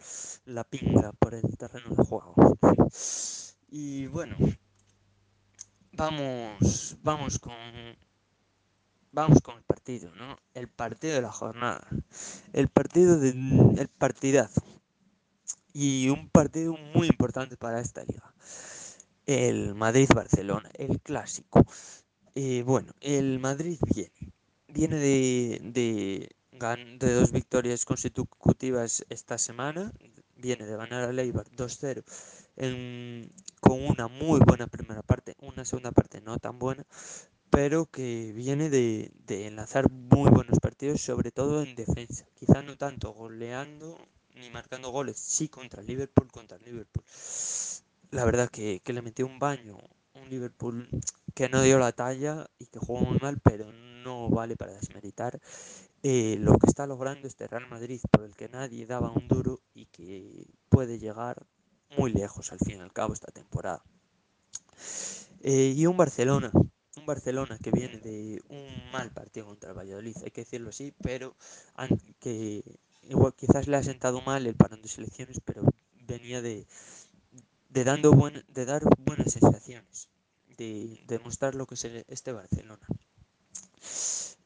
la 0.45 0.65
pinga 0.65 1.13
por 1.13 1.33
el 1.33 1.57
terreno 1.57 1.95
de 1.95 2.05
juego. 2.05 2.35
Y 3.71 4.09
bueno, 4.09 4.37
vamos, 5.93 6.97
vamos 7.03 7.39
con, 7.39 7.55
vamos 9.13 9.41
con 9.43 9.57
el 9.57 9.63
partido, 9.63 10.15
¿no? 10.15 10.37
El 10.55 10.69
partido 10.69 11.15
de 11.15 11.23
la 11.23 11.33
jornada, 11.33 11.87
el 12.53 12.69
partido 12.69 13.19
de, 13.19 13.31
el 13.31 13.89
partidazo 13.89 14.63
y 15.73 16.09
un 16.09 16.29
partido 16.29 16.77
muy 16.95 17.07
importante 17.07 17.57
para 17.57 17.81
esta 17.81 18.05
liga, 18.05 18.35
el 19.27 19.75
Madrid-Barcelona, 19.75 20.71
el 20.75 21.01
clásico. 21.01 21.65
Eh, 22.35 22.63
bueno, 22.65 22.93
el 23.01 23.39
Madrid 23.39 23.79
viene, 23.95 24.33
viene 24.69 24.97
de, 24.97 25.61
de, 25.63 26.31
de 26.99 27.15
dos 27.15 27.33
victorias 27.33 27.85
consecutivas 27.85 29.05
esta 29.11 29.37
semana, 29.37 29.93
viene 30.37 30.65
de 30.65 30.77
ganar 30.77 31.05
a 31.05 31.13
Leibar 31.13 31.47
2-0 31.51 32.03
con 33.63 33.81
una 33.87 34.09
muy 34.09 34.41
buena 34.41 34.67
primera 34.67 35.03
parte, 35.03 35.37
una 35.39 35.65
segunda 35.65 35.93
parte 35.93 36.21
no 36.21 36.37
tan 36.39 36.59
buena, 36.59 36.85
pero 37.49 37.87
que 37.87 38.33
viene 38.35 38.69
de, 38.71 39.13
de, 39.25 39.47
enlazar 39.47 39.89
muy 39.89 40.29
buenos 40.31 40.59
partidos, 40.59 41.01
sobre 41.01 41.31
todo 41.31 41.63
en 41.63 41.77
defensa. 41.77 42.27
Quizá 42.35 42.63
no 42.63 42.77
tanto 42.77 43.13
goleando 43.13 43.97
ni 44.35 44.51
marcando 44.51 44.91
goles, 44.91 45.17
sí 45.17 45.49
contra 45.49 45.81
Liverpool, 45.81 46.33
contra 46.33 46.59
Liverpool. 46.59 47.05
La 48.11 48.25
verdad 48.25 48.49
que, 48.51 48.81
que 48.83 48.93
le 48.93 49.01
metió 49.01 49.27
un 49.27 49.39
baño, 49.39 49.79
un 50.15 50.29
Liverpool 50.29 50.89
que 51.33 51.49
no 51.49 51.63
dio 51.63 51.79
la 51.79 51.93
talla 51.93 52.51
y 52.59 52.67
que 52.67 52.81
jugó 52.81 53.03
muy 53.03 53.19
mal, 53.21 53.39
pero 53.41 53.71
no 53.71 54.29
vale 54.29 54.57
para 54.57 54.73
desmeritar 54.73 55.39
eh, 56.03 56.37
lo 56.41 56.59
que 56.59 56.67
está 56.67 56.89
logrando 56.89 57.29
este 57.29 57.47
Real 57.47 57.69
Madrid, 57.69 58.01
por 58.11 58.25
el 58.25 58.35
que 58.35 58.49
nadie 58.49 58.87
daba 58.87 59.13
un 59.13 59.29
duro 59.29 59.61
y 59.73 59.87
que 59.87 60.49
puede 60.69 60.99
llegar 60.99 61.47
muy 61.97 62.13
lejos 62.13 62.53
al 62.53 62.59
fin 62.59 62.79
y 62.79 62.81
al 62.81 62.93
cabo 62.93 63.15
esta 63.15 63.33
temporada. 63.33 63.83
Eh, 65.43 65.75
y 65.77 65.87
un 65.87 65.97
Barcelona, 65.97 66.51
un 66.97 67.07
Barcelona 67.07 67.59
que 67.59 67.71
viene 67.71 67.99
de 67.99 68.43
un 68.49 68.91
mal 68.93 69.11
partido 69.13 69.47
contra 69.47 69.71
el 69.71 69.79
Valladolid, 69.79 70.17
hay 70.25 70.31
que 70.31 70.43
decirlo 70.43 70.71
así, 70.71 70.95
pero 71.03 71.35
que 72.21 72.63
igual 73.09 73.35
quizás 73.35 73.67
le 73.67 73.77
ha 73.77 73.83
sentado 73.83 74.21
mal 74.23 74.47
el 74.47 74.55
parón 74.55 74.83
de 74.83 74.89
selecciones, 74.89 75.41
pero 75.45 75.63
venía 76.07 76.43
de, 76.43 76.67
de, 77.71 77.85
dando 77.85 78.13
buen, 78.13 78.45
de 78.49 78.65
dar 78.65 78.83
buenas 78.99 79.33
sensaciones, 79.33 80.09
de, 80.57 81.03
de 81.07 81.19
mostrar 81.19 81.55
lo 81.55 81.67
que 81.67 81.75
es 81.75 81.85
este 81.85 82.33
Barcelona. 82.33 82.87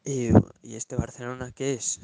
Eh, 0.05 0.32
y 0.62 0.76
este 0.76 0.94
Barcelona 0.94 1.51
que 1.51 1.74
es 1.74 1.99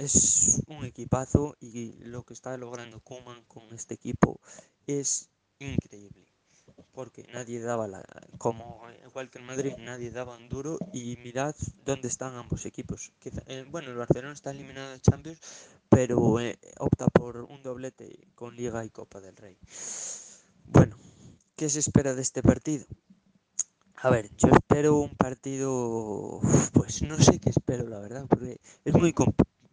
es 0.00 0.62
un 0.66 0.86
equipazo 0.86 1.56
y 1.60 1.92
lo 2.04 2.22
que 2.22 2.32
está 2.32 2.56
logrando 2.56 3.00
Kuman 3.00 3.44
con 3.44 3.62
este 3.74 3.94
equipo 3.94 4.40
es 4.86 5.28
increíble 5.58 6.26
porque 6.92 7.26
nadie 7.34 7.60
daba 7.60 7.86
la 7.86 8.02
como 8.38 8.80
igual 9.06 9.28
que 9.28 9.38
en 9.38 9.44
Madrid 9.44 9.74
nadie 9.78 10.10
daba 10.10 10.38
un 10.38 10.48
duro 10.48 10.78
y 10.94 11.18
mirad 11.18 11.54
dónde 11.84 12.08
están 12.08 12.34
ambos 12.34 12.64
equipos. 12.64 13.12
Eh, 13.46 13.66
bueno 13.70 13.90
el 13.90 13.96
Barcelona 13.96 14.32
está 14.32 14.52
eliminado 14.52 14.90
de 14.90 15.00
Champions 15.00 15.38
pero 15.90 16.40
eh, 16.40 16.58
opta 16.78 17.06
por 17.08 17.36
un 17.36 17.62
doblete 17.62 18.26
con 18.34 18.56
Liga 18.56 18.84
y 18.86 18.90
Copa 18.90 19.20
del 19.20 19.36
Rey. 19.36 19.58
Bueno 20.64 20.96
qué 21.56 21.68
se 21.68 21.80
espera 21.80 22.14
de 22.14 22.22
este 22.22 22.42
partido 22.42 22.86
a 24.02 24.08
ver, 24.08 24.30
yo 24.38 24.48
espero 24.48 24.96
un 24.96 25.14
partido, 25.14 26.40
pues 26.72 27.02
no 27.02 27.18
sé 27.18 27.38
qué 27.38 27.50
espero, 27.50 27.86
la 27.86 27.98
verdad, 27.98 28.24
porque 28.26 28.58
es 28.86 28.94
muy, 28.94 29.12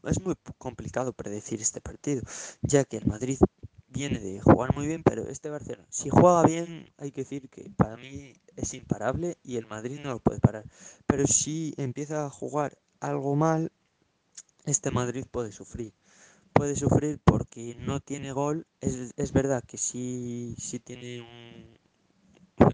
es 0.07 0.21
muy 0.21 0.35
complicado 0.57 1.13
predecir 1.13 1.61
este 1.61 1.81
partido, 1.81 2.21
ya 2.61 2.83
que 2.83 2.97
el 2.97 3.05
Madrid 3.05 3.39
viene 3.87 4.19
de 4.19 4.41
jugar 4.41 4.75
muy 4.75 4.87
bien, 4.87 5.03
pero 5.03 5.27
este 5.27 5.49
Barcelona, 5.49 5.87
si 5.89 6.09
juega 6.09 6.43
bien, 6.43 6.89
hay 6.97 7.11
que 7.11 7.21
decir 7.21 7.49
que 7.49 7.69
para 7.75 7.97
mí 7.97 8.33
es 8.55 8.73
imparable 8.73 9.37
y 9.43 9.57
el 9.57 9.65
Madrid 9.65 9.99
no 10.03 10.11
lo 10.11 10.19
puede 10.19 10.39
parar. 10.39 10.65
Pero 11.05 11.25
si 11.25 11.73
empieza 11.77 12.25
a 12.25 12.29
jugar 12.29 12.77
algo 12.99 13.35
mal, 13.35 13.71
este 14.65 14.91
Madrid 14.91 15.25
puede 15.29 15.51
sufrir. 15.51 15.93
Puede 16.53 16.75
sufrir 16.75 17.19
porque 17.23 17.75
no 17.75 17.99
tiene 17.99 18.31
gol. 18.31 18.65
Es, 18.81 19.13
es 19.15 19.31
verdad 19.31 19.63
que 19.63 19.77
sí, 19.77 20.55
sí 20.57 20.79
tiene 20.79 21.21
un, 21.21 21.77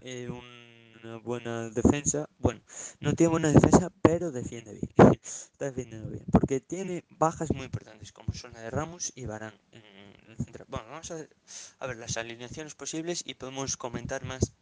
eh, 0.02 0.28
un 0.30 0.63
una 1.04 1.18
buena 1.18 1.70
defensa. 1.70 2.28
Bueno, 2.38 2.60
no 3.00 3.14
tiene 3.14 3.30
buena 3.30 3.52
defensa, 3.52 3.90
pero 4.02 4.32
defiende 4.32 4.72
bien. 4.72 4.92
Está 5.22 5.66
defendiendo 5.66 6.10
bien. 6.10 6.24
Porque 6.32 6.60
tiene 6.60 7.04
bajas 7.10 7.52
muy 7.52 7.66
importantes, 7.66 8.12
como 8.12 8.32
son 8.32 8.52
la 8.54 8.60
de 8.60 8.70
Ramos 8.70 9.12
y 9.14 9.26
Barán 9.26 9.54
en 9.72 9.82
el 10.30 10.36
central. 10.36 10.66
Bueno, 10.68 10.86
vamos 10.90 11.10
a 11.10 11.16
ver, 11.16 11.36
a 11.78 11.86
ver 11.86 11.96
las 11.98 12.16
alineaciones 12.16 12.74
posibles 12.74 13.22
y 13.24 13.34
podemos 13.34 13.76
comentar 13.76 14.24
más 14.24 14.52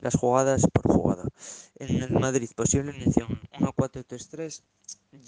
las 0.00 0.14
jugadas 0.14 0.66
por 0.72 0.92
jugada. 0.92 1.24
En 1.76 2.02
el 2.02 2.12
Madrid, 2.12 2.50
posible 2.54 2.90
alineación 2.90 3.40
1-4-3-3. 3.58 4.62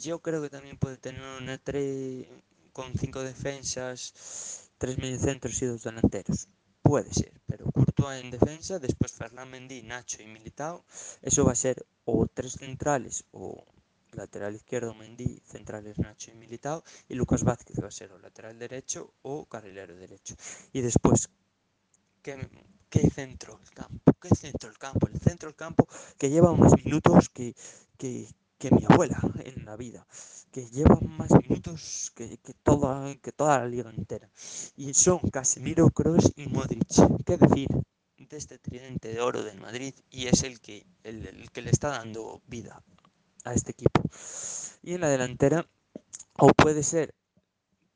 Yo 0.00 0.20
creo 0.20 0.42
que 0.42 0.50
también 0.50 0.78
puede 0.78 0.96
tener 0.96 1.22
una 1.40 1.58
3 1.58 2.26
con 2.72 2.94
5 2.94 3.22
defensas, 3.22 4.70
3 4.78 4.98
mediocentros 4.98 5.60
y 5.60 5.66
2 5.66 5.82
delanteros 5.82 6.48
puede 6.82 7.12
ser, 7.14 7.40
pero 7.46 7.70
Courtois 7.70 8.22
en 8.22 8.30
defensa, 8.30 8.78
después 8.78 9.12
Ferland 9.12 9.50
Mendy, 9.50 9.82
Nacho 9.82 10.22
y 10.22 10.26
Militao, 10.26 10.84
eso 11.22 11.44
va 11.44 11.52
a 11.52 11.54
ser 11.54 11.86
o 12.04 12.26
tres 12.26 12.54
centrales 12.54 13.24
o 13.30 13.64
lateral 14.12 14.54
izquierdo 14.54 14.94
Mendy, 14.94 15.40
centrales 15.46 15.98
Nacho 15.98 16.30
y 16.30 16.34
Militao 16.34 16.84
y 17.08 17.14
Lucas 17.14 17.44
Vázquez 17.44 17.82
va 17.82 17.88
a 17.88 17.90
ser 17.90 18.12
o 18.12 18.18
lateral 18.18 18.58
derecho 18.58 19.14
o 19.22 19.46
carrilero 19.46 19.96
derecho. 19.96 20.34
Y 20.72 20.80
después, 20.80 21.30
¿qué, 22.22 22.48
qué 22.90 23.08
centro 23.10 23.58
el 23.62 23.70
campo? 23.70 24.12
¿Qué 24.20 24.28
centro 24.34 24.68
el 24.68 24.78
campo? 24.78 25.06
El 25.08 25.20
centro 25.20 25.48
del 25.48 25.56
campo 25.56 25.88
que 26.18 26.30
lleva 26.30 26.52
más 26.54 26.72
minutos 26.84 27.28
que, 27.30 27.54
que, 27.96 28.28
que 28.62 28.70
mi 28.70 28.84
abuela 28.88 29.18
en 29.44 29.64
la 29.64 29.74
vida, 29.74 30.06
que 30.52 30.70
lleva 30.70 30.96
más 31.00 31.32
minutos 31.32 32.12
que, 32.14 32.38
que, 32.38 32.54
toda, 32.54 33.12
que 33.16 33.32
toda 33.32 33.58
la 33.58 33.66
liga 33.66 33.90
entera. 33.90 34.30
Y 34.76 34.94
son 34.94 35.18
Casemiro, 35.30 35.90
Kroos 35.90 36.32
y 36.36 36.46
Modric. 36.46 36.86
¿Qué 37.26 37.38
decir 37.38 37.66
de 38.18 38.36
este 38.36 38.60
tridente 38.60 39.08
de 39.08 39.20
oro 39.20 39.42
del 39.42 39.60
Madrid? 39.60 39.94
Y 40.10 40.28
es 40.28 40.44
el 40.44 40.60
que, 40.60 40.86
el, 41.02 41.26
el 41.26 41.50
que 41.50 41.62
le 41.62 41.70
está 41.70 41.88
dando 41.88 42.40
vida 42.46 42.84
a 43.44 43.52
este 43.52 43.72
equipo. 43.72 44.00
Y 44.80 44.94
en 44.94 45.00
la 45.00 45.08
delantera, 45.08 45.66
o 46.38 46.46
puede 46.50 46.84
ser 46.84 47.16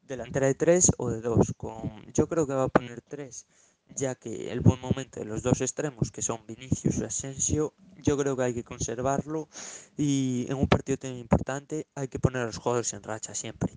delantera 0.02 0.48
de 0.48 0.54
3 0.56 0.90
o 0.98 1.10
de 1.10 1.20
2. 1.20 1.52
Con, 1.56 2.12
yo 2.12 2.28
creo 2.28 2.44
que 2.44 2.54
va 2.54 2.64
a 2.64 2.68
poner 2.68 3.02
3 3.02 3.46
ya 3.95 4.14
que 4.14 4.51
el 4.53 4.61
buen 4.61 4.80
momento 4.80 5.20
de 5.20 5.26
los 5.26 5.43
dos 5.43 5.61
extremos, 5.61 6.11
que 6.11 6.22
son 6.22 6.41
Vinicius 6.47 6.99
y 6.99 7.05
Asensio, 7.05 7.74
yo 8.03 8.16
creo 8.16 8.37
que 8.37 8.43
hay 8.45 8.55
que 8.55 8.64
conservarlo 8.64 9.49
y 9.97 10.47
en 10.49 10.57
un 10.57 10.68
partido 10.68 10.99
tan 10.99 11.16
importante 11.16 11.87
hay 11.95 12.09
que 12.09 12.18
poner 12.18 12.43
a 12.43 12.47
los 12.47 12.59
jugadores 12.59 12.93
en 12.93 13.03
racha 13.03 13.34
siempre. 13.34 13.72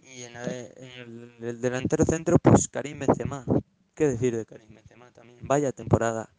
Y 0.00 0.22
en, 0.22 0.36
el, 0.36 1.34
el, 1.40 1.60
delantero 1.60 2.04
centro, 2.04 2.38
pues 2.38 2.68
Karim 2.68 3.00
Benzema. 3.00 3.44
¿Qué 3.94 4.08
decir 4.08 4.36
de 4.36 4.44
Karim 4.44 4.74
Benzema 4.74 5.10
también? 5.12 5.38
Vaya 5.42 5.72
temporada, 5.72 6.30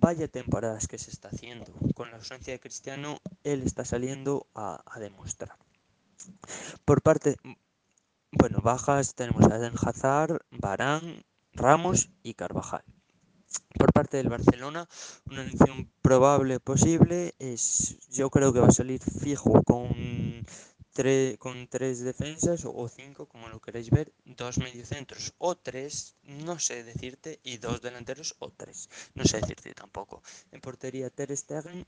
vaya 0.00 0.28
temporadas 0.28 0.86
que 0.88 0.98
se 0.98 1.10
está 1.10 1.28
haciendo. 1.28 1.72
Con 1.94 2.10
la 2.10 2.16
ausencia 2.16 2.52
de 2.52 2.60
Cristiano, 2.60 3.18
él 3.44 3.62
está 3.62 3.84
saliendo 3.84 4.46
a, 4.54 4.82
a 4.86 5.00
demostrar. 5.00 5.56
Por 6.84 7.02
parte, 7.02 7.36
bueno, 8.32 8.60
bajas 8.62 9.14
tenemos 9.14 9.44
a 9.50 9.56
Eden 9.56 9.74
Hazard, 9.80 10.40
Barán, 10.50 11.24
Ramos 11.54 12.10
y 12.22 12.34
Carvajal. 12.34 12.84
Por 13.78 13.92
parte 13.92 14.16
del 14.16 14.28
Barcelona, 14.28 14.88
una 15.26 15.42
elección 15.42 15.90
probable 16.02 16.58
posible 16.58 17.34
es, 17.38 17.98
yo 18.10 18.28
creo 18.30 18.52
que 18.52 18.60
va 18.60 18.68
a 18.68 18.72
salir 18.72 19.00
fijo 19.00 19.62
con, 19.62 20.44
tre, 20.92 21.36
con 21.38 21.68
tres 21.68 22.00
defensas 22.00 22.64
o 22.64 22.88
cinco, 22.88 23.26
como 23.26 23.48
lo 23.48 23.60
queréis 23.60 23.90
ver, 23.90 24.12
dos 24.24 24.58
mediocentros 24.58 25.34
o 25.38 25.56
tres, 25.56 26.16
no 26.22 26.58
sé 26.58 26.82
decirte, 26.82 27.40
y 27.44 27.58
dos 27.58 27.80
delanteros 27.82 28.34
o 28.40 28.50
tres, 28.50 28.88
no 29.14 29.24
sé 29.24 29.40
decirte 29.40 29.74
tampoco. 29.74 30.22
En 30.50 30.60
portería 30.60 31.10
Ter 31.10 31.36
Stegen, 31.36 31.86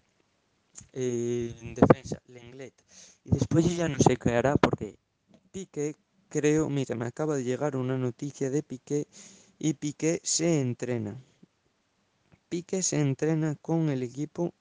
eh, 0.93 1.55
en 1.61 1.75
defensa 1.75 2.21
Lenglet, 2.27 2.75
y 3.25 3.31
después 3.31 3.77
ya 3.77 3.89
no 3.89 3.99
sé 3.99 4.17
qué 4.17 4.31
hará 4.31 4.57
porque 4.57 4.99
Piqué, 5.51 5.97
creo, 6.29 6.69
mira, 6.69 6.95
me 6.95 7.07
acaba 7.07 7.37
de 7.37 7.45
llegar 7.45 7.77
una 7.77 7.97
noticia 7.97 8.51
de 8.51 8.63
Piqué 8.63 9.09
y 9.59 9.75
Piqué 9.75 10.21
se 10.23 10.61
entrena. 10.61 11.17
Piqué 12.49 12.83
se 12.83 13.01
entrena 13.01 13.57
con 13.57 13.89
el 13.91 14.03
equipo 14.03 14.53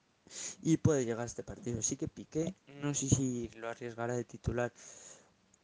y 0.62 0.78
puede 0.78 1.06
llegar 1.06 1.22
a 1.22 1.26
este 1.26 1.44
partido. 1.44 1.80
Así 1.80 1.98
que 1.98 2.08
Piqué 2.08 2.56
no 2.82 2.94
sé 2.94 3.10
si 3.10 3.50
lo 3.58 3.70
arriesgará 3.70 4.16
de 4.16 4.24
titular 4.24 4.72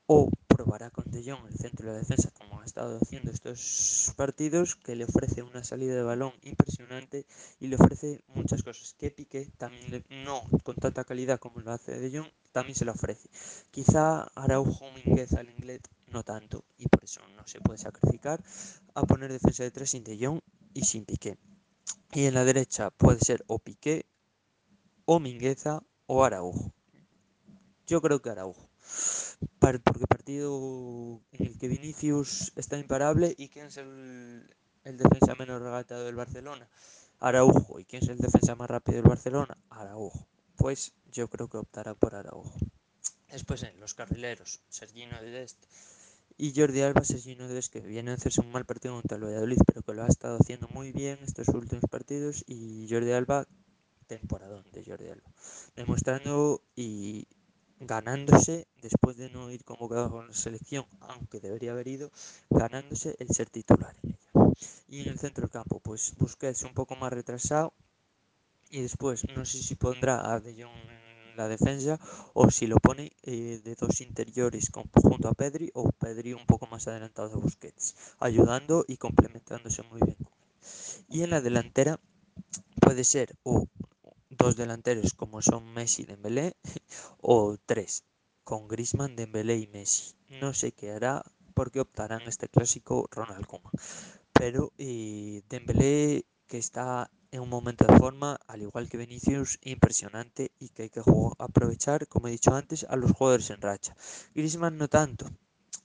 o 0.08 0.30
probará 0.48 0.90
con 0.90 1.10
De 1.10 1.24
Jong 1.24 1.48
el 1.48 1.58
centro 1.58 1.88
de 1.88 1.94
la 1.94 2.00
defensa 2.00 2.30
como 2.32 2.60
ha 2.60 2.66
estado 2.66 3.00
haciendo 3.02 3.32
estos 3.32 4.14
partidos 4.18 4.76
que 4.76 4.96
le 4.96 5.06
ofrece 5.06 5.42
una 5.42 5.64
salida 5.64 5.96
de 5.96 6.04
balón 6.04 6.34
impresionante 6.44 7.26
y 7.60 7.68
le 7.68 7.78
ofrece 7.78 8.22
muchas 8.28 8.62
cosas 8.62 8.94
que 9.00 9.10
Piqué 9.10 9.48
también 9.58 10.04
no 10.10 10.44
con 10.64 10.76
tanta 10.76 11.06
calidad 11.06 11.40
como 11.40 11.62
lo 11.62 11.72
hace 11.72 11.98
De 11.98 12.18
Jong 12.18 12.30
también 12.52 12.76
se 12.76 12.86
lo 12.86 12.92
ofrece 12.92 13.30
quizá 13.72 14.24
Araujo 14.36 14.86
Minguez 14.92 15.34
al 15.34 15.50
inglés 15.50 15.82
no 16.12 16.24
tanto 16.24 16.66
y 16.78 16.88
por 16.88 17.04
eso 17.04 17.22
no 17.36 17.48
se 17.48 17.60
puede 17.60 17.78
sacrificar 17.78 18.44
a 18.94 19.04
poner 19.04 19.32
defensa 19.32 19.64
de 19.64 19.72
tres 19.72 19.92
sin 19.92 20.04
De 20.04 20.18
Jong 20.20 20.42
y 20.74 20.84
sin 20.84 21.06
Piqué. 21.06 21.38
Y 22.14 22.26
en 22.26 22.34
la 22.34 22.46
derecha 22.46 22.90
puede 22.90 23.20
ser 23.20 23.44
o 23.48 23.60
Piqué 23.60 24.06
o 25.06 25.20
Mingueza 25.20 25.84
o 26.08 26.24
Araujo. 26.24 26.74
Yo 27.88 28.02
creo 28.02 28.22
que 28.22 28.30
Araujo. 28.30 28.70
Porque 29.60 30.08
partido 30.08 31.22
en 31.32 31.48
el 31.48 31.58
que 31.58 31.68
Vinicius 31.68 32.52
está 32.56 32.78
imparable 32.78 33.34
y 33.38 33.50
quién 33.50 33.68
es 33.68 33.78
el, 33.78 34.48
defensa 34.84 35.36
menos 35.36 35.62
regatado 35.62 36.06
del 36.06 36.16
Barcelona, 36.16 36.70
Araujo, 37.20 37.80
y 37.80 37.86
quién 37.86 38.04
es 38.04 38.10
el 38.10 38.18
defensa 38.18 38.56
más 38.56 38.70
rápido 38.70 38.98
del 38.98 39.10
Barcelona, 39.10 39.58
Araujo. 39.70 40.28
Pues 40.58 40.94
yo 41.12 41.28
creo 41.30 41.48
que 41.48 41.58
optará 41.58 41.94
por 41.94 42.16
Araujo. 42.16 42.54
Después 43.30 43.64
en 43.64 43.80
los 43.80 43.94
carrileros, 43.94 44.62
Sergino 44.70 45.22
Dest 45.22 45.64
y 46.42 46.54
Jordi 46.56 46.82
Alba, 46.82 47.04
Sergino 47.04 47.48
Dest, 47.48 47.72
que 47.72 47.82
viene 47.82 48.10
a 48.10 48.14
hacerse 48.16 48.42
un 48.42 48.52
mal 48.52 48.66
partido 48.66 48.96
contra 48.96 49.16
el 49.16 49.26
Valladolid, 49.26 49.60
pero 49.64 49.84
que 49.84 49.94
lo 49.94 50.04
ha 50.04 50.08
estado 50.08 50.40
haciendo 50.42 50.68
muy 50.70 50.92
bien 50.92 51.20
estos 51.22 51.50
últimos 51.50 51.84
partidos, 51.88 52.44
y 52.48 52.88
Jordi 52.90 53.12
Alba, 53.12 53.46
temporadón 54.08 54.66
de 54.72 54.84
Jordi 54.84 55.10
Alba, 55.10 55.30
demostrando 55.76 56.64
y 56.76 57.28
ganándose, 57.80 58.68
después 58.82 59.18
de 59.18 59.30
no 59.30 59.52
ir 59.52 59.64
convocado 59.64 60.10
con 60.10 60.30
la 60.30 60.34
selección, 60.34 60.88
aunque 61.02 61.40
debería 61.40 61.74
haber 61.74 61.88
ido, 61.88 62.12
ganándose 62.50 63.16
el 63.20 63.30
ser 63.30 63.48
titular 63.52 63.96
en 64.02 64.10
ella. 64.10 64.54
Y 64.88 65.02
en 65.02 65.10
el 65.10 65.20
centro 65.20 65.44
del 65.44 65.52
campo, 65.52 65.80
pues 65.80 66.16
Busquets 66.18 66.64
un 66.64 66.74
poco 66.74 66.96
más 66.96 67.14
retrasado 67.14 67.72
y 68.72 68.82
después 68.82 69.26
no 69.36 69.46
sé 69.46 69.62
si 69.62 69.76
pondrá 69.76 70.34
a 70.34 70.40
De 70.40 70.54
Jong 70.64 71.01
la 71.36 71.48
defensa 71.48 72.00
o 72.34 72.50
si 72.50 72.68
lo 72.68 72.78
pone 72.78 73.12
eh, 73.24 73.62
de 73.64 73.76
dos 73.76 74.02
interiores 74.02 74.70
junto 74.72 75.28
a 75.28 75.34
Pedri 75.34 75.72
o 75.74 75.92
Pedri 75.92 76.34
un 76.34 76.46
poco 76.46 76.68
más 76.68 76.88
adelantado 76.88 77.30
de 77.30 77.36
Busquets, 77.36 77.96
ayudando 78.20 78.86
y 78.88 78.98
complementándose 78.98 79.84
muy 79.84 80.02
bien. 80.02 80.18
Y 81.10 81.24
en 81.24 81.32
la 81.32 81.42
delantera 81.42 82.00
puede 82.80 83.04
ser 83.04 83.36
o 83.44 83.68
dos 84.30 84.56
delanteros 84.56 85.14
como 85.14 85.42
son 85.42 85.74
Messi 85.74 86.04
y 86.04 86.06
Dembélé 86.06 86.56
o 87.22 87.58
tres 87.66 88.04
con 88.44 88.68
Griezmann, 88.68 89.16
Dembélé 89.16 89.58
y 89.58 89.68
Messi. 89.68 90.16
No 90.42 90.54
sé 90.54 90.72
qué 90.72 90.92
hará 90.92 91.24
porque 91.54 91.80
optarán 91.80 92.22
este 92.24 92.48
clásico 92.48 93.08
Ronald 93.12 93.46
Koeman. 93.46 93.74
Pero 94.34 94.74
eh, 94.78 95.44
Dembélé 95.50 96.26
que 96.48 96.58
está 96.58 97.12
en 97.32 97.42
un 97.42 97.50
momento 97.50 97.86
de 97.86 97.98
forma, 97.98 98.38
al 98.48 98.62
igual 98.62 98.90
que 98.90 98.98
Vinicius, 98.98 99.58
impresionante 99.64 100.52
y 100.60 100.70
que 100.70 100.84
hay 100.84 100.90
que 100.90 101.02
aprovechar, 101.40 102.08
como 102.08 102.28
he 102.28 102.32
dicho 102.32 102.54
antes, 102.54 102.86
a 102.90 102.96
los 102.98 103.12
jugadores 103.12 103.50
en 103.50 103.62
racha. 103.62 103.96
Griezmann 104.36 104.78
no 104.78 104.90
tanto. 104.90 105.30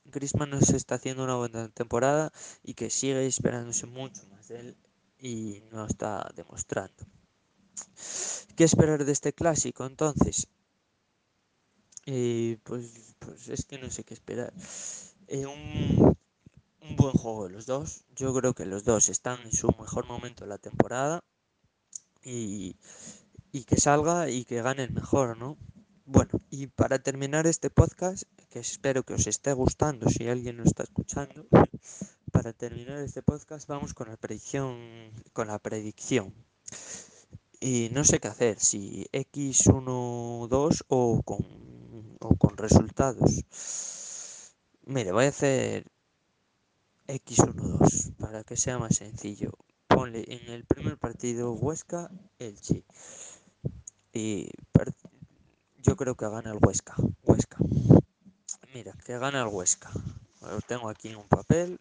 Griezmann 0.05 0.51
nos 0.51 0.71
está 0.71 0.97
haciendo 0.97 1.25
una 1.25 1.37
buena 1.37 1.69
temporada 1.69 2.33
y 2.63 2.75
que 2.75 2.91
sigue 2.91 3.27
esperándose 3.27 3.87
mucho 3.87 4.27
más 4.31 4.49
de 4.49 4.61
él 4.61 4.77
y 5.19 5.63
no 5.71 5.87
está 5.87 6.29
demostrando. 6.35 7.07
¿Qué 8.57 8.65
esperar 8.65 9.05
de 9.05 9.13
este 9.13 9.33
clásico 9.33 9.87
entonces? 9.87 10.49
Eh, 12.07 12.59
pues, 12.63 13.15
pues, 13.19 13.49
es 13.49 13.65
que 13.65 13.79
no 13.79 13.91
sé 13.91 14.05
qué 14.05 14.15
esperar. 14.15 14.53
Eh, 15.29 15.47
un, 15.47 16.17
un, 16.81 16.97
buen 16.97 17.13
juego 17.13 17.49
de 17.49 17.55
los 17.55 17.67
dos. 17.67 18.05
Yo 18.15 18.33
creo 18.35 18.55
que 18.55 18.65
los 18.65 18.85
dos 18.85 19.09
están 19.09 19.41
en 19.43 19.53
su 19.53 19.69
mejor 19.79 20.07
momento 20.07 20.45
de 20.45 20.49
la 20.49 20.59
temporada. 20.59 21.23
Y, 22.27 22.77
y 23.53 23.65
que 23.65 23.77
salga 23.77 24.29
y 24.29 24.45
que 24.45 24.61
gane 24.61 24.83
el 24.83 24.93
mejor, 24.93 25.39
¿no? 25.39 25.57
Bueno, 26.05 26.41
y 26.51 26.67
para 26.67 26.99
terminar 26.99 27.47
este 27.47 27.71
podcast, 27.71 28.25
que 28.51 28.59
espero 28.59 29.05
que 29.05 29.15
os 29.15 29.27
esté 29.27 29.53
gustando 29.53 30.09
si 30.11 30.29
alguien 30.29 30.57
lo 30.57 30.65
está 30.65 30.83
escuchando, 30.83 31.47
para 32.33 32.53
terminar 32.53 32.99
este 32.99 33.23
podcast 33.23 33.69
vamos 33.69 33.95
con 33.95 34.09
la 34.09 34.17
predicción, 34.17 34.77
con 35.33 35.47
la 35.47 35.59
predicción 35.59 36.35
y 37.61 37.89
no 37.93 38.05
sé 38.05 38.21
qué 38.21 38.29
hacer, 38.29 38.59
si 38.61 39.07
X1, 39.13 40.49
2 40.49 40.85
o 40.89 41.23
con, 41.23 42.17
o 42.21 42.37
con 42.37 42.57
resultados. 42.57 43.45
Mire, 44.85 45.13
voy 45.13 45.25
a 45.25 45.29
hacer 45.29 45.87
X1, 47.09 47.55
2 47.55 48.13
para 48.19 48.45
que 48.45 48.57
sea 48.57 48.79
más 48.79 48.97
sencillo. 48.97 49.53
Ponle 49.89 50.25
en 50.29 50.51
el 50.51 50.65
primer 50.65 50.99
partido 50.99 51.53
Huesca, 51.53 52.11
Elche. 52.39 52.85
Y 54.13 54.51
yo 55.79 55.97
creo 55.97 56.17
que 56.17 56.29
gana 56.29 56.53
el 56.53 56.59
Huesca. 56.61 56.95
Huesca. 57.23 57.59
Mira, 58.75 58.93
que 59.05 59.19
gana 59.19 59.43
el 59.43 59.49
Huesca. 59.49 59.91
Lo 60.41 60.61
tengo 60.61 60.89
aquí 60.89 61.09
en 61.09 61.17
un 61.17 61.29
papel. 61.29 61.81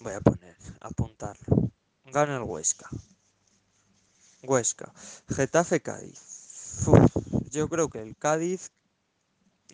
Voy 0.00 0.12
a 0.12 0.20
poner, 0.20 0.56
apuntarlo. 0.80 1.70
Gana 2.04 2.36
el 2.36 2.42
Huesca. 2.42 2.88
Huesca. 4.42 4.92
Getafe 5.28 5.80
Cádiz. 5.80 6.84
Yo 7.50 7.68
creo 7.68 7.88
que 7.88 8.02
el 8.02 8.16
Cádiz 8.16 8.70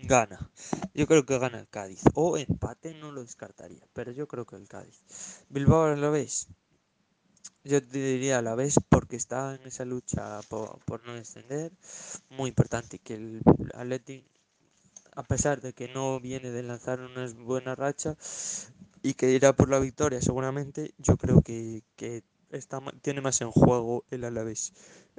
gana. 0.02 0.50
Yo 0.94 1.06
creo 1.06 1.26
que 1.26 1.38
gana 1.38 1.58
el 1.58 1.68
Cádiz. 1.68 2.02
O 2.14 2.36
empate 2.36 2.94
no 2.94 3.12
lo 3.12 3.22
descartaría. 3.22 3.86
Pero 3.92 4.12
yo 4.12 4.28
creo 4.28 4.46
que 4.46 4.56
el 4.56 4.68
Cádiz. 4.68 5.02
Bilbao 5.48 5.96
lo 5.96 6.12
veis. 6.12 6.48
Yo 7.64 7.82
te 7.82 7.98
diría 7.98 8.38
a 8.38 8.42
la 8.42 8.54
vez 8.54 8.76
porque 8.88 9.16
está 9.16 9.54
en 9.54 9.66
esa 9.66 9.84
lucha 9.84 10.40
por, 10.48 11.04
no 11.04 11.14
descender. 11.14 11.72
Muy 12.30 12.48
importante 12.48 12.98
que 12.98 13.14
el 13.14 13.42
Atleti, 13.74 14.24
a 15.14 15.22
pesar 15.22 15.60
de 15.60 15.72
que 15.72 15.88
no 15.88 16.20
viene 16.20 16.50
de 16.50 16.62
lanzar 16.62 17.00
una 17.00 17.26
buena 17.34 17.74
racha 17.74 18.16
y 19.02 19.14
que 19.14 19.30
irá 19.30 19.54
por 19.54 19.68
la 19.68 19.78
victoria 19.78 20.20
seguramente, 20.20 20.94
yo 20.98 21.16
creo 21.16 21.42
que, 21.42 21.82
que 21.96 22.22
está, 22.50 22.80
tiene 23.02 23.20
más 23.20 23.40
en 23.40 23.50
juego 23.50 24.04
el 24.10 24.24
Alavés. 24.24 24.72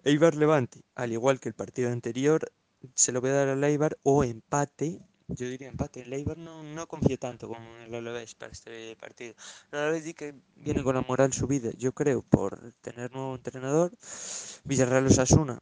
Eibar 0.03 0.35
Levante, 0.35 0.83
al 0.95 1.11
igual 1.11 1.39
que 1.39 1.49
el 1.49 1.55
partido 1.55 1.91
anterior, 1.91 2.51
se 2.95 3.11
lo 3.11 3.21
voy 3.21 3.29
a 3.29 3.33
dar 3.33 3.49
al 3.49 3.63
Eibar 3.63 3.97
o 4.03 4.23
empate 4.23 4.99
yo 5.35 5.49
diría 5.49 5.67
empate. 5.67 6.01
El 6.01 6.25
no, 6.37 6.63
no 6.63 6.87
confío 6.87 7.17
tanto 7.17 7.47
como 7.47 7.77
el 7.77 7.93
Alavés 7.93 8.35
para 8.35 8.51
este 8.51 8.95
partido. 8.95 9.33
El 9.71 9.79
Alavés 9.79 10.03
di 10.03 10.13
que 10.13 10.35
viene 10.55 10.83
con 10.83 10.95
la 10.95 11.01
moral 11.01 11.33
subida, 11.33 11.71
yo 11.77 11.93
creo, 11.93 12.21
por 12.21 12.73
tener 12.81 13.11
nuevo 13.11 13.35
entrenador. 13.35 13.91
Villarreal 14.63 15.07
Osasuna, 15.07 15.59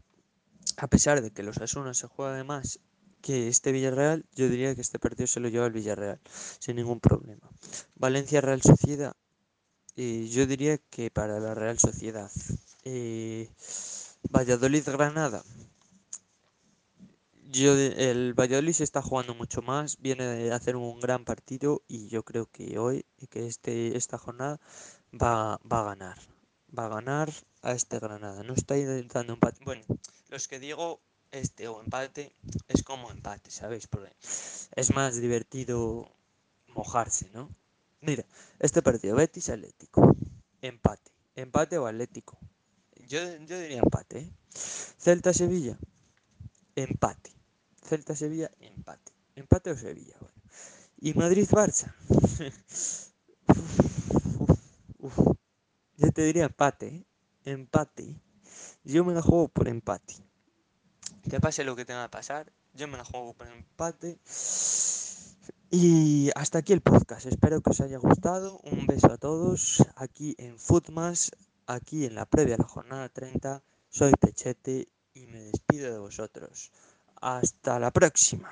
a 0.77 0.87
pesar 0.87 1.21
de 1.21 1.31
que 1.31 1.43
los 1.43 1.57
Osasuna 1.57 1.93
se 1.93 2.07
juega 2.07 2.33
de 2.33 2.43
más 2.43 2.79
que 3.21 3.47
este 3.47 3.71
Villarreal, 3.71 4.25
yo 4.35 4.49
diría 4.49 4.75
que 4.75 4.81
este 4.81 4.99
partido 4.99 5.27
se 5.27 5.39
lo 5.39 5.49
lleva 5.49 5.65
el 5.65 5.73
Villarreal, 5.73 6.19
sin 6.59 6.77
ningún 6.77 6.99
problema. 6.99 7.49
Valencia 7.95 8.41
Real 8.41 8.61
Sociedad, 8.61 9.15
eh, 9.95 10.27
yo 10.29 10.45
diría 10.45 10.77
que 10.77 11.11
para 11.11 11.39
la 11.39 11.53
Real 11.53 11.79
Sociedad. 11.79 12.31
Eh, 12.85 13.49
Valladolid 14.31 14.83
Granada, 14.85 15.43
yo, 17.51 17.73
el 17.75 18.33
Valladolid 18.33 18.73
se 18.73 18.83
está 18.83 19.01
jugando 19.01 19.33
mucho 19.33 19.61
más, 19.63 19.99
viene 19.99 20.25
de 20.25 20.53
hacer 20.53 20.75
un 20.75 20.99
gran 20.99 21.25
partido 21.25 21.81
y 21.87 22.07
yo 22.07 22.23
creo 22.23 22.45
que 22.45 22.77
hoy, 22.77 23.05
que 23.29 23.47
este, 23.47 23.97
esta 23.97 24.19
jornada 24.19 24.59
va, 25.11 25.55
a 25.55 25.83
ganar. 25.83 26.17
Va 26.77 26.85
a 26.85 26.89
ganar 26.89 27.31
a 27.63 27.71
este 27.71 27.97
Granada. 27.99 28.43
No 28.43 28.53
está 28.53 28.77
intentando 28.77 29.33
empate. 29.33 29.63
Bueno, 29.65 29.83
los 30.29 30.47
que 30.47 30.59
digo 30.59 31.01
este 31.31 31.67
o 31.67 31.81
empate 31.81 32.35
es 32.67 32.83
como 32.83 33.09
empate, 33.09 33.49
¿sabéis? 33.49 33.87
Porque 33.87 34.11
es 34.75 34.93
más 34.93 35.19
divertido 35.19 36.07
mojarse, 36.67 37.31
¿no? 37.33 37.49
Mira, 38.01 38.25
este 38.59 38.83
partido, 38.83 39.15
Betis 39.15 39.49
Atlético. 39.49 40.15
Empate. 40.61 41.11
Empate 41.35 41.79
o 41.79 41.87
Atlético. 41.87 42.37
Yo, 43.07 43.19
yo 43.45 43.59
diría 43.59 43.79
empate, 43.79 44.19
¿eh? 44.19 44.31
Celta 44.53 45.33
Sevilla. 45.33 45.77
Empate. 46.75 47.38
Celta 47.83 48.15
Sevilla, 48.15 48.51
empate. 48.59 49.11
Empate 49.35 49.71
o 49.71 49.77
Sevilla, 49.77 50.15
bueno. 50.19 50.35
Y 50.97 51.13
Madrid-Barça. 51.13 51.93
Yo 55.97 56.11
te 56.11 56.23
diría 56.23 56.45
empate, 56.45 56.87
¿eh? 56.87 57.05
empate. 57.45 58.21
Yo 58.83 59.03
me 59.03 59.13
la 59.13 59.21
juego 59.21 59.47
por 59.49 59.67
empate. 59.67 60.15
Que 61.29 61.39
pase 61.39 61.63
lo 61.63 61.75
que 61.75 61.85
tenga 61.85 62.03
que 62.03 62.09
pasar, 62.09 62.51
yo 62.73 62.87
me 62.87 62.97
la 62.97 63.03
juego 63.03 63.33
por 63.33 63.47
empate. 63.47 64.17
Y 65.71 66.31
hasta 66.35 66.59
aquí 66.59 66.73
el 66.73 66.81
podcast. 66.81 67.25
Espero 67.25 67.61
que 67.61 67.69
os 67.71 67.81
haya 67.81 67.97
gustado. 67.97 68.59
Un 68.63 68.87
beso 68.87 69.11
a 69.11 69.17
todos 69.17 69.83
aquí 69.95 70.35
en 70.37 70.57
Footmas, 70.57 71.31
aquí 71.67 72.05
en 72.05 72.15
la 72.15 72.25
previa 72.25 72.55
de 72.55 72.63
la 72.63 72.69
jornada 72.69 73.09
30. 73.09 73.61
Soy 73.89 74.13
Pechete 74.13 74.87
y 75.13 75.27
me 75.27 75.41
despido 75.41 75.91
de 75.91 75.99
vosotros. 75.99 76.71
Hasta 77.21 77.79
la 77.79 77.91
próxima. 77.91 78.49